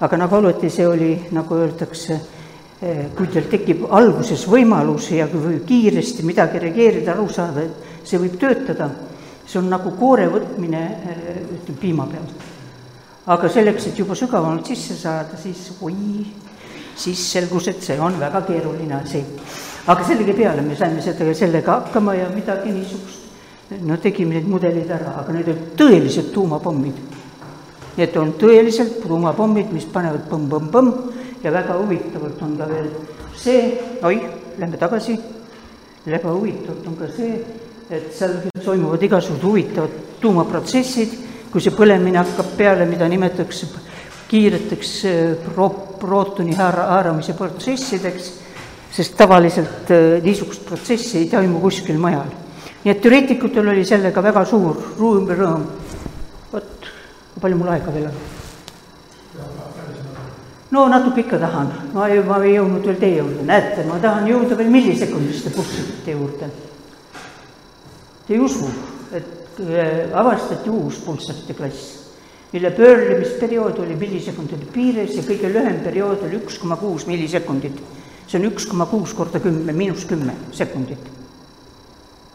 aga 0.00 0.16
nagu 0.16 0.36
alati, 0.36 0.70
see 0.70 0.86
oli, 0.86 1.12
nagu 1.32 1.54
öeldakse, 1.56 2.18
kui 3.16 3.30
teil 3.32 3.46
tekib 3.48 3.86
alguses 3.90 4.42
võimalus 4.48 5.08
ja 5.16 5.28
kui 5.32 5.62
kiiresti 5.66 6.22
midagi 6.22 6.60
reageerida, 6.60 7.14
aru 7.14 7.28
saada, 7.32 7.64
et 7.64 8.04
see 8.04 8.20
võib 8.20 8.36
töötada, 8.40 8.90
see 9.46 9.58
on 9.62 9.70
nagu 9.72 9.94
koore 9.96 10.28
võtmine 10.28 10.82
ütleme, 11.06 11.80
piima 11.80 12.04
pealt 12.10 12.52
aga 13.26 13.48
selleks, 13.50 13.88
et 13.90 13.98
juba 13.98 14.14
sügavamalt 14.14 14.68
sisse 14.70 14.94
saada, 14.98 15.38
siis 15.40 15.72
oi, 15.82 16.26
siis 16.96 17.22
selgus, 17.32 17.66
et 17.72 17.82
see 17.82 17.98
on 18.00 18.18
väga 18.20 18.44
keeruline 18.46 19.00
asi. 19.00 19.22
Aga 19.86 20.04
sellegi 20.04 20.32
peale 20.32 20.62
me 20.62 20.76
saime 20.76 21.02
seda, 21.02 21.26
sellega 21.34 21.80
hakkama 21.80 22.14
ja 22.14 22.28
midagi 22.32 22.72
niisugust, 22.74 23.26
no 23.86 23.98
tegime 24.02 24.36
need 24.36 24.48
mudelid 24.50 24.90
ära, 24.90 25.16
aga 25.22 25.34
need 25.34 25.50
olid 25.52 25.76
tõelised 25.78 26.32
tuumapommid. 26.34 26.98
Need 27.96 28.16
on 28.20 28.34
tõeliselt 28.36 28.98
tuumapommid, 29.02 29.70
mis 29.72 29.86
panevad 29.88 30.26
põmm-põmm-põmm 30.30 30.90
ja 31.44 31.52
väga 31.54 31.78
huvitavalt 31.80 32.42
on 32.44 32.56
ka 32.58 32.66
veel 32.68 32.90
see, 33.36 33.70
oih, 34.04 34.26
lähme 34.58 34.80
tagasi, 34.80 35.16
väga 36.06 36.34
huvitavalt 36.34 36.90
on 36.90 36.98
ka 36.98 37.08
see, 37.14 37.38
et 37.90 38.10
seal 38.12 38.42
toimuvad 38.64 39.02
igasugused 39.06 39.46
huvitavad 39.46 40.02
tuumaprotsessid 40.20 41.22
kui 41.56 41.64
see 41.64 41.72
põlemine 41.72 42.18
hakkab 42.20 42.50
peale, 42.58 42.84
mida 42.84 43.06
nimetatakse 43.08 43.68
kiireteks 44.28 44.90
eh, 45.08 45.36
pro-, 45.40 45.96
prootoni 45.96 46.52
haara, 46.58 46.90
haaramise 46.90 47.32
protsessideks, 47.38 48.26
sest 48.96 49.16
tavaliselt 49.18 49.90
eh, 49.92 50.22
niisugust 50.24 50.64
protsessi 50.68 51.18
ei 51.18 51.28
toimu 51.30 51.60
kuskil 51.60 51.98
mujal. 52.00 52.32
nii 52.84 52.92
et 52.92 53.02
teoreetikutel 53.02 53.68
oli 53.68 53.84
sellega 53.84 54.22
väga 54.22 54.44
suur 54.48 54.80
ruum 54.98 55.28
ja 55.30 55.36
rõõm. 55.42 55.68
vot, 56.52 56.90
kui 57.34 57.44
palju 57.44 57.60
mul 57.60 57.72
aega 57.74 57.94
veel 57.94 58.10
on? 58.10 58.18
no 60.70 60.88
natuke 60.88 61.26
ikka 61.26 61.38
tahan, 61.38 61.72
ma 61.92 62.08
ei, 62.08 62.22
ma 62.24 62.42
ei 62.42 62.56
jõudnud 62.56 62.86
veel 62.90 63.00
teie 63.00 63.20
juurde, 63.20 63.46
näete, 63.46 63.84
ma 63.88 64.00
tahan 64.02 64.28
jõuda 64.32 64.58
veel 64.58 64.70
millisekundiste 64.72 65.52
pulsside 65.54 66.16
juurde. 66.18 66.50
Te 68.26 68.34
ei 68.34 68.40
usu, 68.42 68.66
et 69.14 69.36
Äh, 69.56 70.12
avastati 70.12 70.68
uus 70.68 70.98
pulssarite 71.00 71.54
klass, 71.56 72.12
mille 72.52 72.70
pöörlemisperiood 72.76 73.78
oli 73.80 73.94
millisekundite 73.96 74.66
piires 74.68 75.14
ja 75.16 75.22
kõige 75.24 75.48
lühem 75.48 75.78
periood 75.80 76.26
oli 76.26 76.36
üks 76.36 76.58
koma 76.60 76.76
kuus 76.76 77.06
millisekundit. 77.08 77.78
See 78.26 78.40
on 78.40 78.48
üks 78.50 78.66
koma 78.66 78.86
kuus 78.90 79.14
korda 79.14 79.40
kümme, 79.40 79.72
miinus 79.72 80.04
kümme 80.04 80.34
sekundit. 80.52 81.12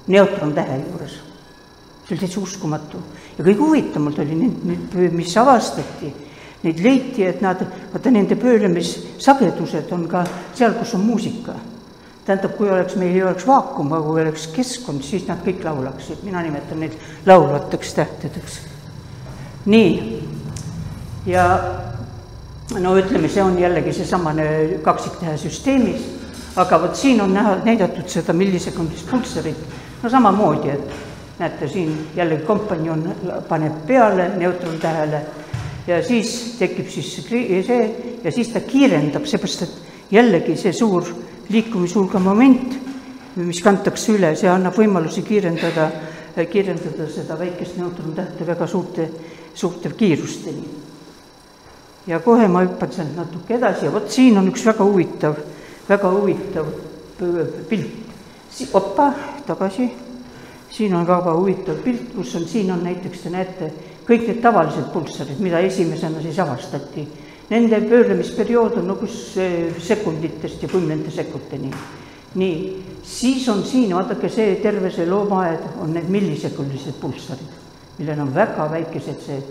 neutrontähe 0.07 0.77
juures. 0.87 1.11
see 2.07 2.15
oli 2.15 2.19
täitsa 2.19 2.39
uskumatu 2.39 2.97
ja 3.37 3.43
kõige 3.43 3.59
huvitavam 3.59 4.13
oli 4.13 4.35
nüüd, 4.35 4.63
nüüd, 4.93 5.13
mis 5.15 5.35
avastati, 5.37 6.11
neid 6.63 6.79
leiti, 6.83 7.25
et 7.25 7.41
nad, 7.41 7.61
vaata 7.93 8.11
nende 8.13 8.35
pöörlemissagedused 8.39 9.91
on 9.95 10.07
ka 10.07 10.25
seal, 10.53 10.75
kus 10.79 10.95
on 10.95 11.05
muusika. 11.05 11.55
tähendab, 12.25 12.53
kui 12.57 12.69
oleks, 12.69 12.95
meil 12.95 13.15
ei 13.15 13.23
oleks 13.23 13.47
vaakum, 13.47 13.93
aga 13.93 14.05
kui 14.05 14.21
oleks 14.21 14.47
keskkond, 14.53 15.01
siis 15.03 15.25
nad 15.27 15.41
kõik 15.41 15.63
laulaksid, 15.65 16.21
mina 16.23 16.43
nimetan 16.45 16.79
neid 16.79 16.93
laulvateks 17.25 17.93
tähtedeks. 17.97 18.59
nii, 19.65 20.21
ja 21.25 21.45
no 22.79 22.95
ütleme, 22.97 23.29
see 23.29 23.43
on 23.43 23.57
jällegi 23.59 23.93
seesamane 23.93 24.45
kaksiktähe 24.83 25.37
süsteemis, 25.37 26.03
aga 26.61 26.79
vot 26.81 26.95
siin 26.95 27.21
on 27.23 27.33
näha, 27.33 27.57
näidatud 27.65 28.07
seda 28.11 28.33
millisekundist 28.37 29.09
pulssarit, 29.09 29.63
no 30.03 30.09
samamoodi, 30.09 30.69
et 30.69 31.39
näete, 31.39 31.67
siin 31.71 31.93
jällegi 32.15 32.45
kompanjon 32.47 33.03
paneb 33.49 33.81
peale 33.87 34.29
neutrontähele 34.37 35.21
ja 35.87 36.01
siis 36.05 36.55
tekib 36.59 36.89
siis 36.89 37.15
see 37.25 37.81
ja 38.23 38.31
siis 38.31 38.53
ta 38.53 38.61
kiirendab, 38.61 39.25
seepärast 39.25 39.65
et 39.65 40.13
jällegi 40.13 40.55
see 40.59 40.73
suur 40.73 41.07
liikumishulga 41.51 42.19
moment, 42.19 42.77
mis 43.35 43.61
kantakse 43.63 44.15
üle, 44.15 44.35
see 44.35 44.51
annab 44.51 44.77
võimalusi 44.77 45.23
kiirendada, 45.27 45.89
kiirendada 46.51 47.09
seda 47.11 47.39
väikest 47.39 47.79
neutrontähte 47.79 48.47
väga 48.47 48.67
suurte, 48.67 49.09
suurte 49.55 49.91
kiirusteni 49.97 50.90
ja 52.07 52.19
kohe 52.19 52.47
ma 52.47 52.63
hüppan 52.65 52.93
sealt 52.93 53.15
natuke 53.15 53.55
edasi 53.57 53.85
ja 53.85 53.93
vot 53.93 54.09
siin 54.09 54.37
on 54.37 54.49
üks 54.49 54.65
väga 54.65 54.85
huvitav, 54.85 55.37
väga 55.89 56.11
huvitav 56.15 56.71
pilt. 57.69 57.99
opa, 58.73 59.11
tagasi, 59.47 59.89
siin 60.69 60.95
on 60.95 61.07
väga 61.07 61.33
huvitav 61.37 61.81
pilt, 61.83 62.13
kus 62.15 62.35
on, 62.35 62.45
siin 62.47 62.71
on 62.71 62.83
näiteks, 62.83 63.23
te 63.23 63.29
näete, 63.29 63.71
kõik 64.07 64.27
need 64.27 64.41
tavalised 64.41 64.89
pulssarid, 64.93 65.39
mida 65.39 65.59
esimesena 65.59 66.21
siis 66.21 66.39
avastati. 66.39 67.07
Nende 67.51 67.81
pöörlemisperiood 67.83 68.77
on 68.79 68.95
kus 68.99 69.35
sekunditest 69.83 70.63
ja 70.63 70.69
kümnenda 70.71 71.11
sekundini. 71.11 71.71
nii, 72.35 72.83
siis 73.03 73.49
on 73.49 73.63
siin, 73.63 73.91
vaadake 73.95 74.29
see, 74.29 74.55
terve 74.63 74.91
see 74.91 75.05
loomaaed 75.05 75.81
on 75.83 75.91
need 75.93 76.07
millisekundilised 76.09 76.95
pulssarid, 77.01 77.57
millel 77.97 78.21
on 78.23 78.31
väga 78.35 78.69
väikesed 78.71 79.19
see 79.25 79.41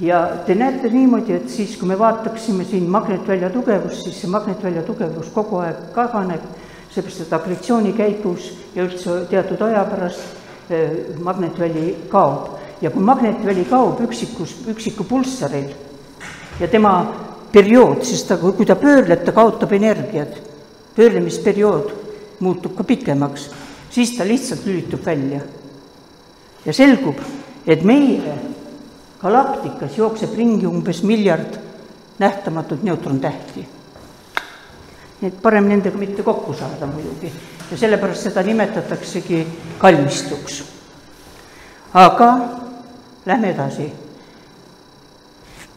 ja 0.00 0.26
te 0.46 0.54
näete 0.54 0.90
niimoodi, 0.90 1.36
et 1.36 1.50
siis, 1.50 1.76
kui 1.76 1.88
me 1.88 1.98
vaataksime 1.98 2.64
siin 2.64 2.88
magnetvälja 2.90 3.50
tugevust, 3.50 4.04
siis 4.04 4.20
see 4.20 4.30
magnetvälja 4.30 4.82
tugevus 4.86 5.30
kogu 5.34 5.60
aeg 5.62 5.92
kahaneb, 5.94 6.44
seepärast 6.92 7.26
et 7.26 7.32
agressiooni 7.32 7.92
käigus 7.96 8.50
ja 8.74 8.84
üldse 8.86 9.22
teatud 9.30 9.62
aja 9.68 9.84
pärast 9.88 10.70
eh, 10.70 11.16
magnetväli 11.20 11.96
kaob. 12.12 12.58
ja 12.82 12.90
kui 12.90 13.02
magnetväli 13.02 13.64
kaob 13.70 14.00
üksikus, 14.02 14.56
üksiku 14.66 15.04
pulssaril 15.04 15.68
ja 16.60 16.68
tema 16.68 16.94
periood, 17.52 18.02
siis 18.02 18.24
ta, 18.26 18.36
kui 18.36 18.66
ta 18.66 18.76
pöörleb, 18.76 19.24
ta 19.24 19.32
kaotab 19.32 19.72
energiat, 19.72 20.40
pöörlemisperiood 20.96 21.92
muutub 22.40 22.74
ka 22.76 22.84
pikemaks, 22.84 23.50
siis 23.90 24.16
ta 24.16 24.26
lihtsalt 24.26 24.66
lülitub 24.66 25.06
välja. 25.06 25.40
ja 26.66 26.72
selgub, 26.72 27.18
et 27.66 27.82
meie 27.82 28.34
galaktikas 29.22 29.98
jookseb 29.98 30.34
ringi 30.36 30.66
umbes 30.66 31.02
miljard 31.02 31.58
nähtamatut 32.18 32.82
neutrontähti. 32.82 33.68
nii 35.20 35.28
et 35.30 35.42
parem 35.42 35.68
nendega 35.70 35.98
mitte 35.98 36.22
kokku 36.22 36.54
saada 36.54 36.86
muidugi 36.86 37.30
ja 37.70 37.76
sellepärast 37.78 38.26
seda 38.28 38.42
nimetataksegi 38.42 39.46
kalmistuks. 39.78 40.64
aga 41.94 42.38
lähme 43.26 43.50
edasi. 43.50 43.92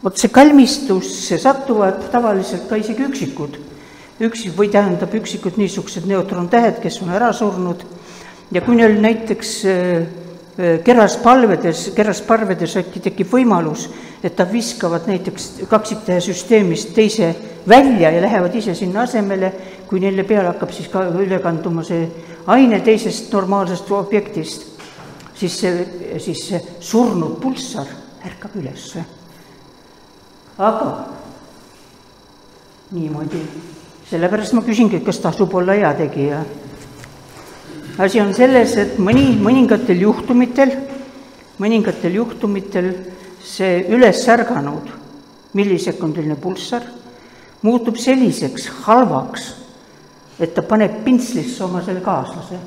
vot 0.04 0.16
see 0.16 0.28
kalmistusse 0.28 1.38
satuvad 1.38 2.10
tavaliselt 2.10 2.68
ka 2.68 2.76
isegi 2.76 3.02
üksikud, 3.02 3.58
üksi- 4.20 4.52
või 4.58 4.68
tähendab 4.72 5.14
üksikud 5.14 5.56
niisugused 5.56 6.06
neutrontähed, 6.06 6.80
kes 6.82 7.02
on 7.02 7.14
ära 7.14 7.32
surnud 7.32 7.86
ja 8.50 8.60
kui 8.60 8.76
neil 8.76 9.00
näiteks 9.00 9.64
äh, 9.64 10.25
keraspalvedes, 10.56 11.90
kerasparvedes 11.96 12.76
äkki 12.80 13.02
tekib 13.04 13.28
võimalus, 13.32 13.90
et 14.24 14.38
nad 14.38 14.48
viskavad 14.52 15.04
näiteks 15.08 15.50
kaksiktähe 15.68 16.20
süsteemist 16.24 16.94
teise 16.96 17.34
välja 17.68 18.10
ja 18.10 18.22
lähevad 18.22 18.54
ise 18.56 18.74
sinna 18.74 19.04
asemele, 19.04 19.52
kui 19.88 20.00
neile 20.00 20.24
peale 20.24 20.54
hakkab 20.54 20.72
siis 20.72 20.88
ka 20.88 21.04
üle 21.12 21.38
kanduma 21.44 21.84
see 21.84 22.06
aine 22.46 22.80
teisest 22.80 23.28
normaalsest 23.34 23.90
objektist, 23.92 24.64
siis 25.36 25.60
see, 25.60 25.86
siis 26.24 26.42
see 26.48 26.62
surnud 26.80 27.36
pulssar 27.42 27.86
ärkab 28.24 28.56
ülesse. 28.56 29.04
aga 30.58 30.92
niimoodi, 32.96 33.42
sellepärast 34.08 34.54
ma 34.56 34.62
küsingi, 34.64 35.02
kas 35.04 35.18
tasub 35.20 35.52
olla 35.54 35.74
heategija 35.76 36.40
asi 37.98 38.20
on 38.20 38.34
selles, 38.34 38.76
et 38.76 38.98
mõni, 39.00 39.30
mõningatel 39.40 40.00
juhtumitel, 40.04 40.72
mõningatel 41.62 42.18
juhtumitel 42.20 42.92
see 43.46 43.86
üles 43.94 44.20
ärganud 44.28 44.90
millisekundiline 45.56 46.36
pulssar 46.36 46.84
muutub 47.64 47.96
selliseks 47.96 48.68
halvaks, 48.84 49.46
et 50.38 50.52
ta 50.54 50.62
paneb 50.62 51.00
pintslisse 51.04 51.64
oma 51.64 51.82
selle 51.82 52.02
kaaslase. 52.04 52.58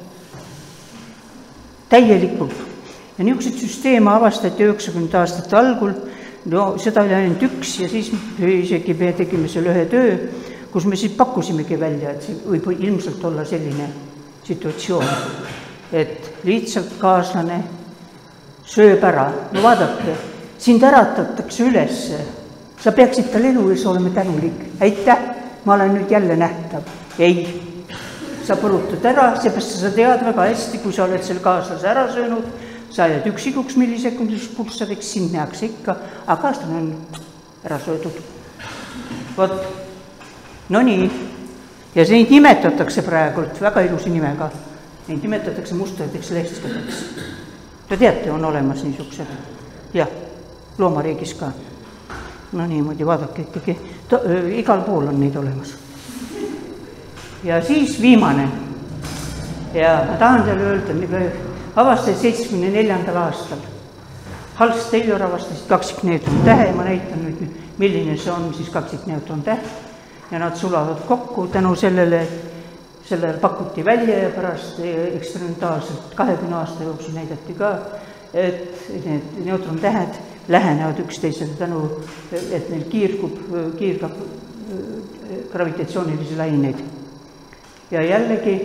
täielikult. 1.89 2.53
ja 3.17 3.23
niisuguseid 3.23 3.57
süsteeme 3.59 4.11
avastati 4.11 4.63
üheksakümnendate 4.63 5.17
aastate 5.17 5.55
algul, 5.57 5.93
no 6.45 6.77
seda 6.77 7.03
oli 7.03 7.13
ainult 7.13 7.41
üks 7.43 7.79
ja 7.81 7.89
siis 7.89 8.11
isegi 8.39 8.93
me 8.93 9.13
tegime 9.13 9.47
selle 9.47 9.73
ühe 9.73 9.85
töö, 9.85 10.13
kus 10.71 10.85
me 10.85 10.95
siis 10.95 11.11
pakkusimegi 11.17 11.79
välja, 11.79 12.13
et 12.13 12.23
see 12.23 12.37
võib 12.45 12.69
ilmselt 12.77 13.23
olla 13.25 13.45
selline 13.45 13.89
situatsioon, 14.49 15.05
et 15.93 16.43
lihtsalt 16.47 16.95
kaaslane 17.01 17.61
sööb 18.69 19.03
ära, 19.05 19.29
no 19.53 19.63
vaadake, 19.63 20.15
sind 20.61 20.83
äratatakse 20.85 21.65
ülesse, 21.69 22.19
sa 22.79 22.93
peaksid 22.95 23.31
talle 23.33 23.51
elu 23.53 23.65
ees 23.73 23.85
olema 23.89 24.11
tänulik, 24.15 24.61
aitäh, 24.81 25.25
ma 25.65 25.75
olen 25.75 25.97
nüüd 25.97 26.11
jälle 26.11 26.37
nähtav. 26.39 26.85
ei, 27.19 27.43
sa 28.45 28.55
põrutad 28.57 29.05
ära, 29.05 29.33
seepärast 29.41 29.79
sa 29.81 29.91
tead 29.93 30.23
väga 30.25 30.47
hästi, 30.49 30.81
kui 30.83 30.93
sa 30.95 31.05
oled 31.05 31.23
selle 31.25 31.43
kaaslase 31.43 31.89
ära 31.89 32.07
söönud, 32.13 32.45
sa 32.89 33.09
jääd 33.09 33.27
üksikuks 33.29 33.75
millisekundiseks 33.77 34.55
pulssariks, 34.55 35.11
sind 35.13 35.33
nähakse 35.35 35.67
ikka, 35.69 35.97
aga 36.25 36.41
kaaslane 36.41 36.79
on 36.79 36.93
ära 37.65 37.79
söödud. 37.85 38.21
vot, 39.37 39.59
no 40.69 40.81
nii 40.81 41.09
ja 41.95 42.05
neid 42.09 42.29
nimetatakse 42.29 43.01
praegult 43.01 43.61
väga 43.61 43.81
ilusa 43.81 44.09
nimega, 44.09 44.49
neid 45.07 45.23
nimetatakse 45.23 45.75
mustadeks 45.75 46.31
lehtkadeks. 46.31 47.03
Te 47.89 47.97
teate, 47.97 48.31
on 48.31 48.45
olemas 48.45 48.83
niisugused, 48.85 49.25
jah, 49.93 50.07
loomariigis 50.77 51.33
ka. 51.33 51.51
no 52.51 52.65
niimoodi, 52.65 53.05
vaadake 53.05 53.41
ikkagi, 53.41 53.77
igal 54.57 54.81
pool 54.81 55.07
on 55.07 55.19
neid 55.19 55.35
olemas. 55.35 55.73
ja 57.43 57.61
siis 57.65 58.01
viimane 58.01 58.49
ja 59.73 60.05
ma 60.07 60.17
tahan 60.17 60.43
teile 60.43 60.63
öelda, 60.63 60.93
avastati 61.75 62.17
seitsmekümne 62.19 62.69
neljandal 62.69 63.15
aastal. 63.15 63.57
Hals 64.55 64.89
Taylor 64.91 65.23
avastas 65.23 65.61
kaksikneutron 65.67 66.41
tähe 66.45 66.71
ma 66.73 66.83
näitan 66.83 67.21
nüüd, 67.23 67.45
milline 67.77 68.17
see 68.17 68.31
on 68.31 68.53
siis 68.53 68.69
kaksikneutron 68.69 69.43
täht 69.43 69.88
ja 70.31 70.39
nad 70.39 70.55
sulavad 70.55 71.01
kokku 71.07 71.47
tänu 71.47 71.75
sellele, 71.75 72.27
sellele 73.03 73.37
pakuti 73.37 73.85
välja 73.85 74.17
ja 74.23 74.29
pärast 74.29 74.79
eksperimentaalselt 75.13 76.13
kahekümne 76.15 76.55
aasta 76.55 76.83
jooksul 76.83 77.13
näidati 77.13 77.53
ka, 77.53 77.77
et 78.33 78.89
need 79.05 79.45
neutrontähed 79.45 80.19
lähenevad 80.47 80.99
üksteisele 80.99 81.57
tänu, 81.57 81.81
et 82.31 82.69
neil 82.69 82.85
kiirgub, 82.89 83.39
kiirgab 83.77 84.11
gravitatsioonilisi 85.51 86.37
laineid. 86.37 86.79
ja 87.91 88.01
jällegi 88.01 88.55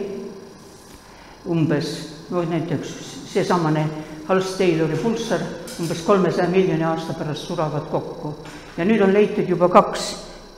umbes, 1.46 2.14
no 2.30 2.42
näiteks 2.42 2.88
seesamane 3.32 3.88
Hals-Taylori 4.28 4.96
pulssar 5.02 5.40
umbes 5.80 6.02
kolmesaja 6.02 6.48
miljoni 6.48 6.84
aasta 6.84 7.12
pärast 7.12 7.48
sulavad 7.48 7.88
kokku 7.90 8.34
ja 8.76 8.84
nüüd 8.84 9.02
on 9.04 9.12
leitud 9.12 9.48
juba 9.48 9.68
kaks 9.68 10.14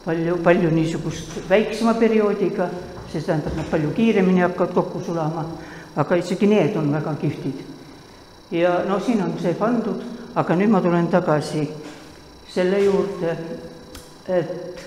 palju, 0.07 0.37
palju 0.43 0.71
niisugust 0.71 1.41
väiksema 1.51 1.95
perioodiga, 1.99 2.69
see 3.11 3.23
tähendab, 3.23 3.57
nad 3.57 3.67
palju 3.71 3.91
kiiremini 3.97 4.45
hakkavad 4.45 4.75
kokku 4.75 5.01
sulama, 5.03 5.45
aga 5.97 6.19
isegi 6.23 6.47
need 6.47 6.77
on 6.77 6.93
väga 6.93 7.15
kihvtid. 7.21 7.65
ja 8.51 8.85
no 8.89 9.01
siin 9.01 9.23
on 9.23 9.33
see 9.43 9.55
pandud, 9.59 10.03
aga 10.35 10.57
nüüd 10.57 10.71
ma 10.71 10.81
tulen 10.81 11.09
tagasi 11.11 11.69
selle 12.55 12.79
juurde, 12.85 13.37
et 14.29 14.85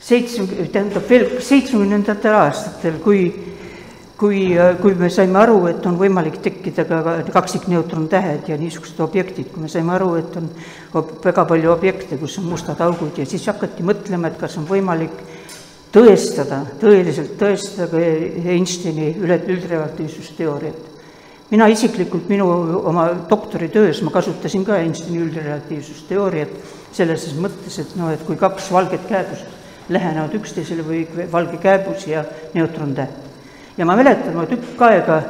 seitsme, 0.00 0.46
tähendab 0.72 1.08
veel 1.08 1.40
seitsmekümnendatel 1.40 2.36
aastatel, 2.36 3.00
kui, 3.00 3.51
kui, 4.22 4.54
kui 4.78 4.94
me 4.94 5.08
saime 5.10 5.40
aru, 5.42 5.56
et 5.72 5.86
on 5.90 5.96
võimalik 5.98 6.36
tekkida 6.44 6.84
ka 6.86 7.00
kaksikneutrontähed 7.34 8.52
ja 8.52 8.58
niisugused 8.60 9.00
objektid, 9.02 9.48
kui 9.50 9.64
me 9.64 9.70
saime 9.70 9.96
aru, 9.96 10.12
et 10.20 10.36
on 10.38 10.46
väga 11.24 11.42
palju 11.50 11.72
objekte, 11.72 12.18
kus 12.20 12.38
on 12.38 12.46
mustad 12.52 12.78
augud 12.86 13.18
ja 13.18 13.26
siis 13.26 13.48
hakati 13.50 13.82
mõtlema, 13.86 14.30
et 14.30 14.38
kas 14.38 14.54
on 14.60 14.68
võimalik 14.68 15.16
tõestada, 15.92 16.60
tõeliselt 16.80 17.34
tõestada 17.40 17.88
ka 17.90 18.02
Einsteini 18.54 19.10
üle, 19.18 19.40
üldrelatiivsusteooriat. 19.56 20.90
mina 21.50 21.66
isiklikult, 21.68 22.28
minu 22.28 22.46
oma 22.88 23.08
doktoritöös 23.28 24.02
ma 24.02 24.10
kasutasin 24.10 24.64
ka 24.64 24.78
Einsteini 24.78 25.18
üldrelatiivsusteooriat 25.26 26.54
selles 26.92 27.26
mõttes, 27.34 27.80
et 27.80 27.96
noh, 27.96 28.14
et 28.14 28.22
kui 28.22 28.36
kaks 28.36 28.70
valget 28.72 29.04
kääbust 29.08 29.90
lähenevad 29.90 30.38
üksteisele 30.38 30.86
või 30.86 31.04
valge 31.32 31.58
kääbus 31.58 32.06
ja 32.06 32.24
neutrontäht. 32.54 33.31
Ja 33.76 33.86
ma 33.86 33.96
mäletan, 33.96 34.34
ma 34.36 34.46
tükk 34.46 34.82
aega 34.88 35.22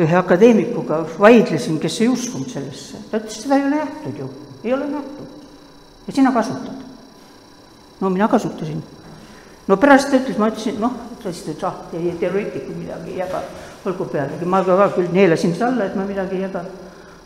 ühe 0.00 0.16
akadeemikuga 0.16 1.02
vaidlesin, 1.18 1.78
kes 1.80 2.00
ei 2.00 2.08
uskunud 2.08 2.48
sellesse, 2.48 3.02
ta 3.10 3.20
ütles, 3.20 3.42
seda 3.44 3.58
ei 3.58 3.66
ole 3.66 3.82
nähtud 3.82 4.18
ju, 4.18 4.28
ei 4.64 4.72
ole 4.74 4.88
nähtud. 4.88 5.28
ja 6.06 6.12
sina 6.12 6.32
kasutad. 6.32 6.80
no 8.00 8.10
mina 8.10 8.28
kasutasin. 8.28 8.82
No 9.68 9.76
pärast 9.76 10.10
ta 10.10 10.16
ütles, 10.16 10.38
ma 10.38 10.48
ütlesin, 10.50 10.80
noh, 10.80 10.96
ta 11.22 11.30
siis 11.30 11.44
ütles, 11.52 11.66
ah, 11.68 11.76
teie 11.90 12.14
teoreetikud 12.18 12.76
midagi 12.76 13.12
ei 13.12 13.20
jaga, 13.20 13.42
olgu 13.86 14.08
pealegi, 14.10 14.48
ma 14.48 14.64
ka, 14.64 14.76
ka 14.76 14.88
küll 14.96 15.12
neelasin 15.12 15.54
seda 15.54 15.68
alla, 15.68 15.86
et 15.86 15.94
ma 15.96 16.08
midagi 16.08 16.40
ei 16.40 16.46
jaga, 16.48 16.64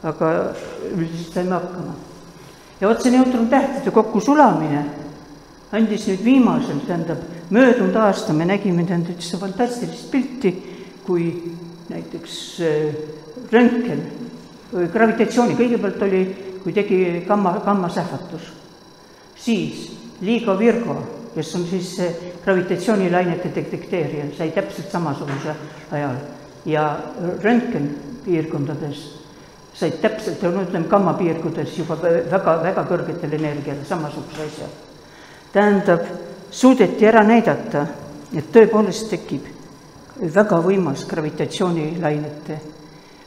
aga 0.03 0.35
üldiselt 0.91 1.39
saime 1.39 1.57
hakkama. 1.57 1.95
ja 2.81 2.89
vot 2.89 3.03
see 3.03 3.15
neutrontähtede 3.15 3.91
kokkusulamine 3.91 4.85
andis 5.73 6.07
nüüd 6.11 6.23
viimasel, 6.25 6.79
tähendab, 6.87 7.25
möödunud 7.51 7.97
aasta 7.99 8.33
me 8.33 8.47
nägime, 8.47 8.85
tähendab, 8.87 9.17
üldse 9.17 9.41
fantastilist 9.41 10.11
pilti, 10.13 10.53
kui 11.07 11.31
näiteks 11.91 12.39
äh, 12.63 12.95
röntgen, 13.53 14.03
gravitatsiooni, 14.93 15.59
kõigepealt 15.59 16.07
oli, 16.07 16.23
kui 16.63 16.75
tegi 16.75 17.03
gamma, 17.27 17.59
gammasähvatus, 17.65 18.51
siis 19.39 19.93
Liiga 20.21 20.57
Virgo 20.59 20.97
kes 21.37 21.55
on 21.55 21.67
siis 21.69 21.91
gravitatsioonilainete 22.45 23.51
detekteerija, 23.55 24.25
sai 24.39 24.51
täpselt 24.57 24.89
samasuguse 24.91 25.53
ajal 25.93 26.17
ja 26.65 26.87
röntgenpiirkondades 27.43 29.03
said 29.77 29.99
täpselt, 30.01 30.41
no 30.43 30.63
ütleme, 30.65 30.89
gammapiirkondades 30.89 31.75
juba 31.77 31.99
väga, 32.01 32.55
väga 32.65 32.85
kõrgetel 32.89 33.37
energial 33.37 33.83
samasuguse 33.85 34.47
asja. 34.47 34.69
Tähendab, 35.57 36.05
suudeti 36.51 37.07
ära 37.09 37.23
näidata, 37.25 37.87
et 38.37 38.51
tõepoolest 38.53 39.09
tekib 39.09 39.47
väga 40.35 40.59
võimas 40.65 41.05
gravitatsioonilainete, 41.09 42.59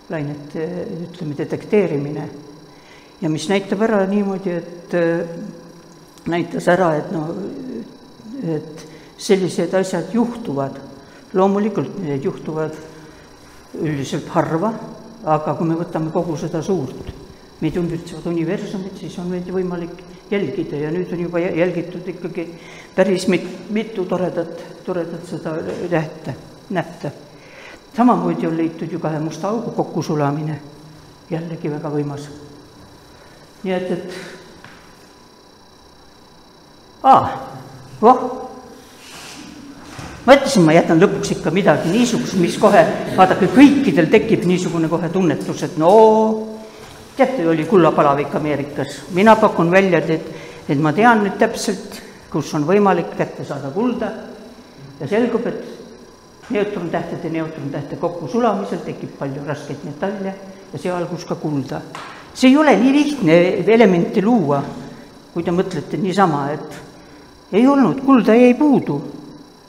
lainete, 0.09 0.67
ütleme, 1.07 1.37
detekteerimine. 1.37 2.29
ja 3.21 3.29
mis 3.29 3.49
näitab 3.49 3.81
ära 3.81 4.05
niimoodi, 4.07 4.51
et 4.51 4.93
näitas 6.29 6.67
ära, 6.67 6.93
et 6.97 7.11
no 7.11 7.25
et 8.55 8.85
sellised 9.17 9.73
asjad 9.73 10.13
juhtuvad. 10.13 10.79
loomulikult 11.33 11.99
need 12.01 12.23
juhtuvad 12.23 12.73
üldiselt 13.81 14.27
harva, 14.33 14.73
aga 15.25 15.53
kui 15.53 15.67
me 15.67 15.75
võtame 15.75 16.11
kogu 16.11 16.37
seda 16.37 16.61
suurt 16.61 17.11
meid 17.61 17.75
ümbritsevat 17.75 18.25
universumit, 18.25 18.97
siis 18.97 19.17
on 19.19 19.27
meid 19.33 19.49
võimalik 19.51 19.91
jälgida 20.31 20.75
ja 20.77 20.91
nüüd 20.91 21.13
on 21.13 21.19
juba 21.19 21.39
jälgitud 21.39 22.07
ikkagi 22.07 22.47
päris 22.95 23.27
mit-, 23.27 23.69
mitu 23.69 24.05
toredat, 24.05 24.61
toredat 24.85 25.25
seda 25.25 25.55
nähte, 25.91 26.35
nähte. 26.69 27.11
samamoodi 27.97 28.47
on 28.47 28.57
leitud 28.57 28.91
ju 28.91 28.99
kahe 28.99 29.19
musta 29.19 29.49
augu 29.49 29.71
kokkusulamine, 29.71 30.59
jällegi 31.29 31.71
väga 31.71 31.89
võimas. 31.89 32.29
nii 33.63 33.73
et, 33.73 33.91
et 33.91 34.13
aa, 37.03 37.49
voh, 38.01 38.21
ma 40.25 40.35
ütlesin, 40.37 40.63
ma 40.63 40.73
jätan 40.77 41.01
lõpuks 41.01 41.33
ikka 41.35 41.51
midagi 41.51 41.89
niisugust, 41.91 42.37
mis 42.39 42.57
kohe, 42.61 42.85
vaadake, 43.17 43.49
kõikidel 43.55 44.07
tekib 44.11 44.45
niisugune 44.47 44.87
kohe 44.87 45.09
tunnetus, 45.09 45.63
et 45.63 45.77
no 45.77 45.91
teate, 47.19 47.47
oli 47.47 47.65
kullapalavik 47.65 48.35
Ameerikas, 48.35 49.01
mina 49.11 49.35
pakun 49.35 49.71
välja, 49.71 49.99
et, 49.99 50.29
et 50.69 50.79
ma 50.79 50.93
tean 50.95 51.25
nüüd 51.25 51.35
täpselt, 51.39 51.99
kus 52.31 52.53
on 52.55 52.63
võimalik 52.67 53.11
kätte 53.17 53.43
saada 53.43 53.71
kulda 53.73 54.11
ja 54.99 55.07
selgub, 55.09 55.47
et 55.49 56.49
neutrontähtede, 56.53 57.31
neutrontähte 57.33 57.99
kokkusulamisel 57.99 58.85
tekib 58.85 59.17
palju 59.19 59.43
raskeid 59.47 59.83
metalle 59.85 60.33
ja 60.71 60.79
sealhulgas 60.79 61.25
ka 61.27 61.35
kulda. 61.35 61.81
see 62.33 62.49
ei 62.49 62.57
ole 62.57 62.75
nii 62.77 62.93
lihtne 62.93 63.37
elementi 63.73 64.21
luua, 64.23 64.63
kui 65.33 65.43
te 65.43 65.51
mõtlete 65.51 65.97
niisama, 65.99 66.45
et 66.53 66.79
ei 67.51 67.67
olnud, 67.67 67.99
kulda 68.05 68.35
jäi 68.35 68.53
puudu. 68.53 69.01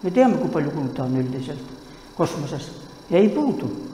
me 0.02 0.10
teame, 0.10 0.36
kui 0.36 0.48
palju 0.48 0.70
kulda 0.70 1.04
on 1.04 1.16
üldiselt 1.16 1.66
kosmoses, 2.14 2.70
jäi 3.10 3.28
puudu. 3.28 3.89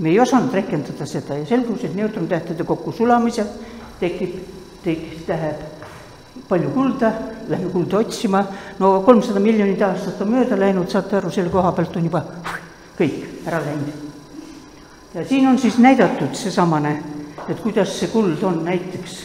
Me 0.00 0.08
ei 0.08 0.20
osanud 0.20 0.54
rehkendada 0.54 1.06
seda 1.06 1.36
ja 1.36 1.46
selgus, 1.46 1.84
et 1.84 1.94
neutrontähtede 1.94 2.64
kokkusulamisel 2.64 3.46
tekib, 4.00 4.40
tekib, 4.84 5.26
tähendab 5.26 5.80
palju 6.48 6.70
kulda, 6.74 7.12
lähme 7.48 7.70
kulda 7.70 7.98
otsima, 7.98 8.44
no 8.78 9.00
kolmsada 9.06 9.40
miljonit 9.40 9.82
aastat 9.82 10.20
on 10.24 10.32
mööda 10.32 10.58
läinud, 10.58 10.88
saate 10.90 11.18
aru, 11.20 11.30
selle 11.30 11.52
koha 11.52 11.70
pealt 11.76 11.96
on 11.98 12.08
juba 12.08 12.24
kõik 12.98 13.46
ära 13.46 13.60
läinud. 13.62 14.08
ja 15.14 15.24
siin 15.26 15.46
on 15.48 15.58
siis 15.58 15.78
näidatud 15.78 16.34
seesamane, 16.34 16.96
et 17.48 17.60
kuidas 17.60 17.94
see 17.98 18.10
kuld 18.10 18.42
on 18.42 18.64
näiteks, 18.64 19.16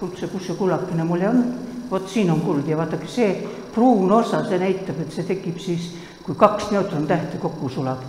kuldse, 0.00 0.30
kus 0.32 0.48
see 0.48 0.56
kullakene 0.56 1.04
mul 1.04 1.28
on, 1.28 1.44
vot 1.90 2.08
siin 2.08 2.30
on 2.30 2.40
kuld 2.40 2.68
ja 2.68 2.76
vaadake, 2.76 3.08
see 3.08 3.30
pruun 3.74 4.12
osa, 4.12 4.44
see 4.48 4.60
näitab, 4.60 5.00
et 5.04 5.12
see 5.12 5.28
tekib 5.28 5.60
siis, 5.60 5.92
kui 6.24 6.34
kaks 6.34 6.70
neutrontähte 6.72 7.40
kokku 7.42 7.68
sulab. 7.68 8.02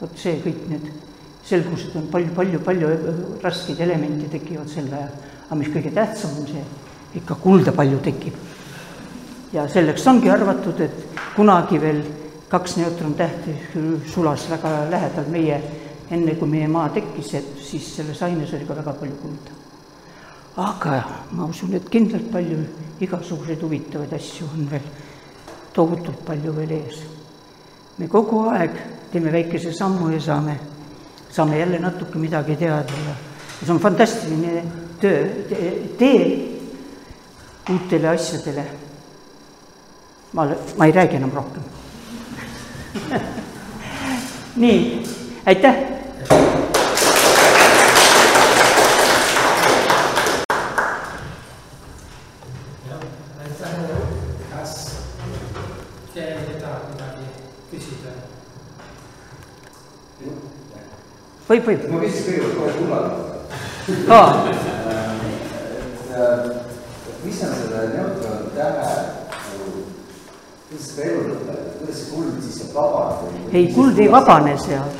vot 0.00 0.18
see 0.20 0.40
kõik 0.44 0.68
need 0.68 1.05
selgused 1.46 1.94
on 1.96 2.08
palju, 2.10 2.34
palju, 2.34 2.60
palju 2.66 2.90
raskeid 3.42 3.80
elemente 3.80 4.28
tekivad 4.32 4.68
sel 4.68 4.90
ajal. 4.92 5.10
aga 5.46 5.58
mis 5.60 5.68
kõige 5.70 5.92
tähtsam 5.94 6.38
on 6.40 6.46
see, 6.50 6.62
ikka 7.20 7.34
kulda 7.42 7.72
palju 7.72 7.98
tekib. 8.02 8.34
ja 9.52 9.68
selleks 9.68 10.06
ongi 10.06 10.30
arvatud, 10.30 10.80
et 10.80 11.20
kunagi 11.36 11.80
veel 11.80 12.02
kaks 12.48 12.76
neutrontähte 12.76 13.54
sulas 14.12 14.48
väga 14.50 14.90
lähedal 14.90 15.30
meie, 15.30 15.60
enne 16.10 16.34
kui 16.34 16.48
meie 16.48 16.68
maa 16.68 16.88
tekkis, 16.88 17.34
et 17.34 17.62
siis 17.62 17.94
selles 17.96 18.22
aines 18.22 18.52
oli 18.54 18.66
ka 18.66 18.74
väga 18.74 18.92
palju 18.92 19.22
kulda 19.22 19.56
aga 20.56 21.04
ma 21.36 21.44
usun, 21.44 21.74
et 21.76 21.88
kindlalt 21.92 22.30
palju 22.32 22.62
igasuguseid 23.04 23.60
huvitavaid 23.60 24.12
asju 24.16 24.48
on 24.54 24.70
veel, 24.70 24.86
tohutult 25.76 26.22
palju 26.24 26.54
veel 26.56 26.72
ees. 26.78 27.02
me 27.98 28.08
kogu 28.08 28.46
aeg 28.48 28.72
teeme 29.12 29.32
väikese 29.32 29.72
sammu 29.72 30.10
ja 30.14 30.20
saame, 30.20 30.56
saame 31.36 31.58
jälle 31.58 31.78
natuke 31.78 32.18
midagi 32.18 32.56
teada 32.56 33.00
ja 33.06 33.14
see 33.66 33.72
on 33.74 33.80
fantastiline 33.80 34.62
töö, 35.00 35.26
tee 35.98 36.20
uutele 37.70 38.08
asjadele. 38.08 38.64
ma, 40.32 40.46
ma 40.76 40.86
ei 40.86 40.92
räägi 40.92 41.16
enam 41.16 41.32
rohkem 41.34 41.62
nii, 44.62 45.04
aitäh 45.46 45.76
võib, 61.48 61.64
võib. 61.68 61.86
ma 61.92 62.00
küsin 62.04 62.22
kõigepealt 62.26 62.56
kohe 62.58 62.72
kullale 62.78 63.10
aa. 64.08 64.30
mis 67.24 67.42
on 67.46 67.54
selle 67.60 67.86
neutron 67.92 68.50
tähe 68.56 68.90
kuidas 70.66 70.88
seda 70.90 71.10
elu 71.10 71.20
võtta, 71.30 71.58
kuidas 71.78 72.00
see 72.00 72.08
kuld 72.14 72.40
siis 72.42 72.72
vabaneb? 72.74 73.54
ei, 73.54 73.68
kuld 73.74 74.00
ei 74.02 74.10
vabane 74.10 74.56
seal. 74.58 74.90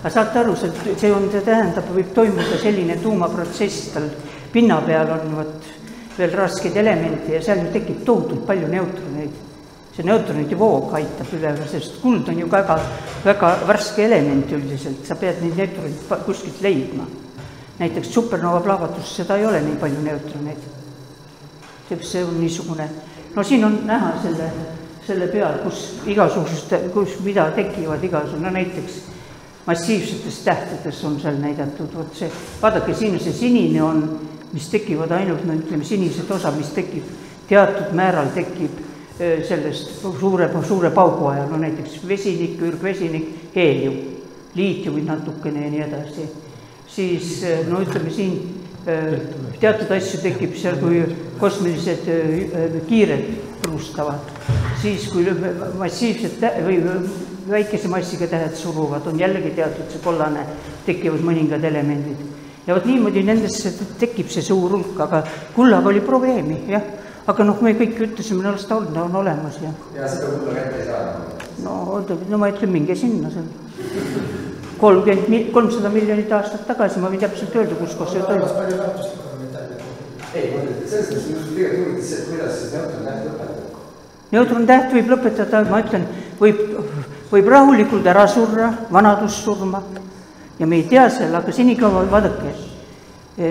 aga 0.00 0.12
saate 0.12 0.42
aru, 0.42 0.56
see, 0.60 0.96
see 1.00 1.12
on, 1.12 1.30
see 1.32 1.46
tähendab, 1.46 1.88
võib 1.96 2.12
toimuda 2.16 2.60
selline 2.60 2.98
tuumaprotsess, 3.02 3.88
tal 3.94 4.10
pinna 4.52 4.82
peal 4.84 5.10
on 5.16 5.32
vot 5.38 5.72
veel 6.18 6.36
raskeid 6.36 6.76
elemente 6.78 7.34
ja 7.34 7.42
seal 7.42 7.64
tekib 7.72 8.04
tohutult 8.04 8.44
palju 8.46 8.68
neutroneid 8.70 9.53
see 9.94 10.06
neutronide 10.06 10.56
voog 10.58 10.94
aitab 10.98 11.30
üle, 11.36 11.52
sest 11.70 12.00
kuld 12.02 12.28
on 12.28 12.38
ju 12.40 12.48
väga, 12.50 12.76
väga 13.24 13.50
värske 13.68 14.02
element 14.08 14.50
üldiselt, 14.52 15.04
sa 15.06 15.14
pead 15.18 15.42
neid 15.42 15.54
neutroneid 15.58 16.24
kuskilt 16.26 16.62
leidma. 16.62 17.06
näiteks 17.78 18.12
supernova 18.14 18.60
plahvatuses 18.62 19.16
seda 19.16 19.36
ei 19.38 19.46
ole 19.46 19.60
nii 19.62 19.76
palju 19.78 20.00
neutroneid. 20.02 20.58
see 22.00 22.24
on 22.24 22.40
niisugune, 22.40 22.88
no 23.34 23.42
siin 23.42 23.64
on 23.64 23.78
näha 23.86 24.12
selle, 24.22 24.50
selle 25.06 25.26
peal, 25.28 25.58
kus 25.62 26.00
igasuguste, 26.06 26.78
kus 26.94 27.20
mida 27.20 27.50
tekivad 27.50 28.04
igasugune, 28.04 28.46
no 28.46 28.50
näiteks 28.50 29.02
massiivsetes 29.66 30.38
tähtedes 30.44 31.04
on 31.04 31.20
seal 31.20 31.38
näidatud, 31.38 31.94
vot 31.94 32.16
see, 32.16 32.30
vaadake, 32.62 32.94
siin 32.94 33.20
see 33.20 33.32
sinine 33.32 33.82
on, 33.82 34.02
mis 34.52 34.66
tekivad 34.68 35.10
ainult, 35.10 35.44
no 35.46 35.54
ütleme, 35.54 35.84
sinised 35.84 36.30
osa, 36.30 36.50
mis 36.50 36.74
tekib, 36.74 37.06
teatud 37.48 37.94
määral 37.94 38.34
tekib 38.34 38.93
sellest 39.18 40.00
suure, 40.18 40.48
suure 40.66 40.90
paugu 40.90 41.28
ajal, 41.30 41.48
no 41.52 41.60
näiteks 41.62 42.00
vesinik, 42.08 42.58
ürgvesinik, 42.66 43.28
heelium, 43.54 44.00
liitiumid 44.58 45.06
natukene 45.06 45.66
ja 45.66 45.70
nii 45.70 45.84
edasi. 45.86 46.28
siis 46.94 47.42
no 47.68 47.80
ütleme 47.82 48.10
siin 48.10 48.64
teatud 49.60 49.90
asju 49.96 50.20
tekib 50.22 50.56
seal, 50.58 50.76
kui 50.82 51.00
kosmilised 51.40 52.04
kiired 52.88 53.24
purustavad, 53.62 54.34
siis 54.82 55.08
kui 55.12 55.24
massiivsed 55.78 56.42
või 56.66 56.80
väikese 57.48 57.88
massiga 57.92 58.28
tähed 58.28 58.56
suruvad, 58.56 59.06
on 59.08 59.20
jällegi 59.20 59.54
teatud 59.56 59.90
see 59.92 60.02
kollane, 60.04 60.44
tekivad 60.86 61.24
mõningad 61.24 61.64
elemendid. 61.64 62.20
ja 62.66 62.74
vot 62.74 62.86
niimoodi 62.88 63.22
nendesse 63.22 63.72
tekib 64.00 64.28
see 64.32 64.42
suur 64.42 64.70
hulk, 64.72 65.00
aga 65.00 65.22
kullaga 65.54 65.88
oli 65.88 66.00
probleemi, 66.00 66.62
jah. 66.68 67.03
Aga 67.26 67.44
noh, 67.48 67.60
me 67.64 67.72
kõik 67.78 68.00
ütlesime, 68.08 68.44
no 68.44 68.52
las 68.52 68.66
ta 68.68 68.76
on, 68.76 68.90
ta 68.92 69.04
on 69.06 69.14
olemas 69.22 69.56
ja. 69.62 69.70
ja 69.96 70.08
seda 70.10 70.32
kulla 70.34 70.56
kätte 70.58 70.80
ei 70.82 70.88
saa. 70.88 71.04
no 71.64 71.76
oota, 71.96 72.16
no 72.28 72.40
ma 72.40 72.50
ütlen, 72.52 72.72
minge 72.74 72.96
sinna 72.98 73.30
seal. 73.32 73.48
kolmkümmend, 74.80 75.50
kolmsada 75.54 75.92
miljonit 75.94 76.32
aastat 76.36 76.66
tagasi, 76.68 77.00
ma 77.00 77.12
võin 77.12 77.22
täpselt 77.22 77.56
öelda, 77.56 77.78
kus 77.80 77.96
kohas 77.96 78.12
see 78.12 78.20
metalle. 78.20 79.08
ei, 80.34 80.50
ma 80.52 80.62
ütlen, 80.66 80.84
selles 80.92 81.10
mõttes 81.14 81.32
just 81.32 81.50
tegelikult 81.56 81.90
huvitav 81.94 82.06
see, 82.10 82.22
kuidas 82.28 82.60
siis 82.60 82.76
neutroni 82.76 83.08
täht 83.08 83.26
lõpetab. 83.30 83.82
neutrontäht 84.36 84.96
võib 84.98 85.12
lõpetada, 85.16 85.66
ma 85.70 85.82
ütlen, 85.84 86.08
võib, 86.40 86.64
võib 87.32 87.52
rahulikult 87.56 88.12
ära 88.12 88.28
surra, 88.28 88.72
vanadussurma 88.92 89.84
ja 90.58 90.66
me 90.66 90.82
ei 90.82 90.90
tea 90.90 91.08
selle, 91.10 91.40
aga 91.40 91.52
senikaua 91.52 92.04
vaadake, 92.10 92.52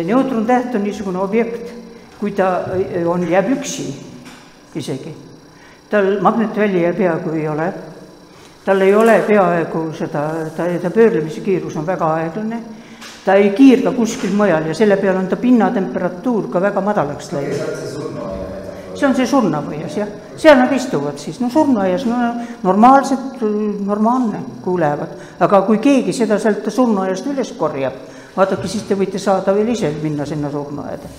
neutrontäht 0.06 0.76
on 0.78 0.86
niisugune 0.86 1.20
objekt, 1.24 1.74
kui 2.24 2.32
ta 2.32 2.50
eh, 2.80 3.04
on, 3.04 3.26
jääb 3.28 3.50
üksi 3.58 3.90
isegi, 4.80 5.12
tal 5.92 6.22
magnetväli 6.24 6.86
peaaegu 6.96 7.34
ei 7.36 7.48
ole, 7.52 7.66
tal 8.64 8.82
ei 8.82 8.96
ole 8.96 9.18
peaaegu 9.28 9.90
seda, 9.98 10.22
ta, 10.56 10.70
ta 10.82 10.92
pöörlemise 10.94 11.44
kiirus 11.44 11.76
on 11.76 11.88
väga 11.88 12.14
aeglane, 12.22 12.62
ta 13.26 13.36
ei 13.36 13.52
kiirga 13.58 13.92
kuskil 13.92 14.32
mujal 14.40 14.72
ja 14.72 14.78
selle 14.78 14.98
peale 15.02 15.20
on 15.20 15.28
ta 15.28 15.36
pinnatemperatuur 15.36 16.48
ka 16.54 16.62
väga 16.64 16.82
madalaks 16.82 17.32
läinud. 17.36 17.92
see 18.94 19.08
on 19.08 19.16
see 19.16 19.28
surnuaias 19.28 19.98
jah, 19.98 20.08
seal 20.38 20.58
nad 20.58 20.72
istuvad 20.72 21.18
siis, 21.20 21.42
no 21.42 21.50
surnuaias, 21.50 22.06
no 22.06 22.16
normaalselt, 22.64 23.42
normaalne, 23.86 24.40
kuulevad. 24.62 25.18
aga 25.40 25.62
kui 25.68 25.78
keegi 25.84 26.14
seda 26.14 26.40
sealt 26.40 26.72
surnuaiast 26.72 27.28
üles 27.28 27.52
korjab, 27.58 28.00
vaadake, 28.38 28.68
siis 28.68 28.88
te 28.88 28.96
võite 28.96 29.20
saada 29.20 29.56
veel 29.56 29.76
ise 29.76 29.92
minna 30.04 30.26
sinna 30.26 30.52
surnuaeda. 30.52 31.12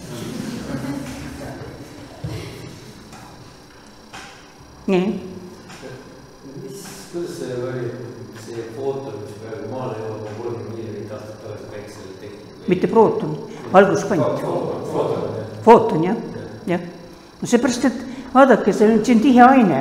Nii, 4.86 5.20
mis, 6.62 6.86
kuidas 7.12 7.36
see 7.38 7.54
oli, 7.56 7.84
see 8.44 8.64
footon, 8.76 9.14
mis 9.22 9.36
praegu 9.40 9.68
maale 9.72 10.00
jõuab, 10.00 10.26
on 10.28 10.34
kolmkümmend 10.40 10.74
miljonit 10.76 11.12
aastat 11.14 11.38
tagasi 11.44 11.70
päiksele 11.72 12.16
tekkinud? 12.20 12.66
mitte 12.68 12.90
prooton, 12.92 13.36
valguskvant, 13.72 14.42
footon 15.64 16.04
jah, 16.04 16.18
jah. 16.68 16.84
no 17.40 17.48
seepärast, 17.48 17.88
et 17.88 18.02
vaadake, 18.34 18.74
see 18.76 18.90
on, 18.90 19.00
see 19.04 19.16
on 19.16 19.24
tihe 19.24 19.46
aine. 19.46 19.80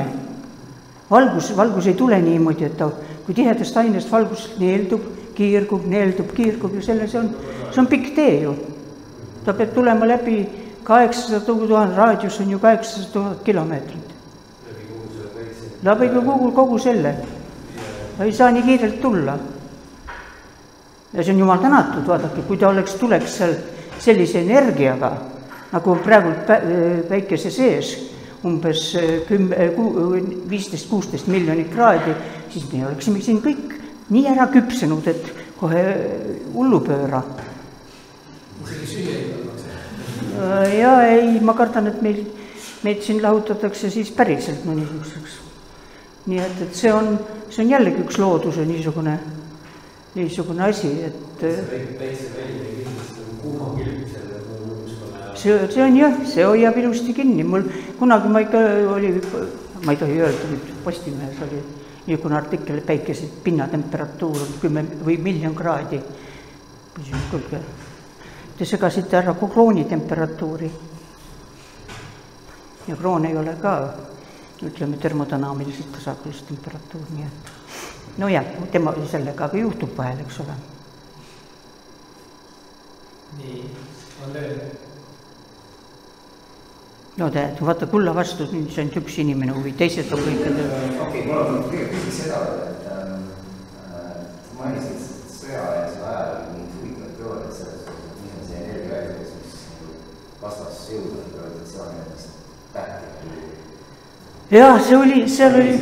valgus, 1.12 1.52
valgus 1.58 1.92
ei 1.92 2.00
tule 2.00 2.22
niimoodi, 2.24 2.70
et 2.70 2.78
ta, 2.80 2.88
kui 3.26 3.36
tihedast 3.36 3.78
ainest 3.84 4.12
valgus 4.12 4.48
neeldub, 4.60 5.04
kiirgub, 5.36 5.84
neeldub, 5.90 6.32
kiirgub 6.38 6.80
ja 6.80 6.86
selle, 6.86 7.10
see 7.12 7.20
on, 7.20 7.30
see 7.74 7.84
on 7.84 7.92
pikk 7.92 8.14
tee 8.16 8.40
ju. 8.46 8.56
ta 9.44 9.52
peab 9.52 9.76
tulema 9.76 10.08
läbi 10.08 10.46
kaheksasada 10.88 11.44
tuhat, 11.44 11.96
raadius 11.98 12.40
on 12.40 12.56
ju 12.56 12.60
kaheksasada 12.60 13.12
tuhat 13.14 13.44
kilomeetrit. 13.44 14.13
Selle 15.84 15.96
päikse. 15.96 16.16
läbi 16.16 16.26
kogu, 16.26 16.52
kogu 16.52 16.80
selle. 16.80 17.16
ta 18.18 18.24
ei 18.24 18.34
saa 18.34 18.52
nii 18.52 18.64
kiirelt 18.64 19.02
tulla. 19.02 19.38
ja 21.14 21.24
see 21.24 21.34
on 21.34 21.40
jumal 21.40 21.58
tänatud, 21.58 22.08
vaadake, 22.08 22.42
kui 22.42 22.58
ta 22.58 22.70
oleks, 22.70 22.96
tuleks 22.96 23.38
seal 23.38 23.54
sellise 24.00 24.42
energiaga, 24.42 25.12
nagu 25.72 25.92
on 25.92 26.00
praegult 26.00 26.48
pä-, 26.48 26.62
päikese 27.10 27.52
sees, 27.52 28.12
umbes 28.46 28.98
kümme, 29.28 29.56
viisteist, 30.50 30.90
kuusteist 30.90 31.28
miljonit 31.28 31.70
kraadi, 31.72 32.16
siis 32.50 32.66
me 32.72 32.88
oleksime 32.88 33.22
siin 33.22 33.42
kõik 33.42 33.78
nii 34.10 34.28
ära 34.28 34.48
küpsenud, 34.52 35.08
et 35.08 35.32
kohe 35.60 35.84
süüa 38.88 39.14
ei 39.14 39.36
olnud. 39.36 39.64
ja 40.80 41.08
ei, 41.08 41.40
ma 41.40 41.54
kardan, 41.54 41.88
et 41.88 42.02
meil, 42.02 42.26
meid 42.84 43.02
siin 43.06 43.22
lahutatakse 43.24 43.90
siis 43.90 44.12
päriselt 44.12 44.66
no 44.66 44.76
niisuguseks. 44.76 45.43
Nii 46.26 46.40
et, 46.40 46.62
et 46.64 46.76
see 46.76 46.92
on, 46.94 47.18
see 47.50 47.64
on 47.66 47.72
jällegi 47.74 48.04
üks 48.06 48.18
looduse 48.22 48.66
niisugune, 48.68 49.18
niisugune 50.16 50.64
asi, 50.64 50.92
et 51.10 51.44
see, 55.36 55.58
see 55.68 55.84
on 55.84 55.98
jah, 55.98 56.16
see 56.30 56.46
hoiab 56.48 56.78
ilusti 56.80 57.14
kinni, 57.14 57.44
mul 57.44 57.68
kunagi 58.00 58.32
ma 58.32 58.44
ikka 58.46 58.62
oli, 58.96 59.12
ma 59.84 59.92
ei 59.92 60.00
tohi 60.00 60.20
öelda 60.22 60.52
nüüd, 60.52 60.70
Postimehes 60.84 61.42
oli 61.44 61.60
niisugune 62.08 62.40
artikkel, 62.40 62.80
päikese 62.88 63.28
pinnatemperatuur 63.44 64.40
on 64.48 64.56
kümme 64.62 64.86
või 65.04 65.18
miljon 65.24 65.56
kraadi. 65.56 66.00
kuulge, 67.32 67.60
te 68.58 68.66
segasite 68.66 69.18
ära 69.18 69.34
krooni 69.34 69.86
temperatuuri. 69.86 70.72
ja 72.88 72.96
kroon 72.96 73.26
ei 73.26 73.38
ole 73.38 73.56
ka, 73.62 73.76
ütleme, 74.70 74.98
termodünaamiliselt 74.98 75.92
tasakaalus 75.98 76.46
temperatuur, 76.48 77.10
nii 77.16 77.26
et 77.28 77.52
nojah, 78.22 78.54
tema 78.72 78.94
sellega 79.10 79.50
ka 79.50 79.58
juhtub 79.58 79.98
vahel, 79.98 80.22
eks 80.26 80.40
ole 80.46 80.56
nii, 83.38 83.70
on 84.26 84.34
veel. 84.34 84.58
no 87.18 87.30
tead, 87.30 87.62
vaata 87.62 87.88
kulla 87.90 88.14
vastu, 88.16 88.48
nüüd 88.52 88.72
see 88.74 88.86
on 88.86 88.92
üks 89.02 89.18
inimene 89.24 89.56
huvi, 89.56 89.74
teised 89.78 90.12
on 90.14 90.22
kõik 90.26 90.44
okei, 91.08 91.26
mul 91.28 91.42
on 91.42 91.64
kõigepealt 91.68 91.94
küsimus 91.94 92.20
seda, 92.22 92.42
et 92.70 92.88
ähm, 92.94 93.28
äh, 93.90 94.22
sa 94.46 94.60
mainisid 94.60 95.02
sõjaväelise 95.38 96.06
ajal 96.12 96.32
mingit 96.52 96.78
huvitavat 96.80 97.18
teooriat 97.20 97.58
selles 97.58 97.82
suhtes, 97.88 98.06
et 98.12 98.22
mis 98.22 98.38
on 98.38 98.48
see 98.50 98.62
energiaväljus, 98.68 99.36
mis 99.40 99.52
nagu 99.72 99.86
vastasjõudude 100.44 101.28
gravitatsioonilisest 101.34 102.30
tähtedega. 102.78 103.14
Jah, 104.54 104.80
see 104.80 104.96
oli, 104.96 105.28
seal 105.28 105.56
oli, 105.58 105.74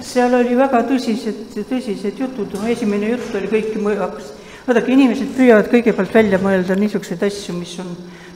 seal 0.00 0.34
oli 0.38 0.56
väga 0.56 0.80
tõsised, 0.88 1.58
tõsised 1.68 2.20
jutud, 2.20 2.56
no 2.56 2.68
esimene 2.72 3.10
jutt 3.12 3.34
oli 3.36 3.50
kõik, 3.50 3.74
hakkas, 4.00 4.30
vaadake, 4.64 4.92
inimesed 4.94 5.34
püüavad 5.36 5.68
kõigepealt 5.72 6.14
välja 6.14 6.40
mõelda 6.40 6.76
niisuguseid 6.78 7.24
asju, 7.26 7.56
mis 7.58 7.74
on, 7.82 7.90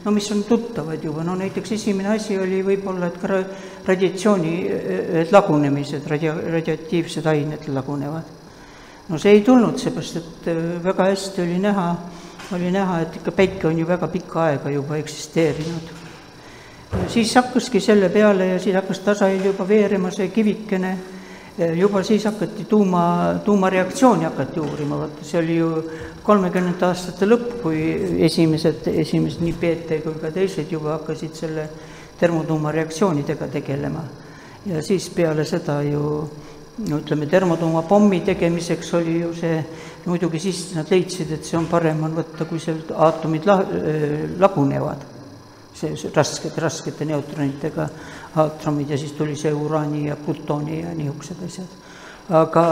no 0.04 0.12
mis 0.12 0.28
on 0.34 0.42
tuttavad 0.48 1.04
juba, 1.04 1.24
no 1.24 1.36
näiteks 1.40 1.72
esimene 1.78 2.12
asi 2.16 2.36
oli 2.38 2.60
võib-olla, 2.66 3.08
et 3.08 3.20
ka 3.20 3.30
ra- 3.32 3.44
radiatsiooni 3.88 4.54
et 5.22 5.32
lagunemised, 5.32 6.04
radia-, 6.10 6.36
radioaktiivsed 6.58 7.26
ained 7.32 7.68
lagunevad. 7.72 8.34
no 9.08 9.16
see 9.16 9.38
ei 9.38 9.40
tulnud, 9.40 9.78
seepärast 9.80 10.20
et 10.20 10.50
äh, 10.52 10.64
väga 10.84 11.08
hästi 11.08 11.46
oli 11.46 11.62
näha, 11.64 11.86
oli 12.52 12.72
näha, 12.72 13.00
et 13.06 13.16
ikka 13.22 13.32
päike 13.32 13.68
on 13.68 13.78
ju 13.78 13.88
väga 13.88 14.08
pikka 14.12 14.50
aega 14.50 14.70
juba 14.70 15.00
eksisteerinud 15.00 15.97
siis 17.08 17.34
hakkaski 17.34 17.80
selle 17.80 18.08
peale 18.08 18.46
ja 18.46 18.58
siis 18.58 18.74
hakkas 18.76 19.00
tasahil 19.04 19.44
juba 19.44 19.68
veerema 19.68 20.10
see 20.10 20.28
kivikene, 20.32 20.96
juba 21.76 22.02
siis 22.02 22.24
hakati 22.24 22.64
tuuma, 22.64 23.40
tuumareaktsiooni 23.44 24.24
hakati 24.24 24.60
uurima, 24.60 24.98
vaata 25.02 25.24
see 25.26 25.40
oli 25.40 25.56
ju 25.58 25.70
kolmekümnendate 26.22 26.86
aastate 26.86 27.28
lõpp, 27.28 27.58
kui 27.62 27.82
esimesed, 28.28 28.88
esimesed 29.02 29.44
nii 29.44 29.56
PT 29.60 30.00
kui 30.04 30.20
ka 30.22 30.32
teised 30.32 30.72
juba 30.72 30.96
hakkasid 30.98 31.34
selle 31.34 31.68
termotuumareaktsioonidega 32.20 33.48
tegelema. 33.52 34.04
ja 34.66 34.82
siis 34.82 35.08
peale 35.14 35.44
seda 35.44 35.82
ju 35.82 36.28
no 36.88 36.98
ütleme, 36.98 37.26
termotuumapommi 37.26 38.20
tegemiseks 38.20 38.94
oli 38.94 39.20
ju 39.20 39.34
see, 39.34 39.60
muidugi 40.06 40.38
siis 40.38 40.74
nad 40.74 40.90
leidsid, 40.90 41.32
et 41.32 41.44
see 41.44 41.58
on 41.58 41.66
parem 41.66 42.02
on 42.04 42.16
võtta, 42.16 42.46
kui 42.48 42.60
seal 42.62 42.82
aatomid 42.94 43.46
la-, 43.46 43.62
lagunevad 44.38 45.17
see, 45.78 45.96
see 45.96 46.10
raskete, 46.14 47.06
neutronitega 47.08 47.88
aatromid 48.38 48.90
ja 48.90 48.98
siis 48.98 49.12
tuli 49.16 49.36
see 49.38 49.52
uraani 49.54 50.06
ja 50.08 50.16
plutooni 50.16 50.80
ja 50.82 50.94
niisugused 50.94 51.44
asjad. 51.46 51.76
aga, 52.28 52.64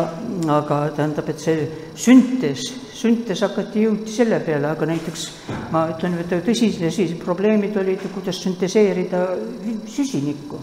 aga 0.52 0.78
tähendab, 0.96 1.28
et 1.32 1.40
see 1.40 1.68
süntees, 1.96 2.66
süntees 2.92 3.40
hakati, 3.46 3.86
jõuti 3.86 4.12
selle 4.12 4.40
peale, 4.44 4.68
aga 4.68 4.88
näiteks 4.90 5.22
ma 5.72 5.86
ütlen, 5.94 6.18
et 6.20 6.34
tõsised, 6.44 6.82
tõsised 6.84 7.22
probleemid 7.22 7.76
olid, 7.80 8.04
kuidas 8.14 8.42
sünteseerida 8.44 9.22
süsinikku. 9.88 10.60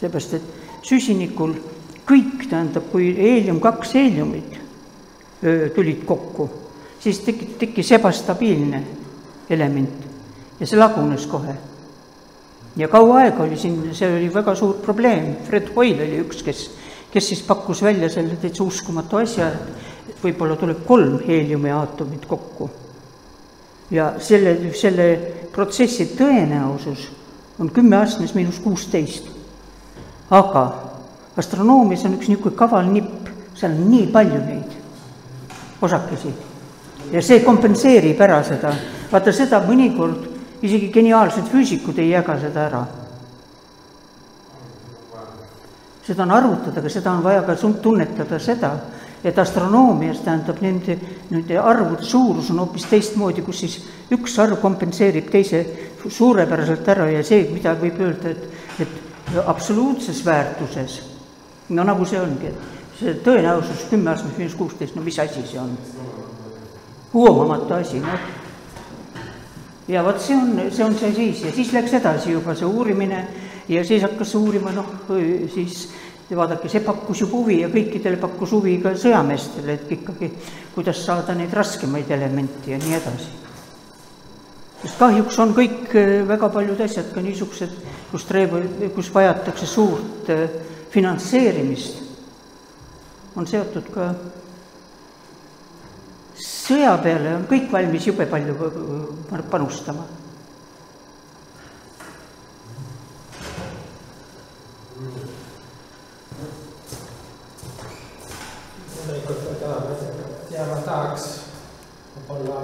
seepärast, 0.00 0.34
et 0.38 0.86
süsinikul 0.86 1.56
kõik, 2.06 2.46
tähendab, 2.50 2.86
kui 2.92 3.10
heelium 3.16 3.58
kaks 3.60 3.96
heeliumit 3.98 4.60
tulid 5.74 6.04
kokku, 6.06 6.48
siis 7.00 7.18
tekki-, 7.26 7.56
tekkis 7.58 7.90
ebastabiilne 7.98 8.82
element 9.50 10.06
ja 10.60 10.66
see 10.66 10.78
lagunes 10.78 11.26
kohe. 11.26 11.54
ja 12.76 12.88
kaua 12.88 13.18
aega 13.24 13.42
oli 13.42 13.56
siin, 13.56 13.94
see 13.94 14.08
oli 14.16 14.32
väga 14.34 14.54
suur 14.54 14.76
probleem, 14.84 15.36
Fred 15.48 15.70
Hoyle 15.76 16.04
oli 16.04 16.20
üks, 16.24 16.42
kes, 16.44 16.70
kes 17.12 17.28
siis 17.28 17.42
pakkus 17.42 17.82
välja 17.82 18.08
selle 18.12 18.36
täitsa 18.40 18.64
uskumatu 18.64 19.20
asja, 19.20 19.48
et 20.08 20.22
võib-olla 20.22 20.56
tuleb 20.60 20.84
kolm 20.86 21.18
heeliumi 21.26 21.70
aatomit 21.72 22.26
kokku. 22.26 22.70
ja 23.90 24.14
selle, 24.18 24.72
selle 24.74 25.06
protsessi 25.52 26.10
tõenäosus 26.18 27.06
on 27.58 27.70
kümme 27.70 27.96
astmes 27.96 28.34
miinus 28.34 28.58
kuusteist. 28.60 29.30
aga 30.30 30.66
astronoomias 31.36 32.04
on 32.04 32.18
üks 32.18 32.28
niisugune 32.28 32.56
kaval 32.56 32.90
nipp, 32.90 33.28
seal 33.54 33.72
on 33.72 33.88
nii 33.90 34.06
palju 34.12 34.42
neid 34.44 34.76
osakesi 35.82 36.32
ja 37.12 37.22
see 37.22 37.42
kompenseerib 37.44 38.20
ära 38.20 38.40
seda, 38.44 38.72
vaata 39.12 39.32
seda 39.32 39.60
mõnikord 39.64 40.35
isegi 40.66 40.90
geniaalsed 40.92 41.48
füüsikud 41.52 41.98
ei 42.02 42.10
jaga 42.10 42.38
seda 42.42 42.66
ära. 42.66 42.84
seda 46.06 46.22
on 46.22 46.30
arvutada, 46.30 46.78
aga 46.78 46.88
seda 46.88 47.10
on 47.10 47.24
vaja 47.24 47.42
ka 47.42 47.56
tunnetada 47.82 48.38
seda, 48.38 48.70
et 49.24 49.38
astronoomias 49.38 50.20
tähendab 50.22 50.60
nende, 50.62 50.94
nende 51.30 51.58
arvude 51.58 52.04
suurus 52.06 52.50
on 52.50 52.60
hoopis 52.62 52.86
teistmoodi, 52.86 53.42
kus 53.42 53.64
siis 53.64 53.74
üks 54.14 54.38
arv 54.38 54.60
kompenseerib 54.62 55.26
teise 55.32 55.64
suurepäraselt 56.06 56.88
ära 56.94 57.08
ja 57.10 57.24
see, 57.26 57.48
mida 57.50 57.74
võib 57.80 57.98
öelda, 58.06 58.30
et, 58.30 58.86
et 58.86 59.40
absoluutses 59.46 60.22
väärtuses, 60.24 61.00
no 61.74 61.82
nagu 61.82 62.06
see 62.06 62.22
ongi, 62.22 62.52
et 62.52 63.00
see 63.00 63.18
tõenäosus 63.26 63.88
kümme 63.90 64.14
miinus 64.36 64.54
kuusteist, 64.54 64.94
no 64.94 65.02
mis 65.02 65.18
asi 65.18 65.42
see 65.42 65.60
on? 65.60 65.74
huomamatu 67.16 67.74
asi, 67.74 68.00
noh. 68.00 68.45
Ja 69.88 70.02
vot 70.04 70.20
see 70.20 70.36
on, 70.36 70.56
see 70.70 70.84
on 70.84 70.96
see 70.98 71.12
siis 71.14 71.44
ja 71.44 71.52
siis 71.54 71.72
läks 71.72 71.94
edasi 72.00 72.32
juba 72.32 72.54
see 72.58 72.66
uurimine 72.66 73.26
ja 73.68 73.84
siis 73.84 74.02
hakkas 74.02 74.34
uurima, 74.34 74.72
noh, 74.74 74.92
siis 75.54 75.88
vaadake, 76.34 76.68
see 76.68 76.82
pakkus 76.82 77.22
ju 77.22 77.28
huvi 77.30 77.60
ja 77.60 77.70
kõikidele 77.70 78.18
pakkus 78.22 78.54
huvi 78.56 78.76
ka 78.82 78.94
sõjameestele, 78.98 79.76
et 79.78 79.92
ikkagi, 79.98 80.30
kuidas 80.74 81.02
saada 81.06 81.34
neid 81.38 81.54
raskemaid 81.54 82.10
elemente 82.10 82.72
ja 82.72 82.78
nii 82.82 82.96
edasi. 82.98 83.28
Sest 84.82 84.98
kahjuks 85.00 85.38
on 85.42 85.54
kõik 85.56 85.94
väga 86.28 86.50
paljud 86.52 86.80
asjad 86.84 87.12
ka 87.14 87.22
niisugused, 87.24 87.78
kus 88.10 88.26
treeb, 88.28 88.54
kus 88.94 89.10
vajatakse 89.14 89.66
suurt 89.70 90.30
finantseerimist, 90.92 92.02
on 93.36 93.46
seotud 93.46 93.88
ka 93.94 94.10
sõja 96.66 96.96
peale 97.02 97.34
on 97.38 97.44
kõik 97.50 97.70
valmis 97.72 98.06
jube 98.08 98.26
palju 98.30 98.70
panustama. 99.50 100.06
ja 110.56 110.64
ma 110.70 110.76
tahaks 110.80 111.24
võib-olla 112.14 112.60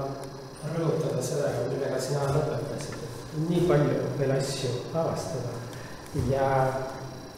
rõhutada 0.72 1.22
seda, 1.22 1.50
millega 1.68 1.98
sina 2.00 2.24
lõpetasid, 2.32 3.03
et 3.05 3.34
nii 3.50 3.66
palju 3.68 4.07
veel 4.16 4.32
asju 4.38 4.70
avastada 4.94 5.53
ja 6.30 6.48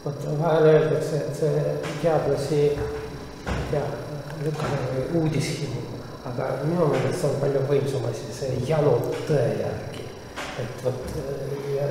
vot 0.05 0.27
vahel 0.39 0.69
öeldakse, 0.69 1.19
et 1.25 1.41
see 1.41 1.75
teadlasi, 2.03 2.61
ei 3.51 3.67
tea, 3.73 3.83
lükkame 4.45 5.05
uudishimu, 5.19 5.83
aga 6.25 6.49
minu 6.65 6.89
meelest 6.91 7.21
see 7.21 7.29
on 7.29 7.39
palju 7.41 7.63
võimsam 7.69 8.07
asi, 8.09 8.31
see 8.33 8.59
janu 8.67 8.95
tõe 9.27 9.43
järgi. 9.61 10.07
et 10.61 10.83
vot 10.83 11.15
ja, 11.75 11.89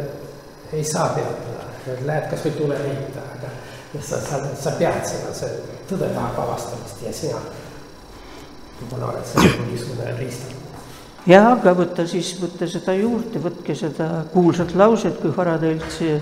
ei 0.73 0.85
saa 0.85 1.11
peatada, 1.15 1.69
lähed 2.07 2.31
kas 2.31 2.45
või 2.47 2.57
tule 2.59 2.81
leida, 2.81 3.25
aga 3.37 3.53
sa, 4.01 4.19
sa, 4.19 4.41
sa 4.59 4.75
pead 4.79 5.07
seda, 5.07 5.33
see 5.37 5.79
tõde 5.91 6.11
tahab 6.17 6.41
avastamist 6.47 7.03
ja 7.05 7.13
sina 7.15 7.41
võib-olla 8.81 9.13
oled 9.13 9.29
seal 9.31 9.59
mingisugune 9.63 10.15
riist 10.19 10.55
jah, 11.29 11.53
aga 11.55 11.75
võtta 11.77 12.07
siis, 12.09 12.35
võtta 12.41 12.69
seda 12.71 12.97
juurde, 12.99 13.43
võtke 13.43 13.77
seda 13.79 14.09
kuulsat 14.33 14.75
lauset, 14.79 15.21
kui 15.23 15.33
Faradaylt 15.35 15.87
see 15.95 16.19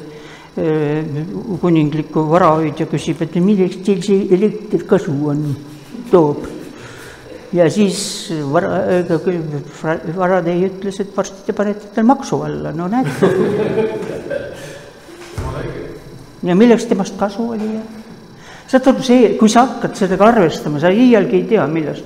kuningliku 0.52 2.26
varahoidja 2.28 2.86
küsib, 2.90 3.22
et 3.24 3.38
milleks 3.40 3.78
teil 3.86 4.02
see 4.04 4.26
elekter 4.36 4.84
kasu 4.88 5.14
on, 5.32 5.46
toob. 6.10 6.44
Ja 7.52 7.68
siis 7.70 8.32
vara, 8.52 8.82
Faraday 10.16 10.66
ütles, 10.68 11.00
et 11.02 11.16
varsti 11.16 11.46
te 11.46 11.56
panete 11.56 11.90
tal 11.94 12.06
maksu 12.08 12.40
alla, 12.46 12.72
no 12.72 12.88
näete. 12.88 13.28
ja 16.42 16.56
milleks 16.56 16.88
temast 16.90 17.18
kasu 17.20 17.50
oli 17.54 17.74
ja 17.74 17.82
saad 18.72 18.88
aru, 18.88 19.04
see, 19.04 19.32
kui 19.40 19.50
sa 19.52 19.66
hakkad 19.66 19.96
sellega 19.98 20.28
arvestama, 20.32 20.80
sa 20.80 20.90
iialgi 20.92 21.42
ei 21.42 21.48
tea, 21.50 21.64
millest 21.68 22.04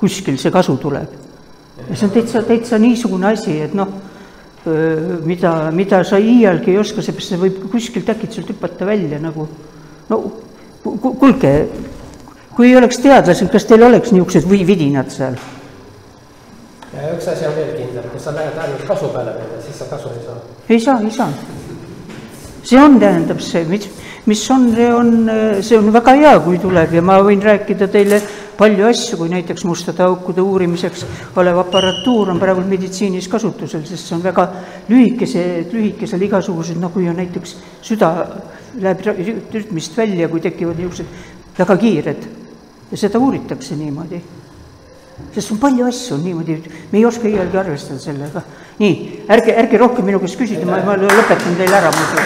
kuskil 0.00 0.38
see 0.40 0.50
kasu 0.50 0.76
tuleb. 0.80 1.18
Ja 1.86 1.96
see 1.96 2.08
on 2.08 2.14
täitsa, 2.14 2.42
täitsa 2.46 2.78
niisugune 2.80 3.28
asi, 3.30 3.60
et 3.62 3.76
noh, 3.76 3.92
mida, 5.24 5.52
mida 5.72 6.02
sa 6.04 6.18
iialgi 6.20 6.74
ei 6.74 6.80
oska, 6.80 7.04
seepärast 7.04 7.34
see 7.34 7.40
võib 7.40 7.60
kuskilt 7.72 8.10
äkitselt 8.12 8.50
hüpata 8.52 8.88
välja 8.88 9.20
nagu 9.22 9.46
no 10.10 10.18
kuulge, 10.82 11.52
kui 12.56 12.70
ei 12.70 12.76
oleks 12.76 12.98
teadlased, 13.02 13.50
kas 13.52 13.66
teil 13.68 13.86
oleks 13.86 14.12
niisugused 14.12 14.48
või 14.50 14.64
vidinad 14.66 15.10
seal? 15.14 15.38
ja 16.90 17.14
üks 17.14 17.28
asi 17.30 17.46
on 17.46 17.54
veel 17.54 17.72
kindel, 17.78 18.06
kui 18.10 18.20
sa 18.20 18.34
lähed 18.34 18.58
ainult 18.58 18.84
kasu 18.88 19.10
peale 19.14 19.36
minna, 19.38 19.62
siis 19.64 19.78
sa 19.78 19.88
kasu 19.90 20.10
ei 20.10 20.24
saa. 20.26 20.38
ei 20.68 20.80
saa, 20.80 21.00
ei 21.00 21.10
saa. 21.14 21.32
see 22.62 22.80
on, 22.82 22.98
tähendab 23.00 23.40
see, 23.44 23.64
mis, 23.70 23.88
mis 24.26 24.42
on, 24.50 24.68
see 24.74 24.92
on, 24.94 25.16
see 25.62 25.78
on 25.78 25.92
väga 25.94 26.16
hea, 26.18 26.36
kui 26.44 26.58
tuleb 26.62 26.94
ja 26.98 27.02
ma 27.02 27.20
võin 27.24 27.42
rääkida 27.42 27.88
teile 27.88 28.20
palju 28.60 28.84
asju, 28.90 29.16
kui 29.16 29.30
näiteks 29.32 29.64
mustade 29.64 30.04
aukude 30.04 30.42
uurimiseks 30.44 31.06
olev 31.40 31.62
aparatuur 31.62 32.34
on 32.34 32.40
praegu 32.42 32.64
meditsiinis 32.68 33.28
kasutusel, 33.32 33.86
sest 33.88 34.10
see 34.10 34.18
on 34.18 34.24
väga 34.26 34.48
lühikese, 34.90 35.44
lühikesel 35.72 36.26
igasugused, 36.28 36.82
kui 36.92 37.08
on 37.08 37.16
näiteks 37.22 37.56
süda 37.86 38.10
läheb 38.80 39.00
rütmist 39.54 39.96
välja, 39.96 40.28
kui 40.28 40.42
tekivad 40.44 40.78
niisugused 40.78 41.29
väga 41.60 41.76
kiired 41.76 42.28
ja 42.90 42.98
seda 42.98 43.18
uuritakse 43.18 43.76
niimoodi. 43.76 44.20
sest 45.34 45.52
on 45.52 45.58
palju 45.58 45.86
asju 45.86 46.14
on 46.16 46.24
niimoodi, 46.24 46.56
me 46.92 46.98
ei 46.98 47.04
oska 47.06 47.28
iialgi 47.28 47.58
arvestada 47.58 47.98
sellega. 48.00 48.42
nii, 48.78 49.24
ärge, 49.28 49.54
ärge 49.62 49.78
rohkem 49.78 50.04
minu 50.04 50.20
käest 50.20 50.38
küsida, 50.40 50.64
ma, 50.66 50.80
ma 50.84 50.96
lõpetan 50.96 51.56
teile 51.60 51.76
ära 51.76 51.92
muidu. 51.96 52.24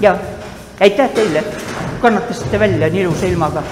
ja 0.00 0.16
aitäh 0.80 1.10
teile 1.14 1.44
kannatasite 2.02 2.60
välja 2.60 2.90
nii 2.90 3.06
ilusa 3.06 3.26
ilmaga 3.26 3.62